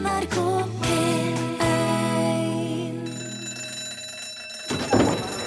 NRK 0.00 0.36
P1 0.80 1.38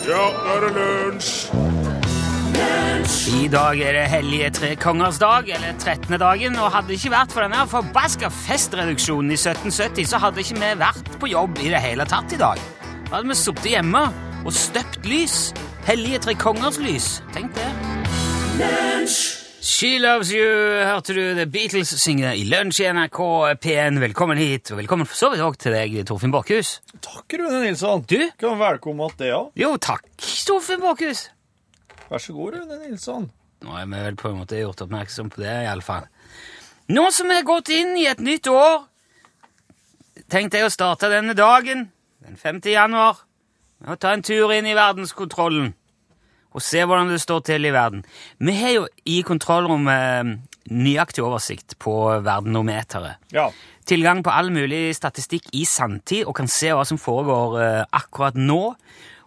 Ja, 0.06 0.26
nå 0.46 0.54
er 0.54 0.66
det 0.66 0.72
lunsj! 0.78 1.34
I 3.34 3.48
dag 3.52 3.80
er 3.82 3.96
det 3.98 4.04
hellige 4.12 4.50
tre 4.56 4.70
kongers 4.80 5.18
dag, 5.20 5.50
eller 5.50 5.74
13. 5.74 6.20
dagen, 6.22 6.56
og 6.60 6.72
hadde 6.72 6.92
det 6.92 7.00
ikke 7.00 7.14
vært 7.16 7.34
for 7.34 7.44
denne 7.44 7.66
forbaska 7.72 8.30
festreduksjonen 8.44 9.34
i 9.34 9.40
1770, 9.40 10.08
så 10.12 10.22
hadde 10.22 10.44
ikke 10.44 10.60
vi 10.62 10.72
vært 10.80 11.14
på 11.20 11.32
jobb 11.34 11.60
i 11.64 11.72
det 11.74 11.82
hele 11.84 12.08
tatt 12.10 12.36
i 12.36 12.40
dag. 12.40 12.62
Da 13.10 13.18
hadde 13.18 13.34
vi 13.34 13.40
sittet 13.40 13.72
hjemme 13.74 14.08
og 14.44 14.52
støpt 14.56 15.08
lys. 15.10 15.38
Hellige 15.88 16.24
tre 16.28 16.38
kongers 16.40 16.80
lys. 16.84 17.16
Tenk 17.36 17.56
det. 17.58 17.70
She 19.64 19.96
Loves 19.98 20.28
You, 20.34 20.44
hørte 20.84 21.14
du 21.16 21.22
The 21.38 21.46
Beatles 21.48 21.94
synge 22.02 22.34
i 22.36 22.42
lunsj 22.44 22.82
i 22.84 22.90
NRK 22.92 23.20
P1. 23.64 23.96
Velkommen 24.02 24.36
hit, 24.36 24.74
og 24.74 24.82
velkommen 24.82 25.08
for 25.08 25.16
så 25.16 25.30
vidt 25.32 25.40
òg 25.46 25.56
til 25.56 25.72
deg, 25.72 25.94
Torfinn 26.10 26.34
Bakhus. 26.34 26.82
Takk, 27.00 27.32
Rune 27.40 27.62
Nilsson. 27.62 28.02
Du? 28.04 28.18
Kan 28.42 28.58
velkomme 28.60 29.08
til 29.14 29.22
deg 29.22 29.30
ja. 29.32 29.38
Jo, 29.62 29.70
takk, 29.80 30.04
Torfinn 30.20 30.84
Bakhus. 30.84 31.22
Vær 32.10 32.20
så 32.20 32.36
god, 32.36 32.58
Rune 32.58 32.80
Nilsson. 32.82 33.30
Nå 33.64 33.78
er 33.80 33.88
vi 33.88 34.02
vel 34.10 34.18
på 34.20 34.34
en 34.34 34.42
måte 34.42 34.60
gjort 34.60 34.84
oppmerksom 34.84 35.30
på 35.32 35.46
det, 35.46 35.54
iallfall. 35.70 36.10
Nå 36.92 37.06
som 37.16 37.32
vi 37.32 37.38
er 37.40 37.48
gått 37.48 37.72
inn 37.72 37.96
i 38.02 38.10
et 38.12 38.20
nytt 38.20 38.50
år, 38.52 38.82
tenkte 40.28 40.60
jeg 40.60 40.68
å 40.68 40.74
starte 40.76 41.08
denne 41.14 41.38
dagen, 41.40 41.88
den 42.28 42.36
5. 42.36 42.60
januar, 42.74 43.24
med 43.80 43.96
å 43.96 43.98
ta 44.04 44.12
en 44.12 44.28
tur 44.28 44.52
inn 44.58 44.68
i 44.68 44.76
verdenskontrollen 44.76 45.72
og 46.54 46.62
se 46.62 46.84
hvordan 46.86 47.10
det 47.14 47.22
står 47.24 47.44
til 47.50 47.66
i 47.66 47.74
verden. 47.74 48.04
Vi 48.40 48.54
har 48.60 48.74
jo 48.76 48.88
i 49.10 49.22
kontrollrommet 49.26 49.94
eh, 49.94 50.34
nøyaktig 50.74 51.24
oversikt 51.26 51.78
på 51.82 51.94
verdenometeret. 52.24 53.18
Ja. 53.34 53.50
Tilgang 53.86 54.22
på 54.24 54.32
all 54.32 54.52
mulig 54.56 54.94
statistikk 54.96 55.50
i 55.58 55.66
sanntid 55.68 56.24
og 56.30 56.36
kan 56.38 56.48
se 56.48 56.72
hva 56.72 56.86
som 56.88 56.98
foregår 57.02 57.58
eh, 57.62 57.82
akkurat 58.00 58.38
nå. 58.40 58.62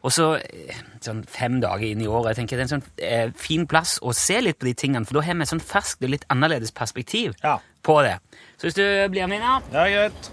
Og 0.06 0.12
så 0.14 0.36
eh, 0.38 0.78
sånn 1.02 1.24
fem 1.28 1.58
dager 1.60 1.84
inn 1.90 2.00
i 2.04 2.06
året. 2.08 2.32
Jeg 2.36 2.44
tenker 2.44 2.56
Det 2.60 2.64
er 2.64 2.68
en 2.68 2.74
sånn 2.76 2.88
eh, 3.02 3.28
fin 3.36 3.66
plass 3.68 3.98
å 4.06 4.14
se 4.16 4.38
litt 4.40 4.58
på 4.60 4.68
de 4.70 4.74
tingene, 4.78 5.04
for 5.08 5.18
da 5.18 5.26
har 5.26 5.34
vi 5.36 5.44
et 5.44 5.50
sånn 5.52 5.62
ferskt 5.64 6.06
og 6.06 6.14
litt 6.14 6.24
annerledes 6.32 6.72
perspektiv 6.76 7.34
Ja. 7.42 7.58
på 7.82 8.00
det. 8.06 8.16
Så 8.56 8.68
hvis 8.70 8.78
du 8.78 8.84
blir 9.12 9.26
med 9.28 9.42
inn 9.42 9.48
her 9.50 9.82
er 9.84 9.92
greit. 9.96 10.30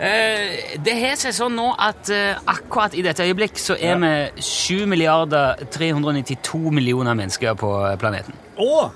Eh, 0.00 0.78
Det 0.84 0.94
har 1.00 1.16
seg 1.20 1.34
sånn 1.36 1.56
nå 1.58 1.68
at 1.78 2.10
eh, 2.14 2.38
akkurat 2.46 2.94
i 2.94 3.02
dette 3.02 3.24
øyeblikk 3.26 3.58
så 3.60 3.76
er 3.78 3.98
vi 4.02 4.42
7 4.42 4.86
milliarder 4.90 5.64
392 5.74 6.70
millioner 6.74 7.14
mennesker 7.18 7.54
på 7.58 7.72
planeten. 8.00 8.34
Å! 8.58 8.90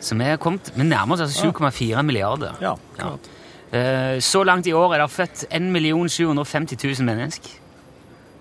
Så 0.00 0.14
vi 0.18 0.24
er 0.28 0.36
kommet, 0.36 0.70
vi 0.76 0.84
nærmer 0.84 1.16
oss 1.16 1.24
altså 1.24 1.50
7,4 1.50 2.02
milliarder. 2.06 2.58
Ja, 2.60 2.74
Ja. 2.76 3.02
klart. 3.02 3.30
Ja. 3.72 4.20
Så 4.22 4.44
langt 4.46 4.66
i 4.66 4.72
år 4.72 4.94
er 4.94 5.02
det 5.02 5.10
født 5.10 5.44
1 5.50 5.72
750 6.08 6.76
000 7.00 7.04
mennesker. 7.04 7.50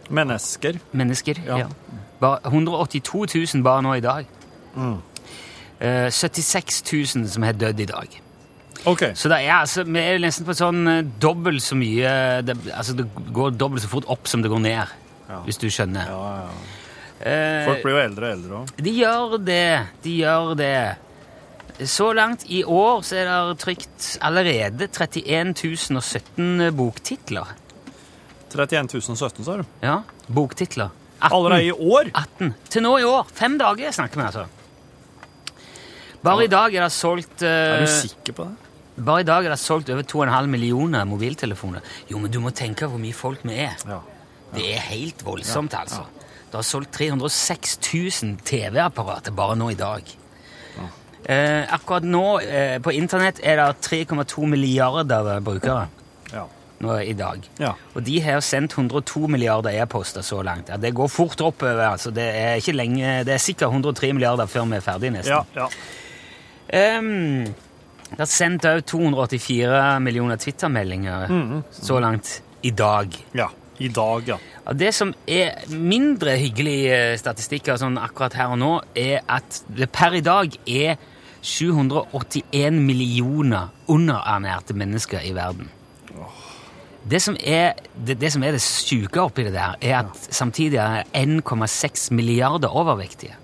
Mennesker. 0.10 0.78
mennesker 0.92 1.36
Ja. 1.48 1.58
ja. 1.58 1.68
Bare 2.20 2.40
182 2.46 3.26
000 3.56 3.64
bare 3.64 3.82
nå 3.82 3.94
i 3.98 4.00
dag. 4.00 4.26
Mm. 4.76 5.02
76 5.82 6.84
000 7.16 7.28
som 7.28 7.44
har 7.44 7.54
dødd 7.54 7.80
i 7.80 7.86
dag. 7.90 8.22
Ok. 8.86 9.04
Så 9.18 9.30
det 9.32 9.40
er 9.46 9.56
altså, 9.60 9.84
vi 9.88 10.00
er 10.02 10.20
nesten 10.22 10.46
på 10.48 10.56
sånn 10.58 10.82
eh, 10.92 11.02
dobbelt 11.22 11.64
så 11.66 11.78
mye 11.80 12.12
det, 12.46 12.56
Altså 12.76 12.94
det 12.98 13.08
går 13.34 13.56
dobbelt 13.58 13.84
så 13.86 13.90
fort 13.92 14.08
opp 14.14 14.30
som 14.30 14.44
det 14.46 14.52
går 14.54 14.62
ned, 14.62 14.96
Ja. 15.30 15.40
hvis 15.48 15.58
du 15.62 15.68
skjønner. 15.74 16.06
Ja, 16.12 16.46
ja. 16.46 16.76
Eh, 17.26 17.66
Folk 17.66 17.82
blir 17.86 17.96
jo 17.96 18.02
eldre 18.04 18.28
og 18.28 18.36
eldre 18.38 18.60
òg. 18.62 18.74
De 18.86 18.92
gjør 18.94 19.38
det. 19.42 19.88
De 20.04 20.16
gjør 20.20 20.56
det. 20.60 20.76
Så 21.90 22.12
langt 22.16 22.46
i 22.48 22.62
år 22.64 23.02
så 23.04 23.18
er 23.20 23.30
det 23.32 23.58
trykt 23.64 24.10
allerede 24.24 24.88
31 24.88 25.56
017 25.58 26.70
boktitler. 26.78 27.56
31 28.56 28.88
017, 29.02 29.44
sa 29.44 29.58
du. 29.60 29.66
Ja, 29.84 29.98
boktitler. 30.32 30.94
18. 31.20 31.34
Allerede 31.36 31.66
i 31.66 31.72
år? 31.72 32.12
18. 32.14 32.54
Til 32.70 32.86
nå 32.86 32.94
i 33.02 33.08
år. 33.08 33.26
Fem 33.34 33.58
dager 33.60 33.92
snakker 33.96 34.22
vi 34.22 34.28
altså. 34.30 34.46
Bare 36.26 36.46
i 36.46 36.50
dag 36.52 36.74
er 36.74 36.86
det 36.88 36.94
solgt 36.94 37.44
Er 37.46 37.82
eh, 37.82 37.84
du 37.86 37.92
sikker 37.92 38.34
på 38.38 38.48
det? 38.48 38.65
Bare 38.96 39.22
i 39.22 39.28
dag 39.28 39.46
er 39.46 39.50
det 39.52 39.60
solgt 39.60 39.90
over 39.92 40.04
2,5 40.08 40.48
millioner 40.48 41.04
mobiltelefoner. 41.06 41.82
Jo, 42.08 42.20
men 42.24 42.32
du 42.32 42.40
må 42.40 42.52
tenke 42.56 42.88
hvor 42.88 43.02
mye 43.02 43.14
folk 43.14 43.42
vi 43.44 43.58
er. 43.66 43.76
Ja. 43.90 44.00
Det 44.56 44.70
er 44.76 44.86
helt 44.88 45.26
voldsomt, 45.26 45.74
altså. 45.76 46.06
Det 46.52 46.56
har 46.62 46.64
solgt 46.64 46.94
306 46.96 47.80
000 48.24 48.38
TV-apparater 48.48 49.34
bare 49.36 49.58
nå 49.60 49.72
i 49.74 49.80
dag. 49.80 50.14
Eh, 51.26 51.66
akkurat 51.74 52.06
nå 52.06 52.22
eh, 52.46 52.76
på 52.86 52.94
internett 52.94 53.40
er 53.44 53.58
det 53.58 53.82
3,2 53.82 54.46
milliarder 54.52 55.40
brukere 55.42 55.88
Ja. 56.32 56.44
nå 56.86 57.00
i 57.02 57.14
dag. 57.18 57.42
Ja. 57.60 57.72
Og 57.96 58.04
de 58.06 58.20
har 58.22 58.40
sendt 58.46 58.78
102 58.78 59.26
milliarder 59.28 59.74
e-poster 59.82 60.22
så 60.22 60.44
langt. 60.46 60.70
Ja, 60.70 60.78
det 60.78 60.94
går 60.94 61.08
fort 61.10 61.42
oppover. 61.42 61.82
altså. 61.90 62.12
Det 62.14 62.24
er 62.30 62.56
ikke 62.62 62.78
lenge, 62.78 63.24
det 63.26 63.34
er 63.34 63.38
sikkert 63.42 63.74
103 63.74 64.14
milliarder 64.14 64.46
før 64.46 64.70
vi 64.70 64.76
er 64.78 64.86
ferdige 64.86 65.12
nesten. 65.18 65.34
Ja, 65.56 65.66
ja. 65.66 65.68
Det 68.12 68.22
er 68.22 68.30
sendt 68.30 68.66
òg 68.70 68.84
284 68.86 70.00
millioner 70.06 70.38
Twitter-meldinger 70.40 71.64
så 71.72 72.00
langt 72.00 72.42
i 72.64 72.72
dag. 72.72 73.16
ja. 73.34 73.50
I 73.78 73.90
dag, 73.92 74.22
ja. 74.24 74.38
Ja, 74.66 74.72
Det 74.74 74.94
som 74.96 75.10
er 75.28 75.66
mindre 75.68 76.38
hyggelige 76.40 77.18
statistikker 77.20 77.76
sånn 77.76 77.98
akkurat 78.00 78.34
her 78.40 78.54
og 78.54 78.60
nå, 78.62 78.70
er 78.96 79.20
at 79.28 79.58
det 79.68 79.90
per 79.92 80.16
i 80.16 80.22
dag 80.24 80.56
er 80.64 80.96
781 81.44 82.72
millioner 82.80 83.74
underernærte 83.92 84.74
mennesker 84.74 85.28
i 85.28 85.34
verden. 85.36 85.68
Det 87.06 87.20
som 87.22 87.36
er 87.38 87.76
det, 87.94 88.16
det, 88.22 88.32
som 88.34 88.44
er 88.48 88.56
det 88.56 88.64
syke 88.64 89.22
oppi 89.22 89.44
det 89.46 89.54
der, 89.54 89.76
er 89.82 90.00
at 90.06 90.30
samtidig 90.34 90.80
er 90.82 91.04
1,6 91.14 92.08
milliarder 92.16 92.72
overvektige. 92.72 93.36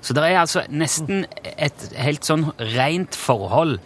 Så 0.00 0.14
det 0.14 0.24
er 0.24 0.40
altså 0.40 0.64
nesten 0.70 1.24
et 1.58 1.88
helt 1.98 2.26
sånn 2.26 2.50
rent 2.76 3.16
forhold. 3.18 3.78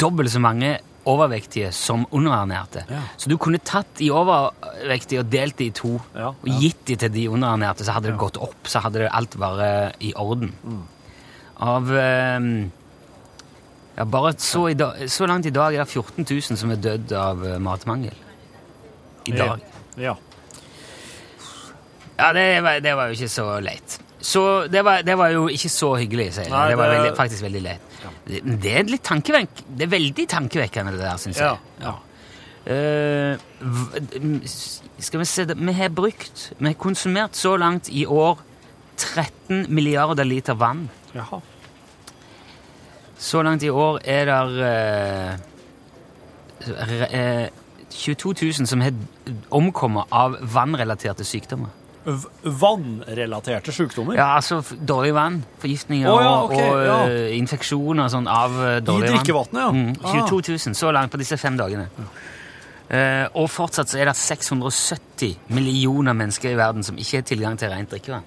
Dobbelt 0.00 0.32
så 0.32 0.42
mange 0.42 0.76
overvektige 1.08 1.68
som 1.76 2.06
underernærte. 2.16 2.84
Ja. 2.88 3.02
Så 3.20 3.28
du 3.28 3.36
kunne 3.40 3.60
tatt 3.60 3.90
de 3.98 4.08
overvektige 4.14 5.20
og 5.20 5.28
delt 5.32 5.58
de 5.60 5.68
i 5.68 5.74
to, 5.76 5.98
Ja, 6.16 6.30
og 6.32 6.62
gitt 6.62 6.86
de 6.88 6.96
til 6.96 7.12
de 7.12 7.26
underernærte, 7.28 7.84
så 7.84 7.96
hadde 7.96 8.12
det 8.12 8.20
gått 8.20 8.40
opp. 8.40 8.56
Så 8.68 8.80
hadde 8.84 9.04
det 9.04 9.12
alt 9.12 9.36
vært 9.40 10.00
i 10.04 10.14
orden. 10.16 10.54
Av 11.64 11.90
eh, 11.92 12.48
ja, 13.94 14.04
bare 14.10 14.34
så, 14.42 14.68
i 14.72 14.78
dag, 14.78 15.04
så 15.10 15.28
langt 15.30 15.46
i 15.46 15.54
dag 15.54 15.74
er 15.74 15.84
det 15.84 15.92
14 15.92 16.24
000 16.26 16.58
som 16.58 16.72
er 16.74 16.80
dødd 16.82 17.12
av 17.18 17.44
eh, 17.46 17.58
matmangel. 17.62 18.16
I 19.28 19.36
dag. 19.36 19.60
Ja. 20.00 20.16
Ja, 22.14 22.32
det 22.32 22.48
var, 22.62 22.80
det 22.82 22.96
var 22.96 23.10
jo 23.10 23.16
ikke 23.18 23.30
så 23.32 23.46
leit. 23.64 23.98
Så 24.24 24.42
det 24.72 24.80
var, 24.84 25.02
det 25.04 25.18
var 25.20 25.34
jo 25.34 25.48
ikke 25.52 25.68
så 25.68 25.90
hyggelig, 26.00 26.30
sier 26.38 26.48
jeg. 26.48 26.70
Det 26.72 26.78
var 26.80 26.92
veldig, 26.94 27.12
faktisk 27.18 27.44
veldig 27.44 27.62
leit. 27.66 27.94
Det, 28.24 28.40
det 28.62 28.72
er 28.72 28.88
litt 28.88 29.04
tankevekk. 29.04 29.62
Det 29.68 29.84
er 29.84 29.90
veldig 29.92 30.26
tankevekkende, 30.32 30.94
det 30.96 31.02
der, 31.04 31.20
syns 31.20 31.40
jeg. 31.42 31.58
Ja. 31.82 31.84
Ja. 31.84 31.94
Uh, 32.64 33.36
skal 35.04 35.20
vi 35.20 35.26
se. 35.28 35.44
Vi 35.52 35.72
har 35.76 35.90
brukt 35.92 36.52
Vi 36.56 36.64
har 36.70 36.78
konsumert 36.80 37.36
så 37.36 37.56
langt 37.60 37.90
i 37.92 38.06
år 38.08 38.40
13 38.96 39.66
milliarder 39.68 40.24
liter 40.24 40.56
vann. 40.56 40.88
Jaha. 41.14 41.40
Så 43.18 43.42
langt 43.42 43.62
i 43.62 43.68
år 43.70 44.00
er 44.04 44.24
det 46.64 47.10
eh, 47.12 47.48
22 47.90 48.34
000 48.42 48.66
som 48.66 48.80
har 48.80 48.92
omkommet 49.50 50.04
av 50.12 50.38
vannrelaterte 50.40 51.24
sykdommer. 51.24 51.68
Vannrelaterte 52.04 53.72
sykdommer? 53.72 54.18
Ja, 54.18 54.34
altså 54.36 54.60
dårlig 54.76 55.14
vann, 55.16 55.38
forgiftninger 55.62 56.10
oh, 56.10 56.20
ja, 56.20 56.32
og, 56.42 56.52
og 56.52 56.82
ja. 56.84 56.98
eh, 57.08 57.36
infeksjoner 57.38 58.04
og 58.04 58.12
sånn 58.12 58.28
av 58.28 58.58
eh, 58.60 58.76
dårlig 58.84 59.08
vann. 59.08 59.08
I 59.08 59.16
drikkevannet, 59.16 59.60
ja. 59.62 59.70
Mm, 59.72 59.94
Ah. 60.04 60.28
22 60.28 60.58
000 60.68 60.76
så 60.76 60.92
langt 60.92 61.14
på 61.14 61.20
disse 61.22 61.38
fem 61.40 61.56
dagene. 61.56 61.88
Uh, 62.84 63.24
og 63.40 63.48
fortsatt 63.48 63.88
så 63.88 63.96
er 63.98 64.10
det 64.10 64.12
670 64.20 65.48
millioner 65.56 66.12
mennesker 66.14 66.52
i 66.52 66.58
verden 66.58 66.84
som 66.84 66.98
ikke 67.00 67.22
har 67.22 67.26
tilgang 67.26 67.56
til 67.58 67.72
rent 67.72 67.90
drikkevann. 67.90 68.26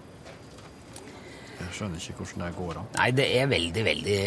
Jeg 1.61 1.73
skjønner 1.77 2.01
ikke 2.01 2.23
hvordan 2.23 2.47
det 2.47 2.53
går 2.57 2.79
an. 2.81 2.87
Nei, 2.97 3.09
det 3.15 3.27
er 3.37 3.51
veldig, 3.51 3.83
veldig 3.85 4.21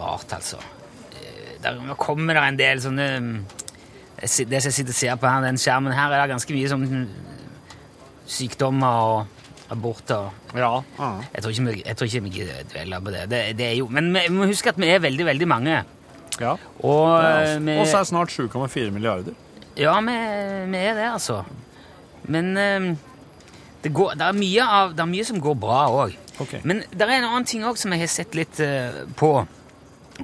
rart, 0.00 0.32
altså. 0.38 0.62
Der 1.60 1.76
nå 1.84 1.94
kommer 2.00 2.38
det 2.38 2.44
en 2.48 2.56
del 2.56 2.80
sånne 2.80 3.06
mm, 3.20 3.34
Det 4.20 4.30
som 4.32 4.52
jeg 4.52 4.62
sitter 4.62 4.94
og 4.94 4.96
ser 4.96 5.18
på 5.20 5.28
her, 5.28 5.44
den 5.44 5.60
skjermen 5.60 5.92
her, 5.92 6.12
er 6.12 6.24
det 6.24 6.32
ganske 6.32 6.56
mye 6.56 6.70
sånn 6.72 6.86
sykdommer 8.30 9.04
og 9.10 9.40
aborter. 9.70 10.30
Ja. 10.54 10.72
Jeg 11.34 11.42
tror 11.42 11.54
ikke 11.54 11.66
vi, 11.68 11.82
jeg 11.86 11.96
tror 11.96 12.10
ikke 12.10 12.22
vi 12.26 12.32
gidder 12.38 12.64
dvele 12.72 13.00
på 13.04 13.14
det. 13.14 13.26
det, 13.30 13.42
det 13.58 13.66
er 13.68 13.76
jo, 13.78 13.88
men 13.92 14.10
vi 14.14 14.26
må 14.34 14.48
huske 14.50 14.72
at 14.72 14.80
vi 14.80 14.90
er 14.90 15.02
veldig, 15.02 15.26
veldig 15.26 15.48
mange. 15.48 15.82
ja. 16.40 16.56
Og 16.82 17.22
Ja, 17.22 17.54
eh, 17.54 17.60
vi, 17.66 17.76
er 17.78 18.04
snart 18.04 18.30
7,4 18.30 18.90
milliarder. 18.90 19.36
Ja, 19.76 20.00
vi, 20.00 20.16
vi 20.72 20.78
er 20.78 20.94
det, 20.94 21.12
altså. 21.12 21.42
Men 22.22 22.56
eh, 22.56 22.96
det, 23.82 23.92
går, 23.94 24.16
det, 24.18 24.26
er 24.26 24.36
mye 24.36 24.66
av, 24.66 24.94
det 24.94 25.04
er 25.04 25.12
mye 25.14 25.24
som 25.24 25.40
går 25.40 25.54
bra 25.54 25.84
òg. 25.88 26.18
Okay. 26.40 26.60
Men 26.64 26.82
det 26.90 27.04
er 27.04 27.18
en 27.18 27.30
annen 27.30 27.46
ting 27.48 27.64
òg 27.68 27.78
som 27.78 27.92
jeg 27.92 28.02
har 28.02 28.10
sett 28.10 28.34
litt 28.34 28.60
eh, 28.64 29.04
på. 29.16 29.34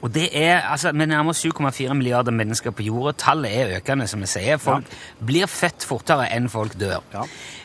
Og 0.03 0.15
det 0.15 0.29
er, 0.33 0.61
altså, 0.61 0.93
Vi 0.93 1.07
nærmer 1.07 1.31
oss 1.31 1.45
7,4 1.47 1.95
milliarder 1.95 2.33
mennesker 2.33 2.71
på 2.71 2.83
jorda. 2.83 3.13
Tallet 3.19 3.53
er 3.53 3.77
økende, 3.81 4.07
som 4.07 4.21
vi 4.21 4.27
sier. 4.31 4.57
Folk 4.57 4.87
blir 5.25 5.47
født 5.47 5.85
fortere 5.85 6.31
enn 6.37 6.49
folk 6.49 6.79
dør. 6.81 7.03
Ja. 7.15 7.23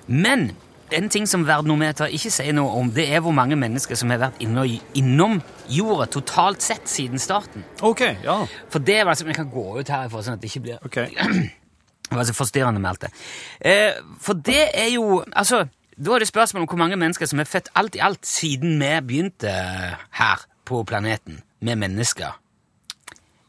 Men 0.08 0.52
en 0.92 1.10
ting 1.10 1.28
som 1.30 1.46
Verdenometer 1.48 2.12
ikke 2.12 2.32
sier 2.34 2.56
noe 2.56 2.76
om, 2.80 2.92
det 2.92 3.08
er 3.14 3.24
hvor 3.24 3.36
mange 3.36 3.56
mennesker 3.60 3.96
som 4.00 4.12
har 4.14 4.22
vært 4.26 4.42
inno, 4.44 4.66
innom 4.98 5.40
jorda 5.72 6.08
totalt 6.12 6.64
sett 6.66 6.90
siden 6.92 7.22
starten. 7.22 7.66
OK, 7.82 8.04
ja. 8.24 8.42
For 8.70 8.84
det 8.84 9.00
er 9.00 9.08
altså, 9.08 9.28
Jeg 9.28 9.36
kan 9.36 9.52
gå 9.52 9.66
ut 9.80 9.90
herifra, 9.90 10.24
sånn 10.24 10.40
at 10.40 10.44
det 10.44 10.52
ikke 10.52 10.66
blir 10.68 10.86
okay. 10.86 11.14
det 12.10 12.18
var 12.18 12.28
så 12.28 12.36
forstyrrende 12.36 12.82
med 12.82 12.92
alt 12.92 13.06
det. 13.06 13.14
Eh, 13.62 14.02
for 14.20 14.34
det 14.34 14.66
er 14.74 14.90
jo 14.94 15.24
Altså, 15.32 15.66
da 15.96 16.16
er 16.16 16.24
det 16.24 16.28
spørsmål 16.28 16.66
om 16.66 16.74
hvor 16.74 16.82
mange 16.82 17.00
mennesker 17.00 17.30
som 17.30 17.40
er 17.40 17.50
født 17.50 17.72
alt 17.76 17.96
i 17.96 18.04
alt 18.04 18.26
siden 18.28 18.80
vi 18.82 18.92
begynte 19.08 19.54
her 20.20 20.46
på 20.66 20.84
planeten 20.84 21.42
med 21.62 21.78
mennesker. 21.82 22.38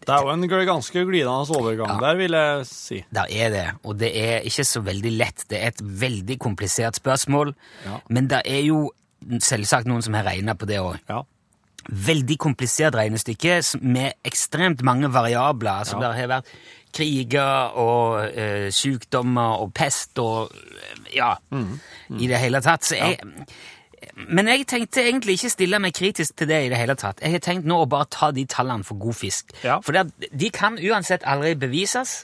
Det 0.03 0.11
er 0.11 0.25
jo 0.27 0.33
en 0.35 0.49
ganske 0.67 1.05
glidende 1.07 1.55
overgang 1.57 2.01
der, 2.03 2.17
vil 2.19 2.33
jeg 2.35 2.67
si. 2.67 3.05
Der 3.15 3.29
er 3.31 3.51
det, 3.55 3.67
og 3.87 3.99
det 4.01 4.11
er 4.19 4.41
ikke 4.49 4.65
så 4.67 4.81
veldig 4.83 5.13
lett. 5.15 5.45
Det 5.51 5.61
er 5.63 5.69
et 5.71 5.83
veldig 6.01 6.39
komplisert 6.43 6.97
spørsmål, 6.99 7.55
Ja. 7.87 8.01
men 8.11 8.27
det 8.29 8.43
er 8.45 8.65
jo 8.67 8.91
selvsagt 9.39 9.87
noen 9.87 10.03
som 10.03 10.15
har 10.15 10.25
regna 10.27 10.55
på 10.59 10.67
det 10.67 10.81
òg. 10.83 10.99
Ja. 11.09 11.23
Veldig 11.89 12.37
komplisert 12.39 12.95
regnestykke 12.99 13.61
med 13.83 14.13
ekstremt 14.25 14.83
mange 14.83 15.09
variabler. 15.13 15.71
Altså, 15.85 16.01
Ja. 16.01 16.09
Det 16.13 16.17
har 16.21 16.29
vært 16.29 16.47
kriger 16.93 17.77
og 17.79 18.25
eh, 18.37 18.71
sykdommer 18.71 19.61
og 19.63 19.73
pest 19.75 20.19
og 20.19 20.51
eh, 20.53 21.15
Ja, 21.17 21.35
Mm. 21.51 21.79
i 22.19 22.27
det 22.27 22.39
hele 22.39 22.61
tatt. 22.61 22.83
Så 22.85 22.97
jeg, 22.97 23.19
Men 24.29 24.49
jeg 24.51 24.67
tenkte 24.71 25.05
egentlig 25.05 25.39
ikke 25.39 25.53
stille 25.53 25.81
meg 25.83 25.95
kritisk 25.97 26.37
til 26.39 26.51
det 26.51 26.61
i 26.67 26.71
det 26.73 26.79
hele 26.81 26.97
tatt. 26.99 27.23
Jeg 27.23 27.37
har 27.37 27.43
tenkt 27.45 27.69
nå 27.69 27.83
å 27.83 27.89
bare 27.91 28.09
ta 28.13 28.31
de 28.35 28.45
tallene 28.51 28.87
for 28.87 29.01
god 29.01 29.19
fisk. 29.19 29.53
Ja. 29.65 29.81
For 29.85 29.97
de 29.97 30.53
kan 30.55 30.79
uansett 30.81 31.27
aldri 31.29 31.55
bevises, 31.59 32.23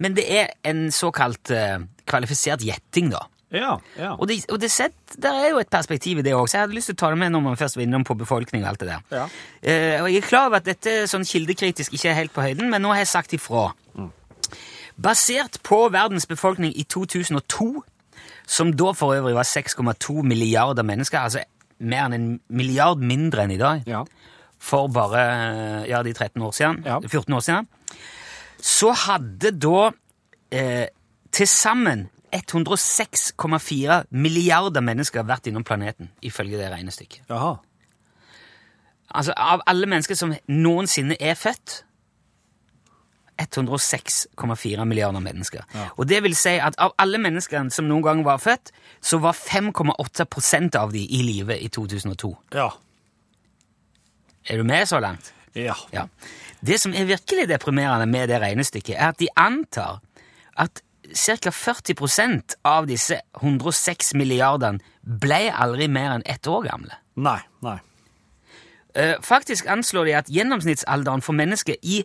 men 0.00 0.16
det 0.16 0.24
er 0.32 0.54
en 0.66 0.88
såkalt 0.94 1.52
uh, 1.52 1.82
kvalifisert 2.08 2.64
gjetting, 2.64 3.10
da. 3.12 3.26
Ja, 3.50 3.74
ja. 3.98 4.12
Og, 4.14 4.28
det, 4.30 4.44
og 4.54 4.60
det 4.62 4.70
sett, 4.70 4.94
der 5.18 5.34
er 5.34 5.48
jo 5.50 5.58
et 5.58 5.70
perspektiv 5.72 6.20
i 6.20 6.24
det 6.24 6.36
òg, 6.38 6.46
så 6.46 6.56
jeg 6.56 6.68
hadde 6.68 6.76
lyst 6.76 6.92
til 6.92 6.94
å 6.94 7.00
ta 7.02 7.10
det 7.10 7.18
med 7.18 7.32
når 7.34 7.42
man 7.48 7.58
først 7.58 7.76
var 7.76 7.82
innom 7.82 8.06
på 8.06 8.14
befolkning 8.20 8.62
og 8.62 8.70
alt 8.70 8.84
det 8.84 8.90
der. 8.92 9.06
Ja. 9.10 9.24
Uh, 9.26 9.96
og 10.04 10.08
jeg 10.12 10.22
er 10.22 10.28
klar 10.28 10.50
over 10.50 10.62
at 10.62 10.68
dette 10.70 11.02
sånn 11.10 11.26
kildekritisk 11.26 11.98
ikke 11.98 12.12
er 12.12 12.18
helt 12.22 12.34
på 12.36 12.46
høyden, 12.46 12.70
men 12.70 12.84
nå 12.84 12.94
har 12.94 13.02
jeg 13.02 13.12
sagt 13.12 13.34
ifra. 13.36 13.68
Basert 15.00 15.60
på 15.64 15.86
verdens 15.92 16.28
befolkning 16.28 16.74
i 16.76 16.84
2002, 16.84 17.70
som 18.50 18.72
da 18.74 18.90
for 18.98 19.14
øvrig 19.14 19.36
var 19.36 19.46
6,2 19.46 20.22
milliarder 20.26 20.82
mennesker, 20.86 21.22
altså 21.22 21.44
mer 21.80 22.08
enn 22.08 22.16
en 22.16 22.30
milliard 22.50 22.98
mindre 23.00 23.44
enn 23.46 23.54
i 23.54 23.60
dag, 23.60 23.84
Ja. 23.86 24.02
for 24.58 24.88
bare 24.92 25.22
ja, 25.88 26.02
de 26.02 26.12
13 26.12 26.42
år 26.42 26.50
siden, 26.56 26.82
Ja. 26.84 26.98
14 27.00 27.32
år 27.36 27.40
siden, 27.46 27.68
så 28.60 28.90
hadde 29.06 29.52
da 29.56 29.90
eh, 30.52 30.88
til 31.32 31.46
sammen 31.46 32.08
106,4 32.34 34.04
milliarder 34.10 34.80
mennesker 34.84 35.24
vært 35.26 35.46
innom 35.50 35.64
planeten, 35.66 36.10
ifølge 36.22 36.58
det 36.58 36.70
regnestykket. 36.72 37.22
Jaha. 37.30 37.56
Altså, 39.14 39.32
av 39.36 39.62
alle 39.66 39.86
mennesker 39.90 40.14
som 40.14 40.34
noensinne 40.48 41.16
er 41.20 41.34
født 41.34 41.80
106,4 43.40 44.84
milliarder 44.84 45.20
mennesker. 45.24 45.64
Ja. 45.74 45.88
Og 45.96 46.08
det 46.08 46.22
vil 46.22 46.36
si 46.36 46.56
at 46.60 46.76
av 46.78 46.94
alle 47.00 47.18
menneskene 47.22 47.72
som 47.74 47.88
noen 47.88 48.04
gang 48.04 48.22
var 48.26 48.38
født, 48.42 48.72
så 49.00 49.18
var 49.22 49.36
5,8% 49.38 50.76
av 50.76 50.92
de 50.92 51.02
i 51.02 51.22
live 51.24 51.56
i 51.58 51.68
2002. 51.68 52.34
Ja. 52.54 52.68
Er 54.48 54.56
du 54.56 54.64
med 54.64 54.88
så 54.88 55.00
langt? 55.00 55.32
Ja. 55.54 55.74
Ja. 55.92 56.06
Det 56.60 56.78
som 56.80 56.94
er 56.94 57.08
virkelig 57.08 57.48
deprimerende 57.48 58.06
med 58.06 58.28
det 58.28 58.40
regnestykket, 58.40 58.96
er 58.96 59.12
at 59.14 59.20
de 59.20 59.28
antar 59.36 60.00
at 60.56 60.82
ca. 61.10 61.50
40% 61.50 62.56
av 62.64 62.86
disse 62.86 63.20
106 63.40 64.14
milliardene 64.14 64.80
ble 65.02 65.48
aldri 65.50 65.88
mer 65.88 66.18
enn 66.18 66.26
ett 66.28 66.46
år 66.46 66.66
gamle. 66.68 66.98
Nei, 67.16 67.40
nei. 67.64 67.78
Eh, 68.94 69.16
Faktisk 69.22 69.66
anslår 69.70 70.04
de 70.04 70.16
at 70.18 70.30
gjennomsnittsalderen 70.30 71.22
for 71.22 71.36
mennesker 71.38 71.78
i 71.82 72.02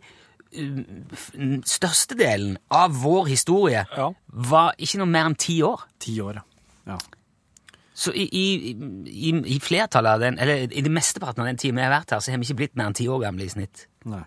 størstedelen 1.66 2.58
av 2.72 2.96
vår 3.02 3.28
historie 3.32 3.86
Ja. 3.98 4.12
var 4.28 4.74
ikke 4.78 4.98
noe 5.02 5.08
mer 5.12 5.26
enn 5.30 5.36
ti 5.40 5.62
år. 5.64 5.86
Ti 6.00 6.20
år, 6.22 6.42
ja. 6.88 6.98
Så 7.96 8.12
i, 8.12 8.26
i, 8.28 8.76
i, 9.08 9.30
i 9.56 9.60
flertallet 9.64 10.12
av 10.18 10.20
den, 10.20 10.40
eller 10.40 10.66
i 10.68 10.82
det 10.84 10.92
mesteparten 10.92 11.40
av 11.42 11.48
den 11.48 11.58
tiden 11.62 11.78
vi 11.80 11.86
har 11.86 11.94
vært 11.94 12.12
her, 12.12 12.20
så 12.20 12.32
har 12.34 12.42
vi 12.42 12.50
ikke 12.50 12.58
blitt 12.60 12.76
mer 12.76 12.90
enn 12.92 12.98
ti 12.98 13.08
år 13.08 13.22
gamle 13.24 13.46
i 13.48 13.52
snitt. 13.54 13.86
Nei. 14.06 14.24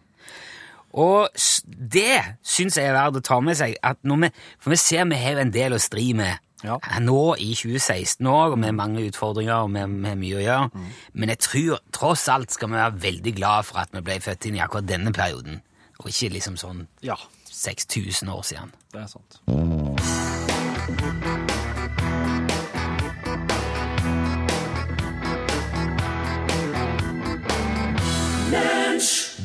Og 0.99 1.29
det 1.77 2.39
syns 2.43 2.79
jeg 2.81 2.89
er 2.89 2.97
verdt 2.97 3.19
å 3.21 3.25
ta 3.29 3.37
med 3.45 3.59
seg. 3.61 3.75
At 3.85 4.01
når 4.09 4.23
vi, 4.23 4.31
for 4.59 4.73
vi 4.73 4.79
ser 4.81 5.05
vi 5.11 5.19
har 5.21 5.37
jo 5.37 5.43
en 5.45 5.53
del 5.53 5.77
å 5.77 5.81
stri 5.85 6.15
med 6.17 6.39
Ja. 6.65 6.79
nå 6.99 7.37
i 7.39 7.53
2016 7.55 8.27
òg, 8.27 8.57
med 8.59 8.73
mange 8.75 9.05
utfordringer 9.07 9.67
og 9.67 9.71
med, 9.71 9.87
med 9.93 10.17
mye 10.19 10.41
å 10.41 10.43
gjøre. 10.43 10.71
Mm. 10.73 10.89
Men 11.15 11.29
jeg 11.29 11.39
tror 11.45 11.79
tross 11.95 12.25
alt 12.33 12.51
skal 12.51 12.73
vi 12.73 12.81
være 12.81 13.03
veldig 13.05 13.35
glad 13.37 13.69
for 13.69 13.79
at 13.85 13.93
vi 13.93 14.01
ble 14.01 14.17
født 14.25 14.49
inn 14.49 14.57
i 14.57 14.65
akkurat 14.65 14.89
denne 14.89 15.13
perioden, 15.13 15.61
og 15.99 16.11
ikke 16.13 16.33
liksom 16.37 16.57
sånn 16.57 16.87
Ja, 17.03 17.17
6000 17.51 18.29
år 18.31 18.43
siden. 18.43 18.73
det 18.93 19.01
er 19.03 19.07
sant. 19.07 19.41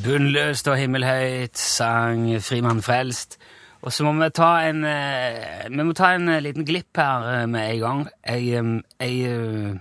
Bunnløst 0.03 0.67
og 0.67 0.77
himmelhøyt 0.77 1.57
sang 1.57 2.25
Frimann 2.43 2.81
Frelst. 2.83 3.37
Og 3.83 3.91
så 3.91 4.05
må 4.07 4.13
vi 4.15 4.29
ta 4.35 4.49
en, 4.67 4.83
eh, 4.87 5.67
vi 5.69 5.83
må 5.83 5.93
ta 5.95 6.13
en 6.15 6.29
eh, 6.29 6.41
liten 6.43 6.65
glipp 6.67 6.95
her 6.99 7.25
eh, 7.33 7.45
med 7.47 7.69
en 7.69 7.79
gang. 7.79 8.03
Jeg, 8.25 8.83
jeg, 8.99 9.79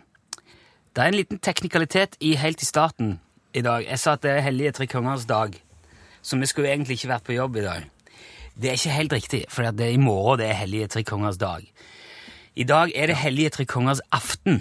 det 0.95 1.03
er 1.03 1.11
en 1.11 1.19
liten 1.19 1.39
teknikalitet 1.39 2.17
i 2.21 2.35
helt 2.39 2.63
i 2.63 2.67
starten 2.67 3.21
i 3.55 3.63
dag. 3.63 3.85
Jeg 3.87 3.99
sa 4.03 4.17
at 4.17 4.25
det 4.25 4.33
er 4.35 4.47
Hellige 4.47 4.73
tre 4.79 4.87
kongers 4.91 5.27
dag, 5.27 5.55
så 6.23 6.39
vi 6.41 6.47
skulle 6.51 6.71
egentlig 6.73 6.99
ikke 7.01 7.13
vært 7.13 7.27
på 7.27 7.37
jobb 7.37 7.57
i 7.61 7.65
dag. 7.67 7.89
Det 8.55 8.69
er 8.71 8.77
ikke 8.79 8.97
helt 8.99 9.13
riktig, 9.17 9.43
for 9.51 9.65
det 9.73 9.87
er 9.87 9.95
i 9.97 10.01
morgen 10.01 10.39
det 10.43 10.51
er 10.51 10.59
Hellige 10.61 10.91
tre 10.93 11.03
kongers 11.09 11.39
dag. 11.41 11.65
I 12.55 12.65
dag 12.69 12.93
er 12.95 13.09
det 13.09 13.17
Hellige 13.17 13.51
tre 13.55 13.65
kongers 13.65 14.03
aften, 14.13 14.61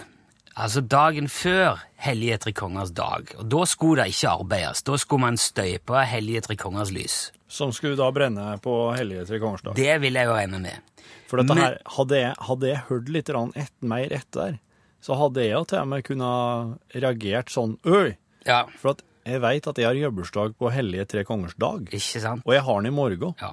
altså 0.55 0.81
dagen 0.81 1.27
før 1.27 1.81
Hellige 2.01 2.37
tre 2.45 2.53
kongers 2.55 2.93
dag. 2.95 3.33
Og 3.37 3.49
da 3.51 3.65
skulle 3.67 4.03
det 4.05 4.13
ikke 4.15 4.31
arbeides, 4.31 4.81
da 4.87 4.95
skulle 4.97 5.25
man 5.25 5.37
støype 5.37 6.05
Hellige 6.07 6.41
tre 6.47 6.55
kongers 6.55 6.91
lys. 6.95 7.17
Som 7.51 7.73
skulle 7.75 7.99
da 7.99 8.07
brenne 8.15 8.55
på 8.63 8.77
Hellige 8.95 9.25
tre 9.27 9.41
kongers 9.43 9.61
dag. 9.67 9.75
Det 9.75 9.99
vil 10.01 10.13
jeg 10.15 10.30
jo 10.30 10.37
regne 10.39 10.61
med. 10.63 11.06
For 11.27 11.37
dette 11.41 11.56
Men- 11.56 11.63
her, 11.63 11.77
hadde 11.97 12.18
jeg, 12.19 12.33
hadde 12.47 12.68
jeg 12.68 12.83
hørt 12.89 13.09
litt 13.09 13.30
et, 13.30 13.71
mer 13.81 14.07
etter, 14.11 14.59
så 15.01 15.15
hadde 15.18 15.41
jeg 15.44 15.51
jo 15.51 15.63
til 15.65 15.80
og 15.80 15.87
med 15.87 16.03
kunnet 16.03 16.95
reagert 16.95 17.49
sånn 17.49 17.77
Øy! 17.85 18.15
Ja, 18.45 18.65
For 18.80 18.91
at 18.95 19.01
jeg 19.25 19.42
veit 19.44 19.68
at 19.68 19.81
jeg 19.81 19.87
har 19.87 19.97
jubileumsdag 19.97 20.56
på 20.59 20.71
Hellige 20.73 21.07
tre 21.16 21.25
kongers 21.28 21.57
dag, 21.59 21.83
ikke 21.90 22.21
sant? 22.23 22.45
og 22.45 22.56
jeg 22.56 22.63
har 22.68 22.81
den 22.81 22.92
i 22.92 22.95
morgen. 22.95 23.35
Ja. 23.42 23.51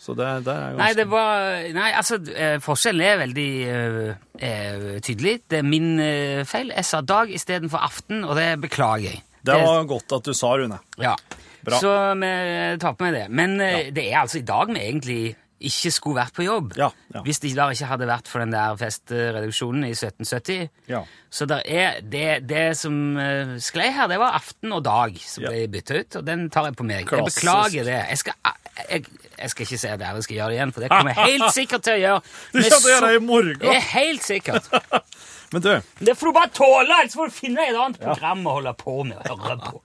Så 0.00 0.14
det, 0.16 0.26
det 0.46 0.52
er 0.54 0.76
ganske 0.78 0.80
Nei, 0.80 0.92
det 0.96 1.04
var 1.12 1.66
Nei, 1.76 1.90
altså, 1.92 2.16
eh, 2.32 2.54
forskjellen 2.64 3.04
er 3.04 3.18
veldig 3.20 3.50
eh, 3.68 4.14
eh, 4.48 4.86
tydelig. 5.04 5.34
Det 5.44 5.58
er 5.60 5.66
min 5.68 5.90
eh, 6.00 6.40
feil. 6.48 6.72
Jeg 6.72 6.88
sa 6.88 7.02
dag 7.04 7.28
istedenfor 7.36 7.84
aften, 7.84 8.24
og 8.24 8.32
det 8.40 8.54
beklager 8.62 9.10
jeg. 9.10 9.20
Det 9.44 9.56
var 9.60 9.84
godt 9.88 10.16
at 10.16 10.24
du 10.24 10.32
sa, 10.36 10.54
Rune. 10.56 10.80
Ja. 11.00 11.14
Bra. 11.60 11.76
Så 11.76 11.92
vi 12.16 12.32
tar 12.80 12.96
på 12.96 13.04
meg 13.04 13.16
det. 13.18 13.26
Men 13.28 13.60
eh, 13.60 13.90
det 13.92 14.06
er 14.08 14.22
altså 14.22 14.40
i 14.40 14.46
dag 14.48 14.72
vi 14.72 14.80
egentlig 14.80 15.20
ikke 15.60 15.90
skulle 15.92 16.20
vært 16.22 16.34
på 16.36 16.44
jobb. 16.46 16.72
Ja, 16.78 16.88
ja. 17.14 17.22
Hvis 17.26 17.42
det 17.42 17.52
ikke 17.52 17.88
hadde 17.90 18.08
vært 18.08 18.28
for 18.30 18.42
den 18.42 18.54
der 18.54 18.78
festreduksjonen 18.80 19.84
i 19.84 19.92
1770. 19.92 20.70
Ja. 20.88 21.02
Så 21.30 21.46
der 21.50 21.62
er 21.68 22.00
det, 22.00 22.48
det 22.48 22.64
som 22.80 22.96
uh, 23.18 23.56
sklei 23.62 23.90
her, 23.94 24.08
det 24.10 24.18
var 24.22 24.38
aften 24.38 24.72
og 24.72 24.84
dag 24.86 25.18
som 25.20 25.44
ble 25.46 25.66
bytta 25.70 26.00
ut, 26.00 26.20
og 26.20 26.26
den 26.26 26.48
tar 26.50 26.70
jeg 26.70 26.78
på 26.80 26.86
meg. 26.88 27.04
Klassisk. 27.08 27.42
Jeg 27.44 27.44
beklager 27.44 27.90
det. 27.90 27.98
Jeg 28.08 28.22
skal, 28.22 28.38
jeg, 28.80 29.04
jeg 29.36 29.52
skal 29.54 29.66
ikke 29.66 29.80
si 29.84 29.92
at 29.92 30.06
jeg 30.06 30.26
skal 30.26 30.38
gjøre 30.38 30.48
det 30.48 30.58
igjen, 30.58 30.74
for 30.76 30.86
det 30.86 30.92
kommer 30.94 31.12
jeg 31.14 31.34
helt 31.34 31.54
sikkert 31.60 31.86
til 31.86 31.98
å 31.98 32.00
gjøre. 32.04 32.24
Du 32.54 32.60
å 32.60 32.80
gjøre 32.94 33.10
det 33.12 33.20
i 33.20 33.24
morgen. 33.28 33.60
Det 33.60 33.76
er 33.76 33.86
helt 33.94 34.26
sikkert. 34.26 34.72
Men 35.52 35.62
du, 35.64 35.70
Det 35.98 36.14
får 36.14 36.30
du 36.30 36.34
bare 36.36 36.52
tåle, 36.54 36.96
ellers 37.02 37.16
får 37.18 37.30
du 37.30 37.34
finne 37.34 37.64
et 37.66 37.76
annet 37.76 37.98
program 38.00 38.44
å 38.46 38.56
holde 38.60 38.74
på 38.78 39.00
med 39.02 39.18
og 39.32 39.46
høre 39.48 39.58
på. 39.64 39.80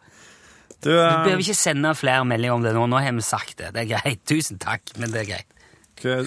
du 0.78 0.92
Du 0.92 0.94
eh, 0.94 1.24
behøver 1.26 1.42
ikke 1.42 1.58
sende 1.58 1.96
flere 1.98 2.26
meldinger 2.30 2.60
om 2.60 2.66
det 2.66 2.76
nå. 2.78 2.86
Nå 2.92 3.02
har 3.02 3.16
vi 3.18 3.26
sagt 3.26 3.58
det. 3.58 3.72
Det 3.74 3.86
er 3.86 3.92
greit. 3.96 4.22
Tusen 4.30 4.62
takk, 4.62 4.94
men 5.02 5.14
det 5.14 5.24
er 5.24 5.32
greit. 5.34 5.55
K- 6.00 6.24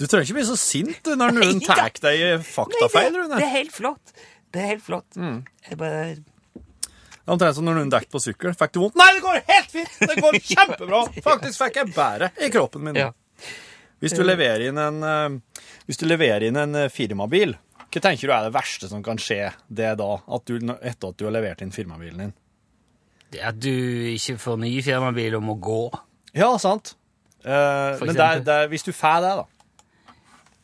Du 0.00 0.06
trenger 0.06 0.26
ikke 0.26 0.36
bli 0.40 0.44
så 0.48 0.56
sint 0.60 1.08
når 1.16 1.32
noen 1.36 1.60
tar 1.64 1.80
deg 2.00 2.20
i 2.24 2.28
faktafeil, 2.44 3.12
det, 3.16 3.28
det 3.36 3.44
er 3.46 3.54
helt 3.54 3.72
flott. 3.76 4.12
Det 4.50 4.60
er 4.64 4.68
helt 4.74 4.84
flott. 4.84 5.16
Mm. 5.16 5.40
Jeg 5.68 5.78
bare 5.80 6.02
Det 6.16 6.20
er 7.28 7.32
Omtrent 7.34 7.54
som 7.54 7.66
når 7.68 7.76
noen 7.78 7.90
dekker 7.92 8.10
på 8.10 8.20
sykkel. 8.24 8.54
Fikk 8.58 8.72
du 8.74 8.80
vondt? 8.82 8.96
Nei, 8.98 9.10
det 9.14 9.20
går 9.22 9.40
helt 9.46 9.70
fint! 9.70 9.98
Det 10.00 10.16
går 10.18 10.38
kjempebra! 10.42 11.02
Faktisk 11.22 11.60
fikk 11.62 11.76
jeg 11.78 11.92
bedre 11.94 12.30
i 12.42 12.48
kroppen 12.50 12.82
min. 12.88 12.96
Ja. 12.98 13.10
Hvis 14.02 14.16
du 14.16 14.22
leverer 14.24 14.64
inn 14.70 14.80
en, 14.80 15.02
eh, 15.04 15.66
hvis 15.86 16.00
du 16.00 16.06
leverer 16.08 16.46
inn 16.48 16.56
en 16.58 16.74
eh, 16.86 16.88
firmabil, 16.90 17.52
hva 17.90 18.02
tenker 18.02 18.30
du 18.30 18.32
er 18.34 18.46
det 18.48 18.54
verste 18.56 18.88
som 18.90 19.02
kan 19.06 19.18
skje 19.20 19.50
det 19.68 19.92
da, 20.00 20.08
at 20.26 20.46
du, 20.48 20.56
etter 20.80 21.12
at 21.12 21.18
du 21.20 21.26
har 21.28 21.34
levert 21.36 21.62
inn 21.62 21.70
firmabilen 21.74 22.24
din? 22.24 22.32
Det 23.30 23.44
at 23.46 23.60
du 23.62 23.70
ikke 24.16 24.38
får 24.42 24.58
ny 24.64 24.72
firmabil 24.82 25.36
og 25.38 25.44
må 25.46 25.54
gå. 25.62 25.80
Ja, 26.34 26.50
sant. 26.62 26.96
Eh, 27.40 28.00
men 28.04 28.12
der, 28.12 28.20
er, 28.20 28.36
eksempel. 28.36 28.44
det 28.44 28.54
er, 28.54 28.66
hvis 28.68 28.84
du 28.84 28.92
får 28.92 29.22
det, 29.24 29.30
da 29.38 29.44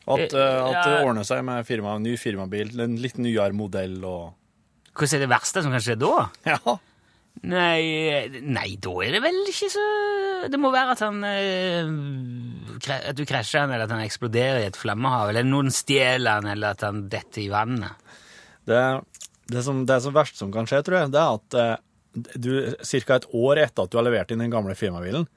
At, 0.07 0.33
uh, 0.33 0.67
at 0.69 0.75
det 0.85 0.97
ordner 1.01 1.25
seg 1.25 1.39
med 1.47 1.65
firma, 1.65 1.95
ny 1.99 2.13
firmabil, 2.21 2.75
en 2.83 2.99
litt 3.01 3.17
nyere 3.17 3.55
modell 3.57 3.97
og 4.05 4.35
Hvordan 4.97 5.17
er 5.17 5.23
det 5.25 5.31
verste 5.31 5.63
som 5.65 5.73
kan 5.73 5.83
skje 5.83 5.97
da? 6.01 6.13
Ja. 6.53 6.77
Nei, 7.47 8.29
nei, 8.41 8.69
da 8.81 8.93
er 9.05 9.11
det 9.13 9.19
vel 9.21 9.35
ikke 9.45 9.67
så 9.69 9.83
Det 10.49 10.57
må 10.57 10.71
være 10.73 10.95
at 10.95 11.03
han 11.05 11.19
uh, 11.21 11.91
At 12.97 13.17
du 13.17 13.25
krasjer 13.29 13.65
han, 13.65 13.73
eller 13.73 13.85
at 13.85 13.93
han 13.93 14.05
eksploderer 14.05 14.61
i 14.61 14.69
et 14.69 14.77
flammehav, 14.77 15.31
eller 15.33 15.45
noen 15.45 15.73
stjeler 15.73 16.39
han, 16.39 16.49
eller 16.53 16.77
at 16.77 16.85
han 16.85 17.03
detter 17.09 17.43
i 17.43 17.49
vannet. 17.53 17.97
Det, 18.69 18.81
det, 19.49 19.65
som, 19.65 19.81
det 19.89 19.97
som 20.05 20.13
verste 20.13 20.41
som 20.41 20.53
kan 20.53 20.69
skje, 20.69 20.81
tror 20.85 21.01
jeg, 21.01 21.13
det 21.13 21.21
er 21.23 21.37
at 21.37 22.37
du 22.37 22.51
ca. 22.81 23.17
et 23.17 23.27
år 23.33 23.61
etter 23.65 23.85
at 23.85 23.91
du 23.93 23.97
har 23.99 24.05
levert 24.05 24.33
inn 24.33 24.41
den 24.41 24.53
gamle 24.53 24.75
firmabilen, 24.77 25.27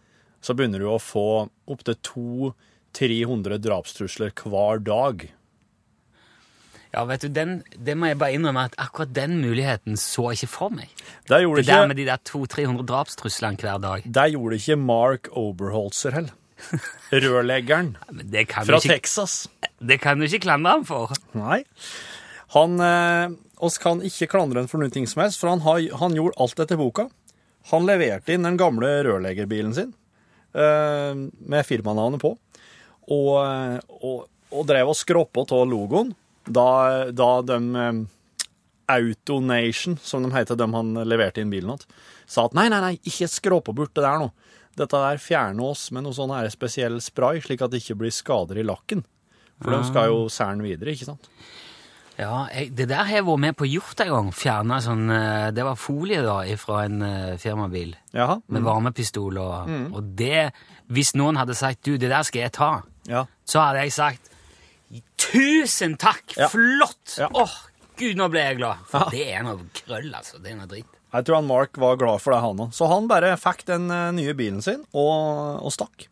så 0.40 0.56
begynner 0.56 0.82
du 0.82 0.88
å 0.90 1.00
få 1.02 1.48
opptil 1.70 1.98
200-300 2.96 3.60
drapstrusler 3.62 4.32
hver 4.40 4.82
dag. 4.84 5.28
Ja, 6.90 7.04
vet 7.06 7.22
du, 7.22 7.28
den, 7.30 7.60
Det 7.78 7.94
må 7.94 8.08
jeg 8.10 8.18
bare 8.18 8.34
innrømme 8.34 8.64
at 8.66 8.74
akkurat 8.82 9.12
den 9.14 9.36
muligheten 9.44 9.98
så 10.00 10.32
ikke 10.34 10.48
for 10.50 10.74
meg. 10.74 10.90
Det 11.28 11.38
Det 11.46 11.66
der 11.68 11.86
med 11.86 11.96
de 11.96 12.06
der 12.08 12.18
200-300 12.18 12.86
drapstruslene 12.86 13.56
hver 13.56 13.78
dag. 13.78 14.02
det 14.04 14.32
gjorde 14.32 14.56
ikke 14.56 14.76
Mark 14.76 15.28
Oberholzer 15.30 16.10
heller. 16.10 16.34
Rørleggeren 17.12 17.96
fra 18.66 18.76
ikke, 18.76 18.88
Texas. 18.88 19.48
det 19.80 20.00
kan 20.00 20.18
du 20.18 20.26
ikke 20.26 20.44
klandre 20.44 20.72
ham 20.72 20.84
for. 20.84 21.14
Nei. 21.32 21.62
Han 22.52 22.80
eh, 22.80 23.30
oss 23.56 23.78
kan 23.78 24.02
ikke 24.02 24.26
klandre 24.26 24.60
han 24.60 24.68
for 24.68 24.82
noe 24.82 25.06
som 25.06 25.22
helst, 25.22 25.40
for 25.40 25.48
han, 25.48 25.62
har, 25.64 25.80
han 26.02 26.16
gjorde 26.18 26.36
alt 26.42 26.60
etter 26.60 26.76
boka. 26.76 27.08
Han 27.70 27.86
leverte 27.86 28.34
inn 28.34 28.42
den 28.44 28.58
gamle 28.60 28.90
rørleggerbilen 29.06 29.72
sin 29.76 29.94
med 30.54 31.66
firmanavnet 31.66 32.22
på, 32.22 32.34
og, 33.10 33.34
eh, 33.44 33.78
og, 34.00 34.26
og 34.50 34.66
drev 34.66 34.92
og 34.92 34.98
skroppa 34.98 35.44
av 35.46 35.68
logoen 35.70 36.14
da, 36.46 37.10
da 37.12 37.30
de 37.46 37.58
eh, 37.84 38.00
Autonation, 38.90 39.98
som 40.02 40.24
de 40.24 40.32
heter, 40.34 40.58
de 40.58 40.66
han 40.74 40.94
leverte 41.06 41.42
inn 41.42 41.52
bilen 41.52 41.78
til, 41.78 42.00
sa 42.26 42.48
at 42.48 42.56
nei, 42.58 42.66
nei, 42.72 42.80
nei, 42.82 42.94
ikke 43.06 43.30
skråpe 43.30 43.74
bort 43.76 43.94
det 43.94 44.02
der 44.02 44.24
nå. 44.24 44.30
Dette 44.78 44.98
der 44.98 45.20
fjerner 45.22 45.70
oss 45.70 45.88
med 45.94 46.06
noe 46.06 46.14
sånn 46.14 46.32
spesiell 46.50 46.98
spray, 47.02 47.38
slik 47.42 47.62
at 47.62 47.70
det 47.70 47.82
ikke 47.82 47.98
blir 48.02 48.14
skader 48.14 48.58
i 48.58 48.66
lakken. 48.66 49.04
For 49.60 49.74
de 49.74 49.80
skal 49.86 50.08
jo 50.08 50.20
særen 50.32 50.62
videre, 50.64 50.94
ikke 50.94 51.10
sant? 51.10 51.28
Ja, 52.20 52.42
jeg, 52.52 52.74
Det 52.76 52.86
der 52.90 53.06
har 53.08 53.14
jeg 53.20 53.24
vært 53.26 53.42
med 53.46 53.56
på 53.56 53.68
gjort 53.70 54.00
en 54.04 54.10
gang. 54.12 54.30
Fjerna 54.36 54.80
sånn 54.84 55.06
eh, 55.14 55.46
Det 55.56 55.64
var 55.64 55.78
folie 55.80 56.20
da 56.26 56.38
fra 56.60 56.82
en 56.84 57.00
eh, 57.06 57.36
firmabil 57.40 57.94
Jaha. 58.16 58.40
med 58.52 58.66
varmepistol 58.66 59.38
og, 59.40 59.70
og 59.94 60.10
det 60.18 60.50
Hvis 60.92 61.14
noen 61.16 61.38
hadde 61.40 61.56
sagt 61.58 61.82
du, 61.88 61.94
det 61.96 62.10
der 62.12 62.26
skal 62.28 62.44
jeg 62.46 62.52
ta, 62.58 62.70
Ja. 63.08 63.24
så 63.48 63.64
hadde 63.64 63.86
jeg 63.86 63.96
sagt 63.96 64.30
tusen 65.20 65.96
takk! 66.00 66.34
Ja. 66.36 66.48
Flott! 66.50 67.14
Ja. 67.20 67.28
Åh, 67.38 67.52
gud, 68.00 68.16
nå 68.18 68.26
ble 68.32 68.42
jeg 68.42 68.58
glad. 68.58 68.80
For 68.90 69.12
det 69.14 69.26
er 69.36 69.44
noe 69.46 69.68
krøll, 69.76 70.08
altså. 70.16 70.40
Det 70.42 70.50
er 70.50 70.58
noe 70.58 70.70
dritt. 70.70 70.88
Jeg 71.10 71.26
tror 71.26 71.40
han 71.40 71.46
Mark 71.50 71.78
var 71.82 71.98
glad 72.00 72.22
for 72.22 72.34
det, 72.34 72.40
han 72.42 72.62
òg. 72.66 72.72
Så 72.74 72.88
han 72.90 73.06
bare 73.10 73.32
fikk 73.38 73.64
den 73.70 73.86
eh, 73.94 74.08
nye 74.16 74.34
bilen 74.38 74.62
sin 74.64 74.82
og, 74.90 75.60
og 75.62 75.70
stakk. 75.74 76.08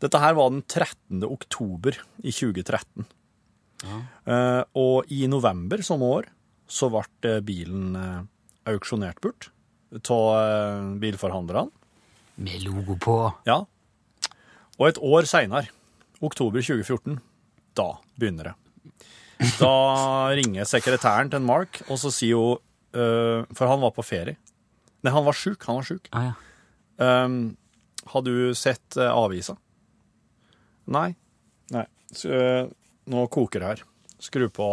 Dette 0.00 0.20
her 0.22 0.36
var 0.38 0.52
den 0.54 0.62
13. 0.64 1.24
oktober 1.26 1.96
i 2.22 2.32
2013. 2.32 3.06
Eh, 3.86 4.62
og 4.78 5.12
i 5.14 5.26
november 5.30 5.82
samme 5.86 6.10
år 6.18 6.28
så 6.68 6.90
ble 6.92 7.04
eh, 7.28 7.40
bilen 7.44 7.94
eh, 7.96 8.20
auksjonert 8.72 9.20
bort 9.24 9.50
av 10.12 10.98
bilforhandlerne. 11.00 11.70
Med 12.44 12.64
logo 12.66 12.98
på. 13.00 13.14
Ja. 13.48 13.62
Og 14.76 14.84
et 14.84 14.98
år 15.00 15.24
seinere, 15.26 15.70
oktober 16.20 16.60
2014, 16.60 17.16
da 17.78 17.86
begynner 18.20 18.50
det. 18.50 18.56
Da 19.56 19.72
ringer 20.36 20.68
sekretæren 20.68 21.30
til 21.32 21.40
Mark, 21.40 21.80
og 21.88 21.96
så 22.02 22.10
sier 22.14 22.36
hun 22.36 22.60
uh, 22.98 23.46
For 23.54 23.70
han 23.70 23.80
var 23.80 23.94
på 23.96 24.04
ferie. 24.06 24.36
Nei, 25.00 25.14
han 25.14 25.26
var 25.26 25.38
sjuk. 25.38 25.62
Han 25.70 25.80
var 25.80 25.86
sjuk. 25.86 26.10
Ah, 26.12 26.28
ja. 26.28 27.08
Um, 27.24 27.56
har 28.12 28.24
du 28.26 28.52
sett 28.58 28.98
uh, 28.98 29.08
avisa? 29.14 29.54
Nei. 30.90 31.12
Nei. 31.74 31.84
Så, 32.12 32.32
eh, 32.32 32.68
nå 33.10 33.26
koker 33.32 33.62
det 33.62 33.72
her. 33.72 33.84
Skru 34.22 34.48
på 34.50 34.68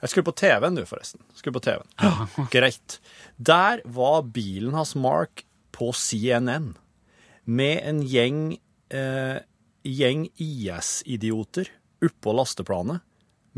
Jeg 0.00 0.12
skrur 0.12 0.24
på 0.30 0.36
TV-en, 0.40 0.78
du, 0.78 0.84
forresten. 0.88 1.20
Skru 1.36 1.52
på 1.52 1.60
TV-en. 1.60 2.48
Greit. 2.54 3.00
Der 3.36 3.82
var 3.84 4.22
bilen 4.22 4.76
hans 4.76 4.94
Mark 4.96 5.44
på 5.76 5.92
CNN 5.92 6.72
med 7.44 7.82
en 7.84 8.00
gjeng, 8.06 8.40
eh, 8.92 9.42
gjeng 9.84 10.24
IS-idioter 10.40 11.68
oppå 12.04 12.32
lasteplanet 12.36 13.04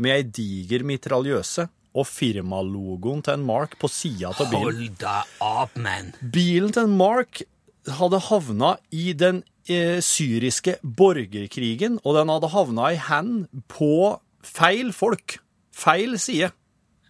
med 0.01 0.17
ei 0.17 0.23
diger 0.23 0.83
mitraljøse 0.87 1.67
og 1.93 2.07
firmalogoen 2.09 3.21
til 3.23 3.37
en 3.37 3.45
Mark 3.45 3.77
på 3.79 3.89
sida 3.91 4.31
av 4.33 4.49
bilen. 4.49 4.63
Hold 4.65 4.95
deg 5.03 5.33
opp, 5.45 5.75
man. 5.77 6.13
Bilen 6.33 6.73
til 6.73 6.87
en 6.87 6.95
Mark 6.97 7.43
hadde 7.91 8.19
havna 8.29 8.77
i 8.91 9.13
den 9.13 9.43
eh, 9.67 9.99
syriske 10.03 10.77
borgerkrigen, 10.83 11.99
og 12.03 12.15
den 12.15 12.29
hadde 12.31 12.51
havna 12.53 12.91
i 12.93 12.99
hand 12.99 13.47
på 13.71 14.19
feil 14.43 14.91
folk. 14.95 15.37
Feil 15.73 16.17
side. 16.21 16.51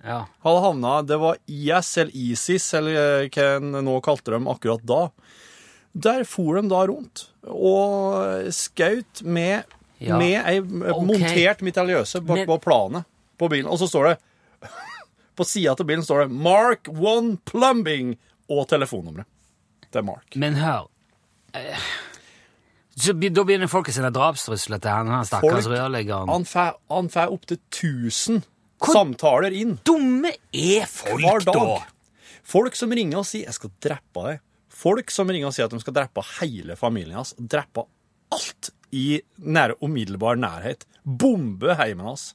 Ja. 0.03 0.25
Hadde 0.43 0.63
havna, 0.65 1.01
Det 1.07 1.17
var 1.19 1.37
IS 1.47 1.97
eller 1.97 2.11
ISIS, 2.15 2.73
eller 2.73 3.23
eh, 3.23 3.29
hva 3.29 3.47
en 3.59 3.71
nå 3.85 3.99
kalte 4.03 4.31
dem 4.35 4.47
akkurat 4.51 4.83
da. 4.85 5.09
Der 5.93 6.23
for 6.25 6.57
de 6.57 6.67
da 6.71 6.81
rundt 6.89 7.27
og 7.45 8.49
skaut 8.53 9.21
med, 9.23 9.63
Ja. 9.99 10.17
med 10.17 10.41
ei 10.49 10.59
okay. 10.59 11.05
Montert 11.05 11.61
mitraljøse 11.61 12.19
på, 12.25 12.33
Men- 12.35 12.47
på 12.47 12.57
planet 12.59 13.05
på 13.37 13.47
bilen. 13.49 13.69
Og 13.69 13.77
så 13.79 13.87
står 13.87 14.09
det 14.09 14.17
På 15.37 15.45
sida 15.45 15.71
av 15.71 15.85
bilen 15.85 16.03
står 16.03 16.25
det 16.27 16.33
'Mark 16.35 16.87
One 16.89 17.37
Plumbing' 17.45 18.17
og 18.49 18.67
telefonnummeret 18.67 19.25
til 19.93 20.03
Mark. 20.07 20.35
Men 20.41 20.57
hør 20.59 20.87
eh, 21.57 21.85
så, 22.95 23.13
be- 23.17 23.31
Da 23.33 23.43
begynner 23.47 23.69
folk 23.71 23.89
å 23.89 23.95
sende 23.95 24.11
drapstrusler 24.13 24.81
til 24.83 24.91
han, 24.93 25.07
han 25.13 25.25
stakkars 25.29 25.65
rørleggeren. 25.71 26.29
Han 26.29 26.45
får, 26.45 26.75
han 26.93 27.09
får 27.13 27.33
opptil 27.37 27.59
1000 27.73 28.43
samtaler 28.83 29.53
inn 29.55 29.77
Dumme 29.87 30.33
er 30.51 30.85
folk, 30.91 31.21
hver 31.23 31.45
dag. 31.47 31.55
da! 31.55 32.29
Folk 32.43 32.75
som 32.75 32.91
ringer 32.91 33.21
og 33.21 33.25
sier 33.29 33.45
'jeg 33.47 33.55
skal 33.55 33.71
drepe 33.81 34.23
deg'. 34.27 34.39
Folk 34.73 35.11
som 35.13 35.29
ringer 35.31 35.47
og 35.47 35.53
sier 35.55 35.65
at 35.65 35.71
de 35.71 35.79
skal 35.79 35.93
drepe 35.95 36.21
hele 36.41 36.75
familien 36.75 37.15
hans. 37.15 37.33
Drepe 37.39 37.85
alt 38.33 38.71
i 38.91 39.21
nær, 39.39 39.75
umiddelbar 39.81 40.35
nærhet. 40.35 40.83
Bombe 41.05 41.75
heimen 41.79 42.05
hans. 42.05 42.33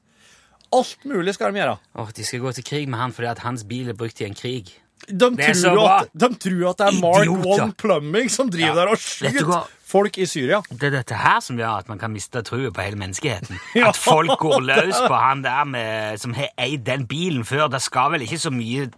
Alt 0.72 1.04
mulig 1.04 1.34
skal 1.34 1.52
de 1.52 1.58
gjøre. 1.60 1.78
Åh, 1.96 2.10
De 2.14 2.24
skal 2.24 2.40
gå 2.40 2.52
til 2.54 2.64
krig 2.64 2.88
med 2.88 2.98
han 2.98 3.12
fordi 3.12 3.28
at 3.28 3.38
hans 3.40 3.64
bil 3.64 3.88
er 3.90 3.94
brukt 3.98 4.20
i 4.20 4.24
en 4.24 4.34
krig. 4.34 4.72
De 5.06 5.28
tror, 5.36 5.82
at, 5.88 6.08
de 6.12 6.28
tror 6.42 6.62
at 6.70 6.80
det 6.80 6.86
er 6.90 7.00
Mark 7.00 7.22
Idioter. 7.24 7.62
One 7.64 7.74
Plumbing 7.78 8.30
som 8.32 8.50
driver 8.50 8.74
Ja. 8.74 8.74
der 8.80 8.90
og 8.92 8.98
skyter 9.00 9.68
folk 9.88 10.18
i 10.20 10.26
Syria. 10.28 10.58
Det 10.68 10.90
er 10.90 10.96
dette 10.98 11.16
her 11.16 11.38
som 11.40 11.56
gjør 11.56 11.78
at 11.80 11.88
man 11.88 11.98
kan 12.02 12.12
miste 12.12 12.42
troen 12.44 12.72
på 12.76 12.84
hele 12.84 12.98
menneskeheten. 13.00 13.56
Ja. 13.78 13.88
At 13.88 13.96
folk 13.96 14.34
går 14.42 14.60
løs 14.66 14.98
på 15.06 15.14
han 15.16 15.42
der 15.46 15.64
med, 15.64 16.20
som 16.20 16.34
har 16.36 16.50
eid 16.60 16.84
den 16.84 17.06
bilen 17.08 17.44
før. 17.48 17.68
Det 17.72 17.80
skal 17.84 18.12
vel 18.12 18.26
ikke 18.26 18.40
så 18.42 18.52
mye 18.52 18.90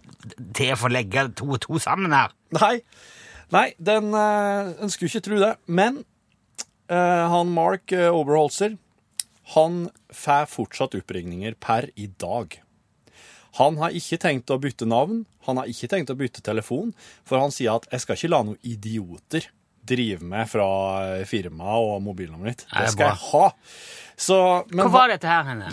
til 0.57 0.75
for 0.75 0.89
å 0.89 0.95
legge 0.97 1.29
to 1.39 1.53
og 1.55 1.61
to 1.63 1.79
sammen 1.79 2.11
her. 2.15 2.33
Nei, 2.59 2.81
Nei 3.51 3.73
den, 3.79 4.13
eh, 4.15 4.73
en 4.81 4.91
skulle 4.91 5.09
ikke 5.11 5.25
tro 5.29 5.39
det. 5.39 5.53
Men 5.67 6.03
eh, 6.89 7.23
han 7.31 7.51
Mark 7.55 7.91
eh, 7.95 8.07
Oberholzer, 8.11 8.77
han 9.55 9.89
får 10.15 10.45
fortsatt 10.47 10.95
oppringninger 10.99 11.55
per 11.59 11.89
i 11.99 12.07
dag. 12.19 12.59
Han 13.59 13.77
har 13.81 13.95
ikke 13.97 14.17
tenkt 14.21 14.51
å 14.53 14.59
bytte 14.61 14.87
navn, 14.87 15.25
han 15.47 15.57
har 15.59 15.65
ikke 15.71 15.89
tenkt 15.91 16.11
å 16.13 16.15
bytte 16.15 16.43
telefon, 16.45 16.93
for 17.27 17.41
han 17.41 17.51
sier 17.51 17.75
at 17.75 17.87
'jeg 17.91 18.01
skal 18.01 18.15
ikke 18.15 18.29
la 18.31 18.43
noen 18.43 18.57
idioter 18.63 19.49
drive 19.85 20.21
med 20.21 20.47
fra 20.49 20.67
eh, 21.17 21.25
firmaet 21.25 21.81
og 21.81 22.01
mobilnummeret 22.05 22.47
mitt'. 22.47 22.65
Det 22.69 22.91
skal 22.93 23.07
jeg 23.11 23.19
ha. 23.31 23.51
Så, 24.15 24.65
men 24.69 24.85
Hvor 24.85 24.91
var 24.93 25.07
dette 25.09 25.27
her 25.27 25.43
henne? 25.43 25.71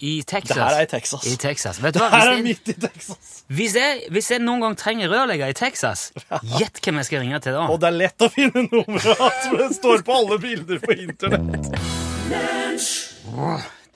I 0.00 0.22
Texas? 0.22 0.54
Det 0.56 0.62
her 0.62 0.76
er 0.78 0.82
i 0.82 0.86
Texas. 0.86 1.26
I 1.26 1.36
Texas. 1.36 1.82
Vet 1.82 1.94
du 1.94 1.98
hva? 1.98 2.08
Det 2.12 2.18
her 2.20 2.28
er 2.30 2.36
Hvis 2.36 2.36
jeg, 2.38 2.44
midt 2.44 2.68
i 2.68 2.80
Texas. 2.86 3.44
hvis 3.48 3.74
jeg, 3.74 4.02
hvis 4.14 4.30
jeg 4.30 4.38
noen 4.44 4.60
gang 4.62 4.76
trenger 4.78 5.10
rørlegger 5.10 5.50
i 5.50 5.56
Texas, 5.58 6.12
gjett 6.54 6.78
hvem 6.84 7.00
jeg 7.02 7.08
skal 7.08 7.24
ringe 7.24 7.40
til 7.42 7.52
da. 7.58 7.64
Og 7.66 7.80
det 7.82 7.88
er 7.90 7.96
lett 7.96 8.22
å 8.22 8.28
finne 8.30 8.62
nummeret 8.70 9.18
hans, 9.18 9.42
for 9.50 9.56
det 9.58 9.74
står 9.74 10.04
på 10.06 10.12
alle 10.20 10.38
bilder 10.38 10.78
på 10.78 10.94
internett. 11.02 11.66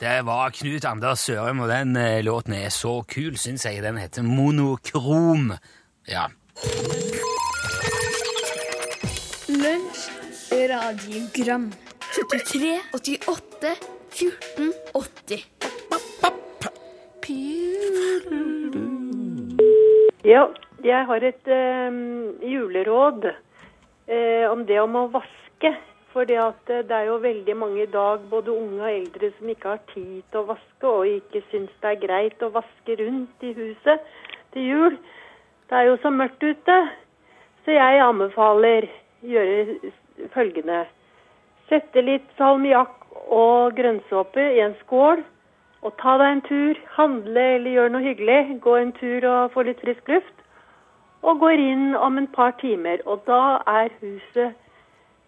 Det 0.03 0.25
var 0.27 0.51
Knut 0.51 0.85
Anders 0.85 1.19
Sørum, 1.19 1.61
og 1.63 1.69
den 1.71 1.97
eh, 1.97 2.25
låten 2.27 2.57
er 2.59 2.73
så 2.75 3.05
kul, 3.07 3.37
syns 3.39 3.63
jeg. 3.69 3.79
Den 3.85 4.01
heter 4.03 4.25
Monokrom. 4.27 5.53
Ja. 6.11 6.25
Lunsj, 9.47 10.09
radiogram 10.73 11.69
73, 12.17 12.83
88, 12.99 13.77
14, 14.11 14.73
80 14.91 15.47
Ja, 20.25 20.43
Jeg 20.83 21.07
har 21.07 21.21
et 21.31 21.47
eh, 21.47 21.91
juleråd 22.51 23.31
eh, 23.31 24.51
om 24.51 24.67
det 24.67 24.83
om 24.83 24.99
å 24.99 25.07
vaske. 25.15 25.77
For 26.13 26.29
det 26.29 26.37
er 26.37 27.07
jo 27.09 27.17
veldig 27.23 27.55
mange 27.57 27.83
i 27.83 27.91
dag, 27.91 28.21
både 28.31 28.53
unge 28.53 28.83
og 28.83 28.93
eldre, 28.93 29.31
som 29.39 29.49
ikke 29.49 29.69
har 29.69 29.79
tid 29.95 30.23
til 30.31 30.41
å 30.43 30.49
vaske, 30.51 30.89
og 30.89 31.07
ikke 31.09 31.41
syns 31.51 31.73
det 31.81 31.93
er 31.93 32.03
greit 32.03 32.43
å 32.45 32.51
vaske 32.53 32.97
rundt 33.01 33.47
i 33.49 33.53
huset 33.57 34.11
til 34.53 34.67
jul. 34.69 34.99
Det 35.71 35.79
er 35.79 35.89
jo 35.89 35.97
så 36.03 36.13
mørkt 36.13 36.45
ute. 36.45 36.79
Så 37.65 37.73
jeg 37.73 38.03
anbefaler 38.05 38.91
gjøre 39.25 39.93
følgende. 40.35 40.83
Sette 41.71 42.05
litt 42.05 42.27
salmiakk 42.37 43.07
og 43.33 43.77
grønnsåpe 43.79 44.45
i 44.57 44.61
en 44.61 44.77
skål. 44.83 45.23
Og 45.83 45.95
ta 45.99 46.19
deg 46.21 46.29
en 46.29 46.43
tur, 46.47 46.81
handle 46.99 47.47
eller 47.57 47.77
gjøre 47.79 47.95
noe 47.95 48.05
hyggelig. 48.05 48.59
Gå 48.61 48.77
en 48.79 48.93
tur 48.99 49.25
og 49.31 49.55
få 49.55 49.65
litt 49.67 49.81
frisk 49.81 50.13
luft. 50.13 50.45
Og 51.23 51.41
går 51.41 51.63
inn 51.63 51.97
om 51.97 52.21
en 52.21 52.29
par 52.37 52.53
timer. 52.61 53.01
Og 53.07 53.25
da 53.27 53.63
er 53.71 53.95
huset 54.03 54.59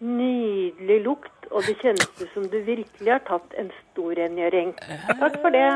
nydelig 0.05 0.99
lukt, 1.05 1.47
og 1.51 1.65
det 1.67 1.75
kjennes 1.81 2.09
ut 2.21 2.31
som 2.35 2.47
du 2.53 2.57
virkelig 2.67 3.11
har 3.11 3.23
tatt 3.29 3.55
en 3.61 3.71
stor 3.81 4.15
rengjøring. 4.19 4.73
Takk 5.21 5.39
for 5.43 5.55
det. 5.55 5.67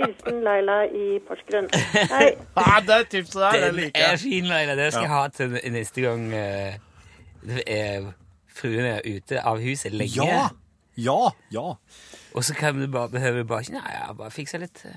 Hilsen 0.00 0.42
Laila 0.46 0.82
i 0.86 1.06
Porsgrunn. 1.26 1.70
Hei. 2.12 2.28
Ja, 2.60 2.76
det 2.86 2.98
er 2.98 3.08
tipset 3.14 3.40
der. 3.42 3.58
Den 3.66 3.80
like. 3.80 4.04
er 4.10 4.20
fin, 4.20 4.46
Leila. 4.50 4.76
Det 4.78 4.92
skal 4.92 5.08
jeg 5.08 5.14
ha 5.14 5.24
til 5.34 5.58
neste 5.72 6.04
gang 6.04 6.28
uh, 6.32 6.78
det 7.46 7.66
er 7.70 8.12
fruen 8.56 8.86
er 8.88 9.02
ute 9.04 9.42
av 9.42 9.60
huset 9.62 9.94
lenge. 9.94 10.24
Ja! 10.24 10.46
Ja, 10.96 11.32
ja. 11.52 11.74
Og 12.32 12.44
så 12.44 12.54
kan 12.56 12.78
du 12.80 12.86
bare, 12.88 13.10
behøve 13.12 13.44
bare 13.44 13.66
ikke 13.66 13.76
Nei, 13.76 13.90
ja, 13.92 14.12
bare 14.16 14.32
fikse 14.32 14.56
litt 14.56 14.80
Vi 14.80 14.94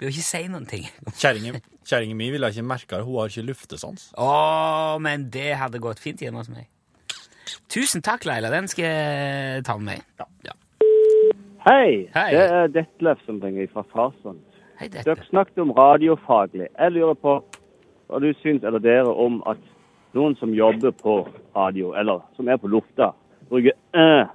Bør 0.00 0.10
ikke 0.10 0.24
si 0.26 0.40
noen 0.50 0.66
ting. 0.66 0.88
Kjerringa 1.20 1.60
kjerringa 1.88 2.16
mi 2.18 2.28
ville 2.34 2.50
ikke 2.52 2.62
merka 2.66 2.98
det. 2.98 3.06
Hun 3.06 3.20
har 3.20 3.30
ikke 3.30 3.46
luftesans. 3.48 4.10
Å, 4.18 4.98
men 5.02 5.28
det 5.32 5.54
hadde 5.56 5.80
gått 5.82 6.02
fint 6.02 6.20
hjemme 6.20 6.42
hos 6.42 6.50
meg. 6.52 6.66
Tusen 7.68 8.04
takk, 8.04 8.26
Leila. 8.28 8.50
Den 8.52 8.68
skal 8.70 8.84
jeg 8.84 9.64
ta 9.66 9.76
med 9.78 9.92
meg. 9.92 10.26
Ja. 10.46 10.54
Hei, 11.68 12.08
Hei. 12.14 12.28
det 12.32 12.44
er 12.44 12.70
Detlef 12.72 13.24
som 13.26 13.40
ringer 13.42 13.66
fra 13.72 13.84
Farsund. 13.92 14.40
Hei, 14.80 14.88
Dere 14.94 15.16
snakket 15.28 15.58
om 15.58 15.72
radiofaglig. 15.74 16.68
Jeg 16.78 16.94
lurer 16.94 17.18
på 17.18 17.40
hva 18.08 18.20
du 18.22 18.30
syns, 18.40 18.64
eller 18.64 18.80
dere, 18.80 19.10
om 19.10 19.42
at 19.50 19.60
noen 20.16 20.36
som 20.40 20.54
jobber 20.54 20.94
på 21.02 21.20
radio, 21.56 21.92
eller 21.98 22.22
som 22.36 22.48
er 22.48 22.56
på 22.56 22.70
lufta, 22.72 23.12
bruker 23.50 23.76
øh 23.94 24.26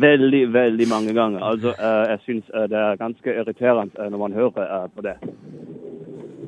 veldig, 0.00 0.52
veldig 0.52 0.88
mange 0.88 1.14
ganger. 1.14 1.40
Altså, 1.40 1.68
øh, 1.68 2.10
jeg 2.10 2.18
syns 2.20 2.44
øh, 2.54 2.62
det 2.62 2.78
er 2.78 2.96
ganske 2.96 3.34
irriterende 3.34 3.92
øh, 4.00 4.10
når 4.10 4.18
man 4.18 4.32
hører 4.32 4.82
øh, 4.82 4.88
på 4.96 5.02
det. 5.02 5.16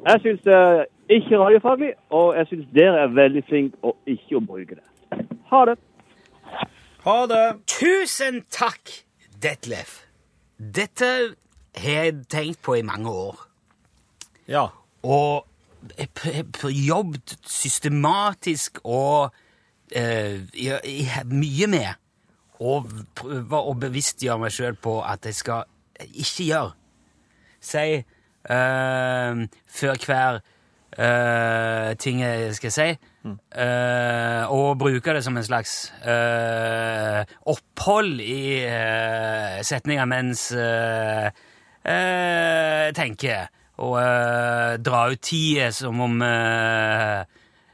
Jeg 0.08 0.20
syns 0.20 0.40
det 0.40 0.54
er 0.54 0.84
ikke 1.08 1.38
radiofaglig, 1.38 1.92
og 2.10 2.36
jeg 2.36 2.46
syns 2.46 2.66
dere 2.74 2.98
er 2.98 3.06
veldig 3.06 3.44
flinke 3.48 3.76
å 3.82 3.96
ikke 4.06 4.36
å 4.36 4.40
bruke 4.40 4.78
det. 4.78 4.86
Ha 5.50 5.64
det. 5.64 5.78
Ha 7.06 7.26
det! 7.30 7.60
Tusen 7.70 8.40
takk, 8.50 8.90
Detlef. 9.38 10.00
Dette 10.58 11.10
har 11.78 11.92
jeg 12.08 12.24
tenkt 12.26 12.58
på 12.66 12.74
i 12.74 12.82
mange 12.82 13.06
år. 13.06 13.44
Ja. 14.50 14.64
Og 15.06 15.46
jobbet 16.74 17.36
systematisk 17.46 18.80
og 18.82 19.30
eh, 19.94 20.42
mye 21.30 21.68
med 21.70 21.94
Og 22.58 22.90
prøve 23.14 23.60
å 23.60 23.76
bevisstgjøre 23.78 24.40
meg 24.42 24.56
sjøl 24.56 24.74
på 24.74 24.98
at 25.06 25.30
jeg 25.30 25.38
skal 25.38 25.62
ikke 26.10 26.48
gjøre. 26.48 26.74
Si 27.62 27.86
eh, 28.02 29.46
før 29.78 30.06
hver 30.08 30.40
eh, 30.98 31.94
ting 32.02 32.24
jeg 32.24 32.56
skal 32.58 32.74
si, 32.80 32.88
eh, 33.54 34.44
og 34.52 34.78
bruke 34.80 35.14
det 35.16 35.22
som 35.24 35.36
en 35.36 35.44
slags 35.46 35.92
uh, 36.06 37.22
opphold 37.52 38.20
i 38.22 38.64
uh, 38.66 40.04
mens 40.06 40.52
eh, 40.52 41.30
eh, 41.84 42.86
jeg 42.86 42.94
tenker, 42.96 43.48
og 43.76 43.98
dra 44.80 45.00
ut 45.12 45.20
tida 45.20 45.70
som 45.74 46.00
om 46.00 46.14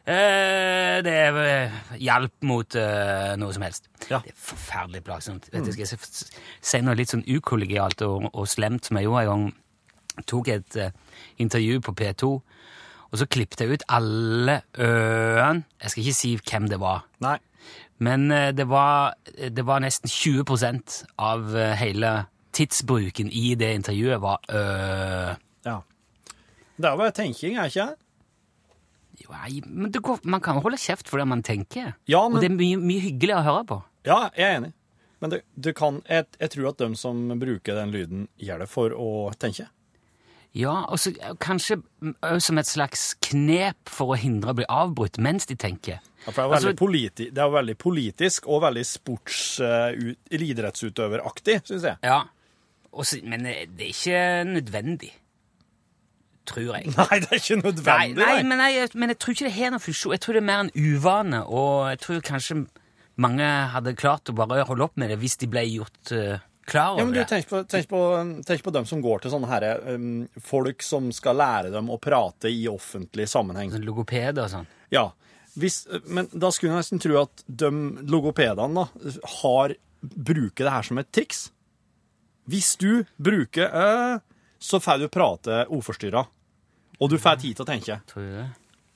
det 0.03 1.12
er 1.14 1.37
hjelp 1.94 2.42
mot 2.42 2.74
noe 3.38 3.55
som 3.55 3.62
helst. 3.62 3.87
Ja. 4.11 4.18
Det 4.18 4.33
er 4.33 4.40
forferdelig 4.42 5.05
plagsomt. 5.07 5.46
Vet 5.53 5.62
du, 5.62 5.70
skal 5.77 5.87
jeg 5.87 6.00
si 6.03 6.81
noe 6.83 6.98
litt 6.98 7.14
sånn 7.14 7.22
ukollegialt 7.22 8.03
og, 8.03 8.27
og 8.33 8.50
slemt 8.50 8.90
som 8.90 8.98
jeg 8.98 9.07
gjorde 9.07 9.22
en 9.22 9.31
gang? 9.31 9.53
tok 10.29 10.50
et 10.53 10.74
intervju 11.40 11.79
på 11.81 11.94
P2, 11.96 12.33
og 13.12 13.20
så 13.20 13.29
klippet 13.29 13.61
jeg 13.61 13.77
ut 13.77 13.87
alle 13.92 14.62
ø-ene. 14.81 15.66
Jeg 15.83 15.92
skal 15.92 16.03
ikke 16.03 16.16
si 16.16 16.35
hvem 16.40 16.68
det 16.72 16.81
var, 16.81 17.05
Nei. 17.25 17.37
men 18.01 18.31
eh, 18.33 18.51
det 18.57 18.66
var, 18.70 19.14
det 19.29 19.66
var 19.68 19.85
nesten 19.85 20.09
20 20.09 20.44
av 21.20 21.57
eh, 21.57 21.75
hele 21.77 22.12
tidsbruken 22.53 23.31
i 23.33 23.55
det 23.57 23.75
intervjuet 23.77 24.20
var 24.20 24.40
ø. 24.48 24.62
Ja. 25.64 25.79
Det 26.77 26.96
bare 26.98 27.12
tenking, 27.16 27.57
er 27.57 27.68
ikke 27.68 27.90
det? 27.92 27.98
Jo, 29.22 29.33
Nei, 29.37 29.61
men 29.66 29.92
det 29.92 30.01
går, 30.03 30.22
man 30.25 30.40
kan 30.40 30.61
holde 30.64 30.81
kjeft 30.81 31.09
fordi 31.09 31.27
man 31.29 31.44
tenker. 31.44 31.92
Ja, 32.09 32.25
men... 32.29 32.38
Og 32.38 32.44
det 32.44 32.51
er 32.51 32.57
mye, 32.57 32.81
mye 32.81 33.05
hyggeligere 33.05 33.42
å 33.44 33.48
høre 33.51 33.66
på. 33.68 33.83
ja, 34.09 34.22
jeg 34.37 34.48
er 34.48 34.57
enig. 34.61 34.72
Men 35.22 35.31
det, 35.31 35.44
du 35.55 35.70
kan, 35.77 36.01
jeg, 36.11 36.27
jeg 36.40 36.51
tror 36.51 36.72
at 36.72 36.81
de 36.83 36.96
som 36.98 37.20
bruker 37.38 37.77
den 37.79 37.92
lyden, 37.94 38.25
gjør 38.42 38.64
det 38.64 38.66
for 38.72 38.94
å 38.98 39.11
tenke. 39.38 39.68
Ja, 40.55 40.83
og 40.93 40.99
så 41.01 41.15
eh, 41.17 41.33
kanskje 41.41 41.79
mm, 42.05 42.17
som 42.45 42.59
et 42.61 42.69
slags 42.69 43.15
knep 43.25 43.88
for 43.88 44.12
å 44.12 44.19
hindre 44.21 44.53
å 44.53 44.57
bli 44.59 44.67
avbrutt 44.69 45.17
mens 45.23 45.47
de 45.49 45.57
tenker. 45.57 46.03
Ja, 46.27 46.31
for 46.31 46.37
det 46.37 46.45
er 46.45 46.51
veldig, 46.53 46.69
Altså- 46.73 46.79
politi 46.83 47.31
det 47.33 47.41
er 47.43 47.55
veldig 47.55 47.77
politisk 47.81 48.47
og 48.53 48.61
veldig 48.67 48.85
sports, 48.87 49.38
uh, 49.65 49.91
idrettsutøveraktig, 50.31 51.57
syns 51.67 51.87
jeg. 51.88 51.97
Ja, 52.05 52.21
også, 52.93 53.23
men 53.25 53.47
eh, 53.49 53.65
det 53.67 53.88
er 53.88 53.95
ikke 53.97 54.23
nødvendig. 54.53 55.12
Tror 56.47 56.75
jeg. 56.77 56.93
Nei, 56.99 57.19
det 57.23 57.29
er 57.31 57.38
ikke 57.41 57.61
nødvendig. 57.62 58.17
nei, 58.19 58.37
nei. 58.37 58.43
men, 58.53 58.61
jeg- 58.75 58.95
men 58.99 59.09
jeg 59.15 59.19
tror 59.23 59.33
ikke 59.37 59.49
det 59.49 59.57
har 59.57 59.71
noen 59.75 59.85
funksjon. 59.88 60.12
Jeg 60.17 60.21
tror 60.25 60.37
det 60.38 60.43
er 60.43 60.49
mer 60.51 60.65
en 60.67 60.73
uvane, 60.77 61.43
og 61.47 61.91
jeg 61.95 62.01
tror 62.05 62.21
kanskje 62.29 62.61
mange 63.23 63.47
hadde 63.73 63.93
klart 63.97 64.29
å 64.33 64.35
bare 64.37 64.65
holde 64.69 64.85
opp 64.85 64.97
med 64.99 65.11
det 65.12 65.19
hvis 65.21 65.37
de 65.41 65.47
ble 65.53 65.62
gjort 65.69 66.12
eh, 66.17 66.38
klar 66.68 66.94
over 66.94 67.03
Ja, 67.03 67.07
men 67.09 67.16
du, 67.16 67.22
tenk 67.29 67.48
på, 67.51 67.62
tenk, 67.70 67.88
på, 67.90 68.03
tenk 68.46 68.64
på 68.64 68.75
dem 68.75 68.87
som 68.88 69.03
går 69.05 69.25
til 69.25 69.35
sånne 69.35 69.51
her, 69.51 69.66
um, 69.94 70.25
folk 70.42 70.85
som 70.87 71.11
skal 71.14 71.38
lære 71.40 71.72
dem 71.75 71.90
å 71.92 71.98
prate 72.03 72.53
i 72.53 72.64
offentlig 72.70 73.29
sammenheng. 73.31 73.72
Sånn 73.75 73.87
Logopeder 73.87 74.46
og 74.46 74.53
sånn. 74.53 74.68
Ja, 74.94 75.09
hvis, 75.59 75.83
men 76.09 76.31
da 76.33 76.48
skulle 76.53 76.72
jeg 76.72 76.85
nesten 76.85 77.03
tro 77.03 77.18
at 77.20 77.42
de 77.46 77.70
logopedene 78.09 78.85
da, 78.85 79.16
har, 79.40 79.75
bruker 80.03 80.66
det 80.66 80.75
her 80.75 80.87
som 80.87 80.98
et 80.98 81.11
triks. 81.14 81.46
Hvis 82.51 82.72
du 82.81 83.05
bruker 83.22 83.68
øh, 83.70 84.22
så 84.62 84.81
får 84.81 84.98
du 84.98 85.09
prate 85.12 85.66
uforstyrra, 85.70 86.25
og 86.98 87.11
du 87.11 87.18
får 87.18 87.40
tid 87.42 87.59
til 87.59 87.64
å 87.64 87.68
tenke. 87.68 87.98
Tror 88.11 88.27
du 88.27 88.35
det? 88.37 88.48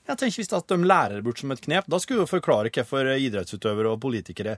Jeg 0.07 0.19
tenker 0.21 0.39
Hvis 0.39 0.53
at 0.55 0.69
de 0.71 0.77
lærer 0.87 1.23
bort 1.23 1.41
som 1.41 1.51
et 1.51 1.61
knep, 1.63 1.87
da 1.91 1.99
skulle 1.99 2.23
du 2.23 2.31
forklare 2.31 2.71
hvorfor 2.71 3.09
idrettsutøvere 3.11 3.91
og 3.91 3.99
politikere 4.05 4.55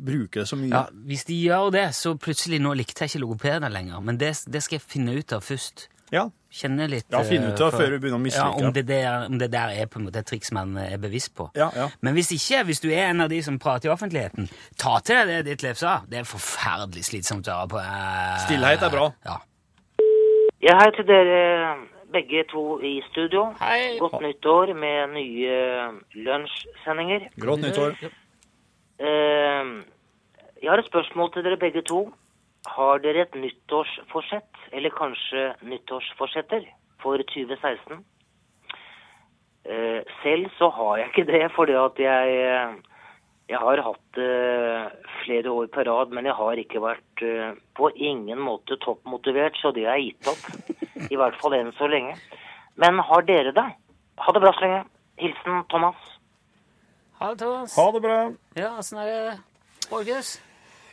bruker 0.00 0.40
det 0.40 0.48
så 0.48 0.56
mye. 0.56 0.70
Ja, 0.72 0.84
Hvis 1.06 1.24
de 1.28 1.34
gjør 1.46 1.70
det, 1.74 1.88
så 1.94 2.14
plutselig 2.18 2.60
Nå 2.60 2.72
likte 2.74 3.04
jeg 3.04 3.10
ikke 3.14 3.20
logopeder 3.26 3.68
lenger, 3.72 4.00
men 4.00 4.16
det, 4.20 4.32
det 4.48 4.62
skal 4.62 4.78
jeg 4.78 4.82
finne 4.88 5.14
ut 5.18 5.32
av 5.32 5.42
først. 5.44 5.88
Ja. 6.12 6.28
Kjenne 6.54 6.84
litt 6.86 7.06
Ja, 7.10 7.22
finne 7.26 7.48
ut 7.52 7.58
eh, 7.60 7.66
av 7.66 7.72
for- 7.72 7.80
før 7.82 7.90
du 7.90 7.98
begynner 7.98 8.20
å 8.20 8.22
mislike 8.22 8.60
ja, 8.60 8.66
om 8.68 8.72
det. 8.72 8.84
Der, 8.86 9.24
om 9.26 9.38
det 9.40 9.48
der 9.50 9.72
er 9.74 9.86
på 9.90 9.98
en 9.98 10.04
måte 10.06 10.20
et 10.22 10.26
triks 10.30 10.52
man 10.54 10.76
er 10.78 10.96
bevisst 11.02 11.32
på. 11.34 11.48
Ja, 11.58 11.70
ja. 11.74 11.88
Men 12.00 12.14
hvis 12.14 12.30
ikke, 12.36 12.60
hvis 12.68 12.80
du 12.84 12.88
er 12.92 13.08
en 13.10 13.20
av 13.24 13.28
de 13.32 13.40
som 13.42 13.58
prater 13.58 13.88
i 13.88 13.92
offentligheten, 13.92 14.46
ta 14.78 14.98
til 15.02 15.16
deg 15.26 15.42
det 15.44 15.56
Ditlev 15.58 15.74
sa. 15.80 15.96
Det 16.08 16.20
er 16.20 16.28
forferdelig 16.28 17.02
slitsomt 17.08 17.48
å 17.50 17.56
høre 17.64 17.68
på. 17.74 17.80
eh, 17.82 18.38
Stillhet 18.46 18.82
er 18.86 18.90
bra. 18.94 19.08
Ja. 19.26 19.40
Ja, 20.64 20.78
hei 20.80 20.90
til 20.96 21.04
dere 21.04 21.74
begge 22.14 22.44
to 22.52 22.78
i 22.80 23.00
studio. 23.10 23.48
Hei. 23.58 23.98
Godt 23.98 24.20
nyttår 24.22 24.70
med 24.78 25.10
nye 25.16 25.58
lunsjsendinger. 26.14 27.26
Godt 27.42 27.60
nyttår. 27.66 27.96
Eh, 29.04 29.64
Jeg 30.62 30.70
har 30.70 30.80
et 30.80 30.88
spørsmål 30.88 31.32
til 31.34 31.44
dere 31.44 31.60
begge 31.60 31.82
to. 31.84 32.06
Har 32.72 32.98
dere 33.04 33.26
et 33.26 33.34
nyttårsforsett, 33.36 34.56
eller 34.72 34.90
kanskje 34.96 35.50
nyttårsforsetter, 35.68 36.64
for 37.02 37.20
2016? 37.34 37.98
Eh, 39.66 40.00
Selv 40.22 40.48
så 40.58 40.70
har 40.72 40.96
jeg 40.98 41.10
ikke 41.10 41.26
det, 41.32 41.42
fordi 41.52 41.72
at 41.76 41.98
jeg, 42.00 42.32
eh, 42.46 42.74
jeg 43.48 43.58
har 43.58 43.82
hatt 43.82 44.16
det 44.16 44.92
flere 45.24 45.52
år 45.52 45.66
på 45.66 45.84
rad, 45.84 46.08
men 46.16 46.24
jeg 46.24 46.34
har 46.34 46.56
ikke 46.56 46.80
vært 46.80 47.22
eh, 47.22 47.52
på 47.76 47.90
ingen 47.96 48.38
måte 48.38 48.78
toppmotivert, 48.80 49.56
så 49.60 49.72
det 49.74 49.84
har 49.84 49.96
jeg 50.00 50.14
gitt 50.14 50.32
opp. 50.32 51.10
I 51.10 51.16
hvert 51.20 51.36
fall 51.42 51.52
enn 51.58 51.72
så 51.76 51.86
lenge. 51.90 52.16
Men 52.76 52.98
har 52.98 53.22
dere 53.22 53.52
det? 53.52 53.68
Ha 54.16 54.32
det 54.32 54.40
bra 54.40 54.52
så 54.56 54.64
lenge. 54.64 54.84
Hilsen 55.20 55.64
Thomas. 55.68 56.13
Ha 57.20 57.30
det, 57.34 57.38
Thomas. 57.44 57.76
Ha 57.76 57.86
det 57.94 58.00
bra. 58.04 58.16
Ja, 58.58 58.72
åssen 58.80 58.98
er 59.02 59.06
det, 59.12 59.38
Borges? 59.90 60.34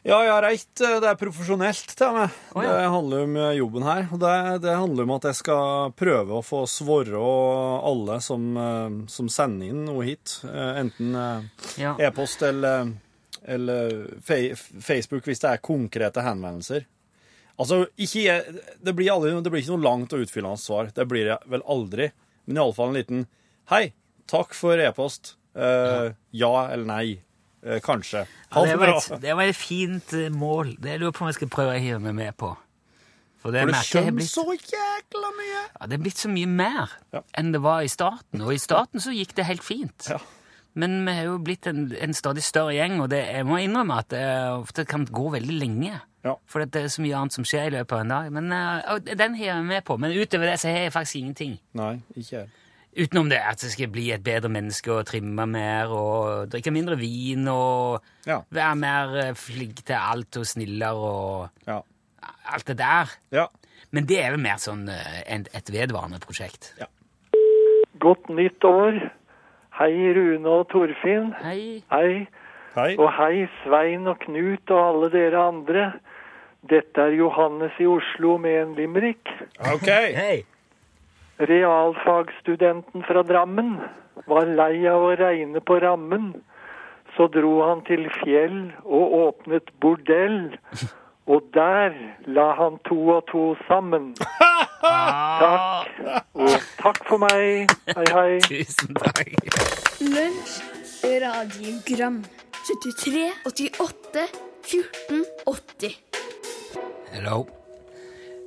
Ja, 0.04 0.18
jeg 0.26 0.32
har 0.34 0.42
reit. 0.42 0.70
Det 0.82 1.06
er 1.06 1.18
profesjonelt 1.20 1.92
til 1.98 2.14
meg. 2.16 2.38
Oh, 2.58 2.64
ja. 2.66 2.72
Det 2.74 2.88
handler 2.90 3.26
om 3.28 3.36
jobben 3.54 3.84
her. 3.86 4.08
Det, 4.24 4.32
det 4.64 4.74
handler 4.80 5.06
om 5.06 5.12
at 5.18 5.28
jeg 5.30 5.38
skal 5.38 5.92
prøve 5.94 6.40
å 6.40 6.46
få 6.46 6.64
svare 6.70 7.22
alle 7.86 8.16
som, 8.26 8.48
eh, 8.58 8.96
som 9.14 9.30
sender 9.30 9.70
inn 9.70 9.84
noe 9.86 10.08
hit. 10.08 10.40
Eh, 10.50 10.72
Enten 10.82 11.14
eh, 11.14 11.68
Ja. 11.84 11.94
e-post 12.02 12.42
eller, 12.48 12.90
eller 13.46 13.94
fe- 14.26 14.56
Facebook 14.58 15.30
hvis 15.30 15.44
det 15.46 15.52
er 15.54 15.62
konkrete 15.70 16.26
henvendelser. 16.26 16.88
Altså, 17.62 17.84
ikke, 18.02 18.40
det, 18.82 18.96
blir 18.98 19.12
aldri, 19.14 19.36
det 19.46 19.52
blir 19.54 19.62
ikke 19.62 19.76
noe 19.76 19.86
langt 19.86 20.14
og 20.18 20.24
utfyllende 20.26 20.58
svar. 20.58 20.90
Det 20.98 21.06
blir 21.12 21.30
det 21.30 21.38
vel 21.52 21.62
aldri. 21.70 22.10
Men 22.50 22.58
iallfall 22.58 22.90
en 22.90 22.98
liten 22.98 23.28
Hei, 23.70 23.92
takk 24.28 24.58
for 24.58 24.82
e-post. 24.82 25.36
Eh, 25.56 26.12
ja 26.42 26.54
eller 26.72 26.88
nei. 26.88 27.06
Uh, 27.62 27.78
kanskje. 27.86 28.24
Ja, 28.50 28.62
det, 28.66 28.76
var 28.82 28.90
et, 28.96 29.08
det 29.22 29.34
var 29.38 29.46
et 29.46 29.56
fint 29.56 30.14
eh, 30.18 30.32
mål. 30.34 30.76
Det 30.82 30.96
lurer 30.98 31.14
på 31.14 31.22
om 31.26 31.30
jeg 31.30 31.38
skal 31.38 31.52
prøve 31.54 31.76
å 31.76 31.82
hive 31.84 32.00
meg 32.02 32.16
med 32.18 32.38
på. 32.42 32.50
For 33.42 33.54
det, 33.54 33.62
For 33.68 33.74
det 33.74 33.82
skjønner 33.86 34.16
blitt, 34.18 34.32
så 34.32 34.46
jækla 34.54 35.30
mye. 35.38 35.62
ja, 35.68 35.88
det 35.90 35.98
er 35.98 36.02
blitt 36.02 36.22
så 36.22 36.30
mye 36.30 36.50
mer 36.50 36.96
Ja. 37.14 37.22
enn 37.38 37.52
det 37.54 37.62
var 37.62 37.82
i 37.86 37.90
starten. 37.90 38.42
Og 38.42 38.54
i 38.54 38.62
starten 38.62 39.02
så 39.02 39.14
gikk 39.14 39.36
det 39.38 39.46
helt 39.46 39.66
fint. 39.66 40.10
Ja. 40.10 40.18
Men 40.74 41.02
vi 41.06 41.14
har 41.18 41.26
jo 41.28 41.38
blitt 41.44 41.68
en, 41.68 41.90
en 42.00 42.14
stadig 42.16 42.44
større 42.48 42.74
gjeng, 42.78 43.00
og 43.04 43.10
det, 43.12 43.22
jeg 43.28 43.46
må 43.46 43.58
innrømme 43.60 43.98
at 44.00 44.10
det 44.14 44.24
ofte 44.56 44.86
kan 44.88 45.06
gå 45.06 45.30
veldig 45.34 45.58
lenge. 45.58 46.00
Ja. 46.26 46.36
For 46.50 46.64
det 46.66 46.84
er 46.86 46.92
så 46.94 47.02
mye 47.02 47.18
annet 47.18 47.34
som 47.34 47.46
skjer 47.46 47.70
i 47.70 47.76
løpet 47.76 47.98
av 47.98 48.04
en 48.06 48.14
dag. 48.14 48.32
Men 48.34 48.54
uh, 48.54 48.98
den 49.02 49.36
hiver 49.36 49.58
jeg 49.58 49.70
med 49.70 49.86
på. 49.86 49.98
Men 50.02 50.14
utover 50.14 50.50
det 50.54 50.60
så 50.62 50.70
har 50.70 50.86
jeg 50.86 50.94
faktisk 50.94 51.22
ingenting. 51.22 51.56
Nei, 51.78 51.96
ikke 52.16 52.36
jeg. 52.40 52.52
Utenom 52.98 53.30
det 53.32 53.38
at 53.40 53.62
jeg 53.64 53.72
skal 53.72 53.88
bli 53.94 54.10
et 54.12 54.24
bedre 54.24 54.50
menneske 54.52 54.92
og 54.92 55.06
trimme 55.08 55.46
mer 55.48 55.88
og 55.96 56.50
drikke 56.52 56.72
mindre 56.76 56.98
vin 57.00 57.48
og 57.48 58.02
Ja. 58.28 58.42
være 58.52 58.76
mer 58.76 59.16
eh, 59.28 59.34
flink 59.34 59.84
til 59.86 59.96
alt 59.96 60.36
og 60.38 60.46
snillere 60.46 60.96
og 60.96 61.50
Ja. 61.68 61.80
alt 62.52 62.68
det 62.68 62.78
der. 62.78 63.12
Ja. 63.32 63.46
Men 63.92 64.06
det 64.06 64.20
er 64.24 64.32
vel 64.32 64.40
mer 64.44 64.60
sånn 64.60 64.90
eh, 64.90 65.22
et 65.56 65.72
vedvarende 65.72 66.20
prosjekt. 66.20 66.74
Godt 68.00 68.30
nytt 68.30 68.64
år. 68.66 69.12
Hei, 69.80 69.94
Rune 70.14 70.48
og 70.50 70.68
Torfinn. 70.70 71.34
Hei. 71.42 71.84
Hei. 71.92 72.28
Hei. 72.76 72.96
Og 72.98 73.10
hei, 73.14 73.48
Svein 73.64 74.08
og 74.08 74.20
Knut 74.20 74.70
og 74.72 74.82
alle 74.88 75.10
dere 75.12 75.48
andre. 75.48 75.94
Dette 76.70 77.02
er 77.02 77.16
Johannes 77.18 77.72
i 77.80 77.86
Oslo 77.90 78.38
med 78.38 78.62
en 78.62 78.76
limerick. 78.76 79.28
OK. 79.74 79.88
Hei. 79.88 80.44
Realfagsstudenten 81.42 83.04
fra 83.08 83.24
Drammen 83.24 83.80
var 84.30 84.46
lei 84.46 84.86
av 84.86 85.02
å 85.08 85.14
regne 85.18 85.62
på 85.66 85.80
rammen. 85.82 86.34
Så 87.16 87.26
dro 87.34 87.56
han 87.66 87.82
til 87.88 88.06
fjell 88.22 88.60
og 88.86 89.16
åpnet 89.20 89.72
bordell. 89.82 90.54
Og 91.32 91.48
der 91.56 91.96
la 92.30 92.48
han 92.60 92.78
to 92.86 92.98
og 93.16 93.26
to 93.32 93.44
sammen. 93.68 94.12
Takk. 94.82 95.90
Og 96.38 96.56
takk 96.82 97.02
for 97.10 97.22
meg. 97.26 97.74
Hei, 97.90 98.06
hei. 98.14 98.38
Tusen 98.46 98.94
takk. 99.02 99.34
Lunsj, 100.02 100.62
radiogram 101.26 102.22
73, 102.70 103.26
88, 103.50 104.30
14, 104.70 105.26
80 105.50 105.98
Hello. 107.12 107.44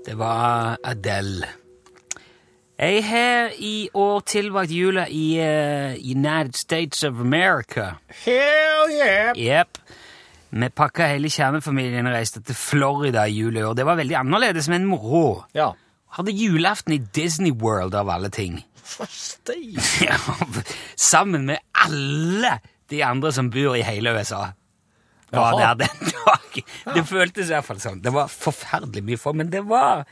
Det 0.06 0.18
var 0.18 0.76
Adele. 0.84 1.63
Jeg 2.84 3.04
har 3.08 3.54
i 3.64 3.88
år 3.96 4.18
tilbrakt 4.28 4.72
jula 4.74 5.06
i 5.08 5.38
uh, 5.40 5.94
United 5.96 6.56
States 6.58 7.04
of 7.06 7.20
America. 7.22 7.94
Hell 8.24 8.90
yeah! 8.92 9.30
Yep. 9.36 9.78
Vi 10.50 10.68
pakka 10.68 11.06
hele 11.08 11.30
kjernefamilien 11.32 12.04
og 12.06 12.12
reiste 12.12 12.42
til 12.44 12.58
Florida 12.58 13.24
i 13.24 13.38
jula 13.38 13.62
i 13.62 13.64
år. 13.70 13.78
Det 13.78 13.86
var 13.88 13.96
veldig 14.02 14.18
annerledes, 14.20 14.68
men 14.68 14.84
moro. 14.90 15.46
Ja. 15.56 15.70
Hadde 16.18 16.34
julaften 16.36 16.92
i 16.92 17.00
Disney 17.16 17.54
World 17.56 17.96
av 17.96 18.12
alle 18.12 18.30
ting. 18.30 18.60
Ja, 20.04 20.18
Sammen 20.96 21.46
med 21.48 21.58
alle 21.72 22.58
de 22.92 23.00
andre 23.02 23.32
som 23.32 23.48
bor 23.50 23.78
i 23.78 23.82
hele 23.86 24.12
USA. 24.12 24.50
Var 25.32 25.56
Jaha. 25.56 25.72
der 25.74 25.86
den 25.86 26.12
dagen. 26.12 26.68
Det 26.94 27.06
føltes 27.08 27.48
i 27.48 27.56
hvert 27.56 27.66
fall 27.66 27.80
sånn. 27.80 28.02
Det 28.04 28.12
var 28.12 28.28
forferdelig 28.28 29.02
mye 29.08 29.18
folk, 29.18 29.40
men 29.40 29.50
det 29.50 29.64
var, 29.66 30.04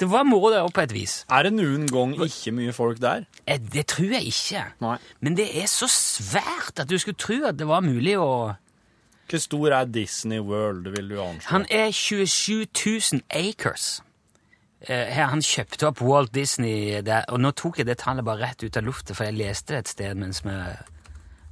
det 0.00 0.10
var 0.10 0.24
moro 0.28 0.50
der 0.52 0.62
òg, 0.66 0.72
på 0.76 0.82
et 0.84 0.92
vis. 0.92 1.24
Er 1.32 1.42
det 1.46 1.52
noen 1.56 1.86
gang 1.88 2.14
ikke 2.20 2.52
mye 2.52 2.72
folk 2.76 2.98
der? 3.00 3.24
Eh, 3.46 3.58
Det 3.58 3.86
tror 3.86 4.12
jeg 4.12 4.26
ikke. 4.26 4.64
Nei. 4.80 4.96
Men 5.20 5.36
det 5.36 5.46
er 5.62 5.66
så 5.66 5.88
svært 5.88 6.80
at 6.80 6.88
du 6.90 6.98
skulle 6.98 7.16
tro 7.16 7.38
at 7.48 7.56
det 7.56 7.66
var 7.68 7.80
mulig 7.80 8.16
å 8.18 8.56
Hvor 9.28 9.38
stor 9.42 9.72
er 9.72 9.84
Disney 9.90 10.38
World, 10.38 10.86
vil 10.94 11.08
du 11.08 11.16
anslå? 11.20 11.48
Han 11.50 11.64
er 11.70 11.90
27 11.90 12.66
000 13.12 13.22
acres. 13.30 14.02
Eh, 14.86 15.08
her, 15.10 15.26
han 15.32 15.40
kjøpte 15.42 15.88
opp 15.88 16.00
Walt 16.00 16.30
Disney 16.34 17.00
der, 17.02 17.24
og 17.28 17.40
nå 17.40 17.50
tok 17.56 17.78
jeg 17.80 17.86
det 17.88 17.96
tallet 17.98 18.24
bare 18.24 18.44
rett 18.44 18.62
ut 18.62 18.76
av 18.76 18.84
lufta, 18.86 19.14
for 19.14 19.24
jeg 19.24 19.34
leste 19.34 19.72
det 19.72 19.78
et 19.78 19.88
sted 19.88 20.14
mens 20.14 20.44
vi, 20.44 20.54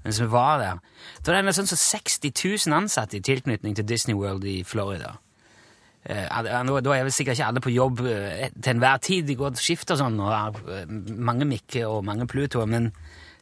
mens 0.04 0.20
vi 0.20 0.26
var 0.30 0.58
der. 0.60 0.78
Da 1.24 1.32
er 1.34 1.42
det 1.42 1.56
sånn 1.56 1.66
som 1.66 1.80
60 1.80 2.30
000 2.68 2.76
ansatte 2.76 3.16
i 3.18 3.20
tilknytning 3.24 3.74
til 3.74 3.88
Disney 3.88 4.14
World 4.14 4.44
i 4.44 4.62
Florida. 4.62 5.16
Eh, 6.04 6.26
nå- 6.68 6.80
da 6.84 6.92
er 6.98 7.06
vel 7.06 7.12
sikkert 7.16 7.38
ikke 7.38 7.46
alle 7.48 7.62
på 7.64 7.72
jobb 7.72 8.00
eh, 8.06 8.50
til 8.60 8.74
enhver 8.74 8.98
tid. 9.00 9.26
De 9.26 9.36
går 9.40 9.54
og 9.54 9.60
skifter 9.62 9.96
sånn, 9.96 10.18
og 10.20 10.28
har 10.32 10.58
eh, 10.80 10.86
mange 11.16 11.46
Mikke 11.48 11.86
og 11.88 12.04
mange 12.04 12.26
Plutoer, 12.28 12.66
men 12.68 12.90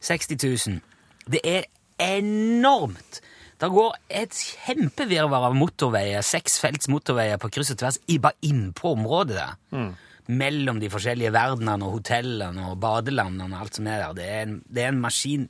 60 0.01 0.37
000. 0.69 0.79
Det 1.27 1.41
er 1.43 1.65
enormt! 1.99 3.19
Det 3.63 3.69
går 3.71 3.93
et 4.11 4.33
kjempevirvar 4.35 5.45
av 5.47 5.53
motorveier, 5.55 6.23
seksfelts 6.25 6.89
motorveier 6.91 7.37
på 7.39 7.47
kryss 7.53 7.71
og 7.75 7.77
tvers, 7.79 7.99
bare 8.19 8.35
innpå 8.43 8.91
området 8.97 9.37
der. 9.37 9.93
Mellom 10.27 10.79
de 10.81 10.89
forskjellige 10.91 11.31
verdenene 11.35 11.83
og 11.87 11.97
hotellene 11.99 12.65
og 12.71 12.79
badelandene 12.83 13.47
og 13.53 13.61
alt 13.65 13.77
som 13.79 13.87
er 13.91 14.01
der. 14.05 14.17
Det 14.17 14.25
er 14.27 14.41
en, 14.47 14.57
det 14.67 14.83
er 14.83 14.91
en 14.91 14.99
maskin 15.03 15.45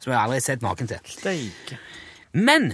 som 0.00 0.12
jeg 0.14 0.20
aldri 0.22 0.38
har 0.38 0.46
sett 0.46 0.64
maken 0.64 0.88
til. 0.88 1.00
Steik. 1.08 1.74
Men 2.32 2.70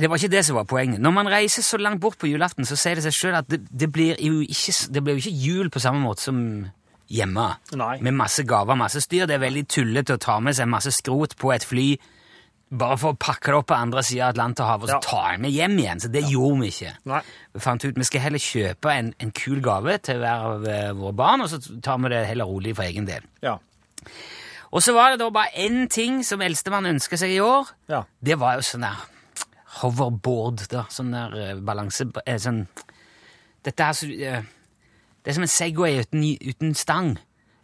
det 0.00 0.10
var 0.10 0.20
ikke 0.20 0.32
det 0.32 0.44
som 0.46 0.56
var 0.58 0.66
poenget. 0.70 1.00
Når 1.02 1.12
man 1.14 1.28
reiser 1.30 1.64
så 1.66 1.78
langt 1.80 2.00
bort 2.02 2.18
på 2.20 2.28
julaften, 2.30 2.66
så 2.68 2.76
sier 2.78 2.98
det 2.98 3.04
seg 3.06 3.16
sjøl 3.16 3.38
at 3.40 3.48
det, 3.50 3.62
det, 3.70 3.90
blir 3.92 4.16
jo 4.20 4.40
ikke, 4.44 4.74
det 4.94 5.02
blir 5.04 5.18
jo 5.18 5.24
ikke 5.24 5.42
jul 5.46 5.70
på 5.72 5.82
samme 5.82 6.02
måte 6.04 6.26
som 6.28 6.40
hjemme. 7.10 7.48
Nei. 7.78 7.96
Med 8.06 8.16
masse 8.16 8.44
gaver, 8.46 8.78
masse 8.78 9.02
styr. 9.02 9.26
Det 9.26 9.36
er 9.36 9.44
veldig 9.44 9.66
tullete 9.70 10.16
å 10.16 10.22
ta 10.22 10.38
med 10.40 10.56
seg 10.56 10.70
masse 10.70 10.92
skrot 10.94 11.36
på 11.40 11.52
et 11.54 11.66
fly 11.66 11.90
bare 12.70 12.96
for 13.02 13.16
å 13.16 13.18
pakke 13.18 13.50
det 13.50 13.56
opp 13.58 13.66
på 13.72 13.74
andre 13.74 14.02
sida 14.06 14.28
av 14.28 14.36
Atlanterhavet 14.36 14.84
og 14.84 14.90
så 14.92 14.94
Ja. 14.94 15.00
ta 15.02 15.32
det 15.32 15.40
med 15.42 15.50
hjem 15.50 15.78
igjen. 15.78 16.00
Så 16.00 16.08
det 16.08 16.22
gjorde 16.30 16.60
vi 16.60 16.68
ikke. 16.70 16.92
Nei. 17.10 17.22
Vi 17.52 17.60
fant 17.60 17.84
ut 17.84 17.96
vi 17.98 18.04
skal 18.06 18.20
heller 18.20 18.38
kjøpe 18.38 18.92
en, 18.94 19.14
en 19.18 19.32
kul 19.32 19.60
gave 19.60 19.98
til 19.98 20.18
hver 20.22 20.44
av 20.52 20.66
eh, 20.70 20.92
våre 20.92 21.12
barn, 21.18 21.40
og 21.42 21.50
så 21.50 21.58
tar 21.82 21.98
vi 21.98 22.12
det 22.14 22.26
heller 22.28 22.46
rolig 22.46 22.76
for 22.76 22.86
egen 22.86 23.06
del. 23.06 23.26
Ja. 23.42 23.58
Og 24.70 24.84
så 24.86 24.94
var 24.94 25.10
det 25.10 25.18
da 25.18 25.30
bare 25.34 25.50
én 25.58 25.88
ting 25.90 26.22
som 26.22 26.40
eldstemann 26.40 26.86
ønska 26.86 27.18
seg 27.18 27.34
i 27.34 27.40
år. 27.42 27.72
Ja. 27.90 28.04
Det 28.22 28.38
var 28.38 28.54
jo 28.54 28.62
sånn 28.62 28.86
der 28.86 29.02
hoverboard, 29.82 30.66
da. 30.72 30.84
Sånn 30.92 31.12
der 31.14 31.36
eh, 31.40 31.54
balanse... 31.64 32.06
eh, 32.24 32.38
Sånn 32.40 32.64
Dette 33.64 33.84
er 33.84 33.96
så 33.96 34.08
eh, 34.08 34.46
Det 35.20 35.32
er 35.32 35.36
som 35.36 35.44
en 35.44 35.52
Segway 35.52 35.98
uten, 36.00 36.22
uten 36.40 36.74
stang. 36.78 37.14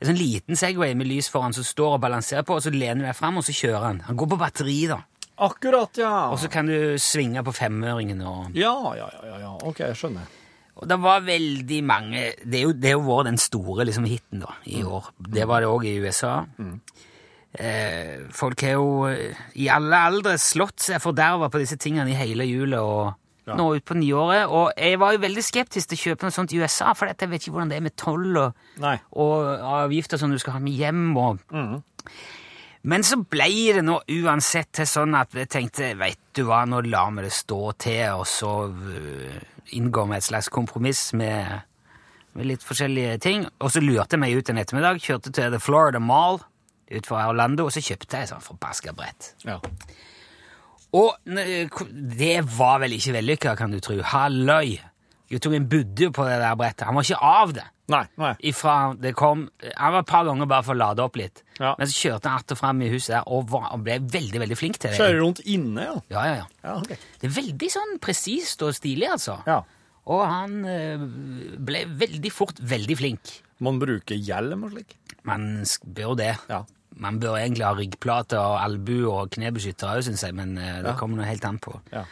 En 0.00 0.10
sånn 0.10 0.18
liten 0.20 0.58
Segway 0.60 0.92
med 0.98 1.08
lys 1.08 1.30
foran 1.32 1.54
som 1.56 1.64
står 1.64 1.94
og 1.96 2.02
balanserer 2.04 2.44
på, 2.44 2.58
og 2.58 2.64
så 2.66 2.72
lener 2.74 3.00
du 3.00 3.06
deg 3.08 3.16
fram, 3.16 3.38
og 3.40 3.46
så 3.46 3.54
kjører 3.56 3.86
han. 3.86 4.02
Han 4.10 4.18
går 4.20 4.28
på 4.34 4.40
batteri, 4.42 4.80
da. 4.90 4.98
Akkurat, 5.46 5.96
ja. 6.00 6.10
Og 6.32 6.38
så 6.40 6.48
kan 6.52 6.68
du 6.68 6.96
svinge 7.00 7.42
på 7.44 7.52
femøringen 7.56 8.20
og 8.24 8.54
Ja, 8.56 8.74
ja, 8.96 9.08
ja, 9.24 9.38
ja. 9.42 9.54
Ok, 9.68 9.82
jeg 9.84 9.96
skjønner. 10.00 10.28
Og 10.76 10.84
det 10.88 10.96
var 11.00 11.22
veldig 11.24 11.78
mange 11.88 12.22
Det 12.44 12.58
er 12.58 12.64
jo, 12.66 12.72
det 12.76 12.90
er 12.90 12.94
jo 12.98 13.04
vært 13.06 13.30
den 13.30 13.38
store 13.40 13.86
liksom, 13.88 14.04
hiten 14.08 14.42
da, 14.44 14.52
i 14.68 14.82
år. 14.84 15.08
Det 15.16 15.46
var 15.48 15.64
det 15.64 15.68
òg 15.72 15.84
i 15.88 15.94
USA. 16.04 16.34
Eh, 16.60 16.74
folk 18.36 18.62
har 18.66 18.76
jo 18.76 19.06
eh, 19.08 19.36
i 19.60 19.68
alle 19.72 20.00
aldre 20.08 20.36
slått 20.40 20.88
seg 20.88 21.02
forderva 21.02 21.48
på 21.52 21.60
disse 21.62 21.78
tingene 21.80 22.12
i 22.12 22.18
hele 22.18 22.46
jula 22.48 22.82
og 22.84 23.54
nå 23.56 23.66
ut 23.76 23.84
på 23.86 23.96
nyåret. 23.98 24.50
Og 24.50 24.72
jeg 24.76 25.00
var 25.00 25.14
jo 25.14 25.22
veldig 25.22 25.44
skeptisk 25.44 25.90
til 25.90 25.98
å 25.98 26.04
kjøpe 26.04 26.26
noe 26.26 26.34
sånt 26.34 26.54
i 26.54 26.60
USA, 26.60 26.92
for 26.98 27.08
jeg 27.10 27.30
vet 27.30 27.44
ikke 27.44 27.54
hvordan 27.54 27.70
det 27.72 27.78
er 27.78 27.86
med 27.86 27.96
toll 27.98 28.40
og, 28.42 28.64
og 29.14 29.52
avgifter 29.84 30.20
som 30.20 30.32
du 30.34 30.40
skal 30.42 30.58
ha 30.58 30.64
med 30.64 30.76
hjem. 30.76 31.06
og... 31.16 31.40
Men 32.86 33.02
så 33.02 33.16
ble 33.18 33.48
det 33.74 33.82
nå 33.82 33.96
uansett 34.14 34.68
til 34.78 34.86
sånn 34.86 35.16
at 35.18 35.32
jeg 35.34 35.48
tenkte, 35.50 35.88
vet 35.98 36.20
du 36.38 36.44
hva, 36.46 36.60
nå 36.70 36.84
lar 36.86 37.08
vi 37.16 37.24
det 37.24 37.32
stå 37.34 37.72
til, 37.82 38.20
og 38.20 38.28
så 38.30 38.52
øh, 38.70 39.40
inngår 39.74 40.06
vi 40.12 40.14
et 40.20 40.26
slags 40.28 40.48
kompromiss 40.54 41.08
med, 41.18 41.64
med 42.38 42.46
litt 42.46 42.62
forskjellige 42.62 43.16
ting. 43.24 43.48
Og 43.58 43.74
så 43.74 43.82
lurte 43.82 44.14
jeg 44.14 44.22
meg 44.22 44.38
ut 44.38 44.52
en 44.52 44.62
ettermiddag, 44.62 45.02
kjørte 45.02 45.34
til 45.34 45.50
The 45.56 45.58
Florida 45.58 45.98
Mall 45.98 46.38
utenfor 46.90 47.22
Orlando, 47.30 47.66
og 47.66 47.74
så 47.74 47.82
kjøpte 47.84 48.18
jeg 48.18 48.28
et 48.28 48.32
sånt 48.34 48.46
forbaska 48.46 48.94
brett. 48.96 49.32
Ja. 49.46 49.58
Og 50.96 51.16
det 51.26 52.36
var 52.56 52.80
vel 52.82 52.96
ikke 52.96 53.16
vellykka, 53.18 53.56
kan 53.58 53.74
du 53.74 53.80
tro. 53.84 53.98
Halløy! 54.14 54.76
Jeg 55.26 55.42
tok 55.42 55.56
en 55.58 55.66
budde 55.66 56.12
på 56.14 56.24
det 56.28 56.36
der 56.38 56.54
brettet. 56.58 56.86
Han 56.86 56.94
var 56.94 57.06
ikke 57.06 57.18
av 57.18 57.54
det. 57.56 57.64
Nei. 57.90 58.02
nei. 58.18 58.32
Ifra 58.50 58.96
det 58.98 59.12
kom 59.14 59.44
Han 59.62 59.92
var 59.94 60.02
et 60.02 60.08
par 60.10 60.24
ganger 60.26 60.48
bare 60.50 60.66
for 60.66 60.74
å 60.74 60.78
lade 60.80 61.02
opp 61.04 61.18
litt. 61.18 61.42
Ja. 61.58 61.72
Men 61.78 61.90
så 61.90 61.94
kjørte 61.94 62.30
han 62.30 62.42
att 62.42 62.54
og 62.54 62.58
fram 62.58 62.82
i 62.82 62.90
huset 62.90 63.12
der 63.14 63.28
og, 63.30 63.48
var, 63.50 63.68
og 63.74 63.82
ble 63.86 63.98
veldig 64.02 64.42
veldig 64.42 64.58
flink 64.58 64.78
til 64.78 64.90
det. 64.90 64.98
Kjører 64.98 65.20
rundt 65.22 65.42
inne, 65.44 65.86
ja. 65.86 65.96
Ja, 66.10 66.24
ja, 66.26 66.36
ja. 66.40 66.46
Ja, 66.64 66.76
okay. 66.80 66.98
Det 67.20 67.30
er 67.30 67.34
veldig 67.38 67.70
sånn 67.74 67.98
presist 68.02 68.62
og 68.66 68.74
stilig, 68.74 69.08
altså. 69.16 69.38
Ja. 69.46 69.60
Og 70.06 70.22
han 70.22 70.60
eh, 70.70 71.02
ble 71.66 71.84
veldig 71.98 72.32
fort 72.34 72.62
veldig 72.62 72.98
flink. 72.98 73.34
Man 73.66 73.80
bruker 73.82 74.18
hjelm 74.18 74.66
og 74.66 74.74
slik. 74.74 74.98
Man 75.26 75.64
bør 75.82 76.14
det. 76.18 76.34
Ja. 76.50 76.62
Man 76.98 77.18
bør 77.20 77.36
egentlig 77.36 77.64
ha 77.66 77.74
ryggplate 77.76 78.38
og 78.40 78.60
albu 78.62 79.10
og 79.12 79.30
knebeskyttere 79.30 79.98
òg, 79.98 80.02
syns 80.06 80.22
jeg, 80.24 80.34
men 80.34 80.56
eh, 80.58 80.82
det 80.82 80.92
Ja. 80.92 80.96
kommer 80.96 81.16
noe 81.18 81.26
helt 81.26 81.44
an 81.44 81.58
på. 81.58 81.80
Ja. 81.92 82.04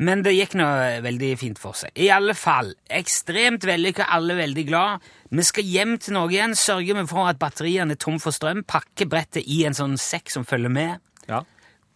Men 0.00 0.22
det 0.22 0.32
gikk 0.36 0.52
nå 0.54 0.66
veldig 1.02 1.32
fint 1.40 1.58
for 1.58 1.74
seg. 1.74 1.90
I 1.98 2.06
alle 2.14 2.34
fall, 2.38 2.72
ekstremt 2.94 3.64
vellykka, 3.66 4.06
alle 4.14 4.36
veldig 4.38 4.64
glad. 4.68 5.00
Vi 5.34 5.42
skal 5.42 5.64
hjem 5.66 5.96
til 5.98 6.14
Norge 6.14 6.36
igjen, 6.36 6.54
sørge 6.54 6.94
vi 6.94 7.06
for 7.10 7.26
at 7.28 7.38
batteriene 7.38 7.96
er 7.96 7.98
tom 7.98 8.18
for 8.22 8.30
strøm, 8.30 8.62
pakke 8.64 9.08
brettet 9.10 9.42
i 9.50 9.64
en 9.66 9.74
sånn 9.74 9.96
sekk 9.98 10.30
som 10.30 10.44
følger 10.46 10.70
med, 10.70 11.00
Ja. 11.28 11.42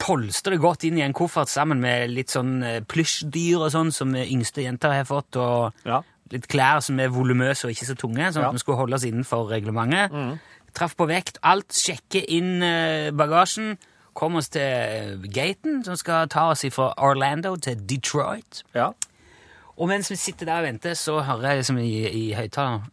polstre 0.03 0.51
det 0.57 0.61
godt 0.61 0.83
inn 0.85 0.99
i 0.99 1.03
en 1.03 1.13
koffert 1.15 1.47
sammen 1.49 1.79
med 1.81 2.11
litt 2.11 2.29
sånn 2.29 2.63
eh, 2.65 2.81
plysjdyr 2.81 3.61
og 3.67 3.71
sånn 3.71 3.93
som 3.93 4.13
yngste 4.17 4.63
jenter 4.67 4.91
har 4.93 5.05
fått, 5.05 5.37
og 5.37 5.73
Ja. 5.87 6.03
litt 6.33 6.49
klær 6.49 6.83
som 6.83 6.99
er 6.99 7.09
volumøse 7.09 7.67
og 7.67 7.71
ikke 7.71 7.87
så 7.87 7.95
tunge, 7.97 8.33
sånn 8.35 8.43
Ja. 8.43 8.49
at 8.49 8.53
vi 8.55 8.59
skulle 8.59 8.79
holde 8.79 8.95
oss 8.95 9.05
innenfor 9.05 9.49
reglementet. 9.49 10.11
Traff 10.75 10.97
på 10.97 11.07
vekt, 11.11 11.39
alt, 11.45 11.75
sjekke 11.77 12.23
inn 12.33 12.63
eh, 12.65 13.11
bagasjen, 13.13 13.75
kom 14.17 14.37
oss 14.41 14.49
til 14.53 14.63
eh, 14.63 15.27
gaten 15.33 15.83
som 15.85 15.97
skal 16.01 16.31
ta 16.33 16.49
oss 16.53 16.65
fra 16.73 16.93
Orlando 16.97 17.55
til 17.57 17.77
Detroit. 17.89 18.63
Ja. 18.75 18.93
Og 19.77 19.89
mens 19.89 20.11
vi 20.11 20.17
sitter 20.17 20.49
der 20.49 20.63
og 20.63 20.69
venter, 20.69 20.95
så 20.95 21.21
hører 21.21 21.49
jeg 21.49 21.63
liksom 21.63 21.79
i, 21.79 21.93
i 22.09 22.33
høyttaleren! 22.33 22.89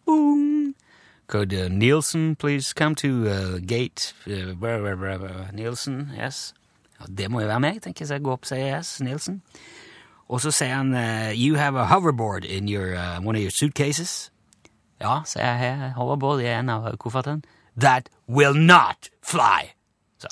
Could 1.30 1.54
uh, 1.54 1.70
Nielsen 1.70 2.36
please 2.36 2.74
come 2.74 2.96
to 2.96 3.28
uh, 3.28 3.60
gate 3.60 4.16
uh, 4.26 4.56
blah, 4.56 4.80
blah, 4.80 4.96
blah, 4.96 5.52
Nielsen, 5.54 6.12
yes. 6.18 6.56
Ja, 7.00 7.06
det 7.06 7.32
må 7.32 7.42
jo 7.42 7.48
være 7.48 7.60
meg, 7.60 7.84
tenker 7.84 8.02
jeg, 8.02 8.08
så 8.08 8.18
jeg 8.18 8.24
går 8.26 8.34
opp 8.34 8.48
og 8.48 8.50
sier 8.50 8.80
yes, 8.80 8.96
Nielsen. 9.02 9.44
Og 10.28 10.42
så 10.42 10.52
sier 10.52 10.76
han 10.76 10.92
You 11.34 11.56
have 11.56 11.80
a 11.80 11.86
hoverboard 11.86 12.46
in 12.46 12.68
your, 12.68 12.98
one 13.24 13.36
of 13.38 13.42
your 13.42 13.52
suitcases. 13.52 14.32
Ja, 15.02 15.22
sier 15.26 15.62
jeg 15.62 15.94
hoverboard 15.96 16.42
i 16.42 16.50
en 16.52 16.70
av 16.70 16.90
koffertene. 16.98 17.42
That 17.80 18.10
will 18.28 18.56
not 18.58 19.10
fly. 19.26 19.72
Så 20.22 20.28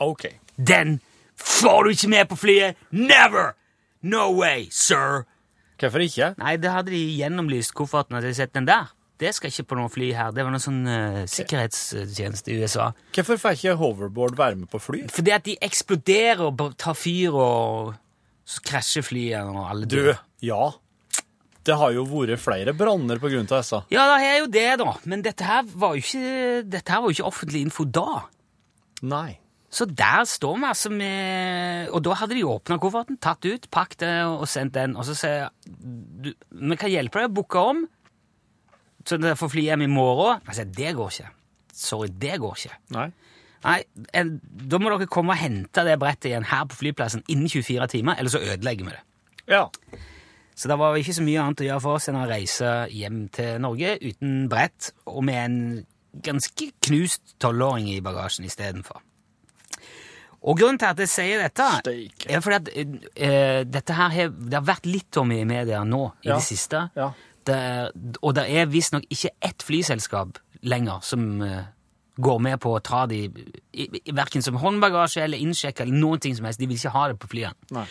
Ok. 0.00 0.24
den 0.56 1.00
får 1.36 1.82
du 1.84 1.90
ikke 1.90 2.08
med 2.08 2.28
på 2.28 2.36
flyet! 2.36 2.76
Never! 2.90 3.54
No 4.02 4.30
way, 4.40 4.68
sir! 4.70 5.24
Hvorfor 5.80 5.98
ikke? 6.04 6.34
Nei, 6.38 6.56
det 6.56 6.70
hadde 6.70 6.92
de 6.94 7.00
gjennomlyst 7.18 7.74
kofferten. 7.76 8.14
Hadde 8.16 8.28
de 8.30 8.34
sett 8.38 8.54
den 8.54 8.66
der? 8.68 8.92
Det 9.20 9.30
skal 9.34 9.50
ikke 9.50 9.66
på 9.70 9.76
noe 9.78 9.90
fly 9.92 10.10
her. 10.16 10.30
Det 10.34 10.44
var 10.44 10.50
noen 10.54 10.62
sånn 10.62 10.82
uh, 10.86 11.24
sikkerhetstjeneste 11.30 12.50
i 12.52 12.56
USA. 12.62 12.88
Hvorfor 13.14 13.38
får 13.40 13.58
ikke 13.58 13.74
hoverboard 13.80 14.36
være 14.38 14.56
med 14.62 14.70
på 14.72 14.80
fly? 14.82 15.02
Fordi 15.12 15.30
at 15.34 15.44
de 15.46 15.56
eksploderer 15.62 16.42
og 16.46 16.62
tar 16.80 16.96
fyr, 16.98 17.34
og 17.34 17.92
så 18.46 18.62
krasjer 18.66 19.06
flyet, 19.06 19.46
og 19.50 19.60
alle 19.70 19.86
Du, 19.90 20.00
ja. 20.42 20.70
Det 21.64 21.76
har 21.80 21.94
jo 21.96 22.04
vært 22.08 22.42
flere 22.42 22.74
branner 22.76 23.20
av 23.20 23.32
disse. 23.48 23.80
Ja, 23.94 24.04
det 24.12 24.26
er 24.28 24.36
jo 24.42 24.50
det, 24.52 24.66
da. 24.82 24.92
Men 25.08 25.24
dette 25.24 25.46
her 25.48 25.64
var 25.64 25.96
jo 25.96 26.04
ikke, 26.04 26.62
dette 26.68 26.92
her 26.92 27.00
var 27.00 27.08
jo 27.10 27.16
ikke 27.16 27.30
offentlig 27.30 27.64
info 27.64 27.86
da. 27.88 28.24
Nei. 29.04 29.38
Så 29.74 29.86
der 29.90 30.22
står 30.28 30.58
vi 30.60 30.66
altså 30.68 30.90
med 30.92 31.88
Og 31.90 32.02
da 32.06 32.14
hadde 32.20 32.36
de 32.36 32.44
åpna 32.46 32.76
kofferten, 32.78 33.18
tatt 33.18 33.42
ut, 33.42 33.66
pakket 33.74 34.04
og 34.28 34.46
sendt 34.46 34.76
den. 34.76 34.94
Og 34.94 35.06
så 35.08 35.16
sier 35.18 35.40
jeg 35.40 36.34
vi 36.54 36.78
kan 36.78 36.92
hjelpe 36.92 37.18
deg 37.18 37.32
å 37.32 37.34
booke 37.40 37.64
om, 37.72 37.82
så 39.04 39.18
dere 39.20 39.36
får 39.36 39.50
fly 39.52 39.66
hjem 39.66 39.84
i 39.84 39.90
morgen. 39.90 40.44
Jeg 40.48 40.60
sier 40.60 40.70
det 40.78 40.94
går 40.96 41.10
ikke. 41.16 41.32
Sorry, 41.74 42.12
det 42.22 42.38
går 42.40 42.60
ikke. 42.60 42.78
Nei. 42.94 43.08
Nei, 43.64 43.78
en, 44.16 44.34
Da 44.44 44.78
må 44.80 44.92
dere 44.92 45.08
komme 45.10 45.34
og 45.34 45.40
hente 45.40 45.84
det 45.88 45.98
brettet 46.00 46.30
igjen 46.30 46.46
her 46.52 46.68
på 46.68 46.78
flyplassen 46.78 47.24
innen 47.32 47.50
24 47.50 47.88
timer, 47.96 48.20
eller 48.20 48.32
så 48.32 48.42
ødelegger 48.44 48.88
vi 48.88 48.94
det. 48.94 49.02
Ja. 49.56 49.64
Så 50.54 50.68
det 50.70 50.76
var 50.78 50.94
ikke 50.96 51.14
så 51.16 51.24
mye 51.26 51.40
annet 51.42 51.64
å 51.64 51.66
gjøre 51.66 51.82
for 51.82 51.98
oss 51.98 52.06
enn 52.10 52.20
å 52.20 52.28
reise 52.30 52.68
hjem 52.94 53.24
til 53.34 53.56
Norge 53.64 53.96
uten 54.04 54.44
brett 54.52 54.92
og 55.10 55.24
med 55.26 55.40
en 55.40 55.58
ganske 56.24 56.68
knust 56.86 57.34
tolvåring 57.42 57.88
i 57.90 57.98
bagasjen 58.04 58.46
istedenfor. 58.46 59.00
Og 60.44 60.58
grunnen 60.60 60.78
til 60.78 60.90
at 60.92 60.98
jeg 61.00 61.08
sier 61.10 61.40
dette, 61.40 61.66
Steak. 61.80 62.26
er 62.28 62.42
fordi 62.44 62.58
at 62.58 62.96
uh, 63.16 63.60
dette 63.64 63.94
her 63.96 64.10
har, 64.12 64.32
det 64.36 64.58
har 64.58 64.66
vært 64.68 64.86
litt 64.86 65.16
om 65.20 65.30
i 65.32 65.40
media 65.48 65.80
nå 65.88 66.02
i 66.22 66.28
Ja. 66.28 66.36
det 66.36 66.44
siste. 66.44 66.82
Ja. 66.94 67.10
Det, 67.44 67.58
og 68.22 68.34
det 68.36 68.44
er 68.52 68.68
visstnok 68.72 69.04
ikke 69.12 69.30
ett 69.44 69.64
flyselskap 69.64 70.38
lenger 70.62 71.00
som 71.04 71.40
uh, 71.42 71.64
går 72.20 72.38
med 72.44 72.60
på 72.60 72.76
å 72.76 72.82
ta 72.84 73.06
de 73.10 73.22
i, 73.24 73.88
i, 73.88 74.12
verken 74.12 74.44
som 74.44 74.60
håndbagasje 74.60 75.24
eller 75.24 75.40
innsjekk 75.40 75.80
eller 75.80 75.96
noen 75.98 76.20
ting 76.20 76.36
som 76.36 76.44
helst. 76.46 76.60
De 76.60 76.68
vil 76.68 76.76
ikke 76.78 76.92
ha 76.94 77.08
det 77.10 77.18
på 77.24 77.32
flyene. 77.32 77.56
Nei. 77.74 77.86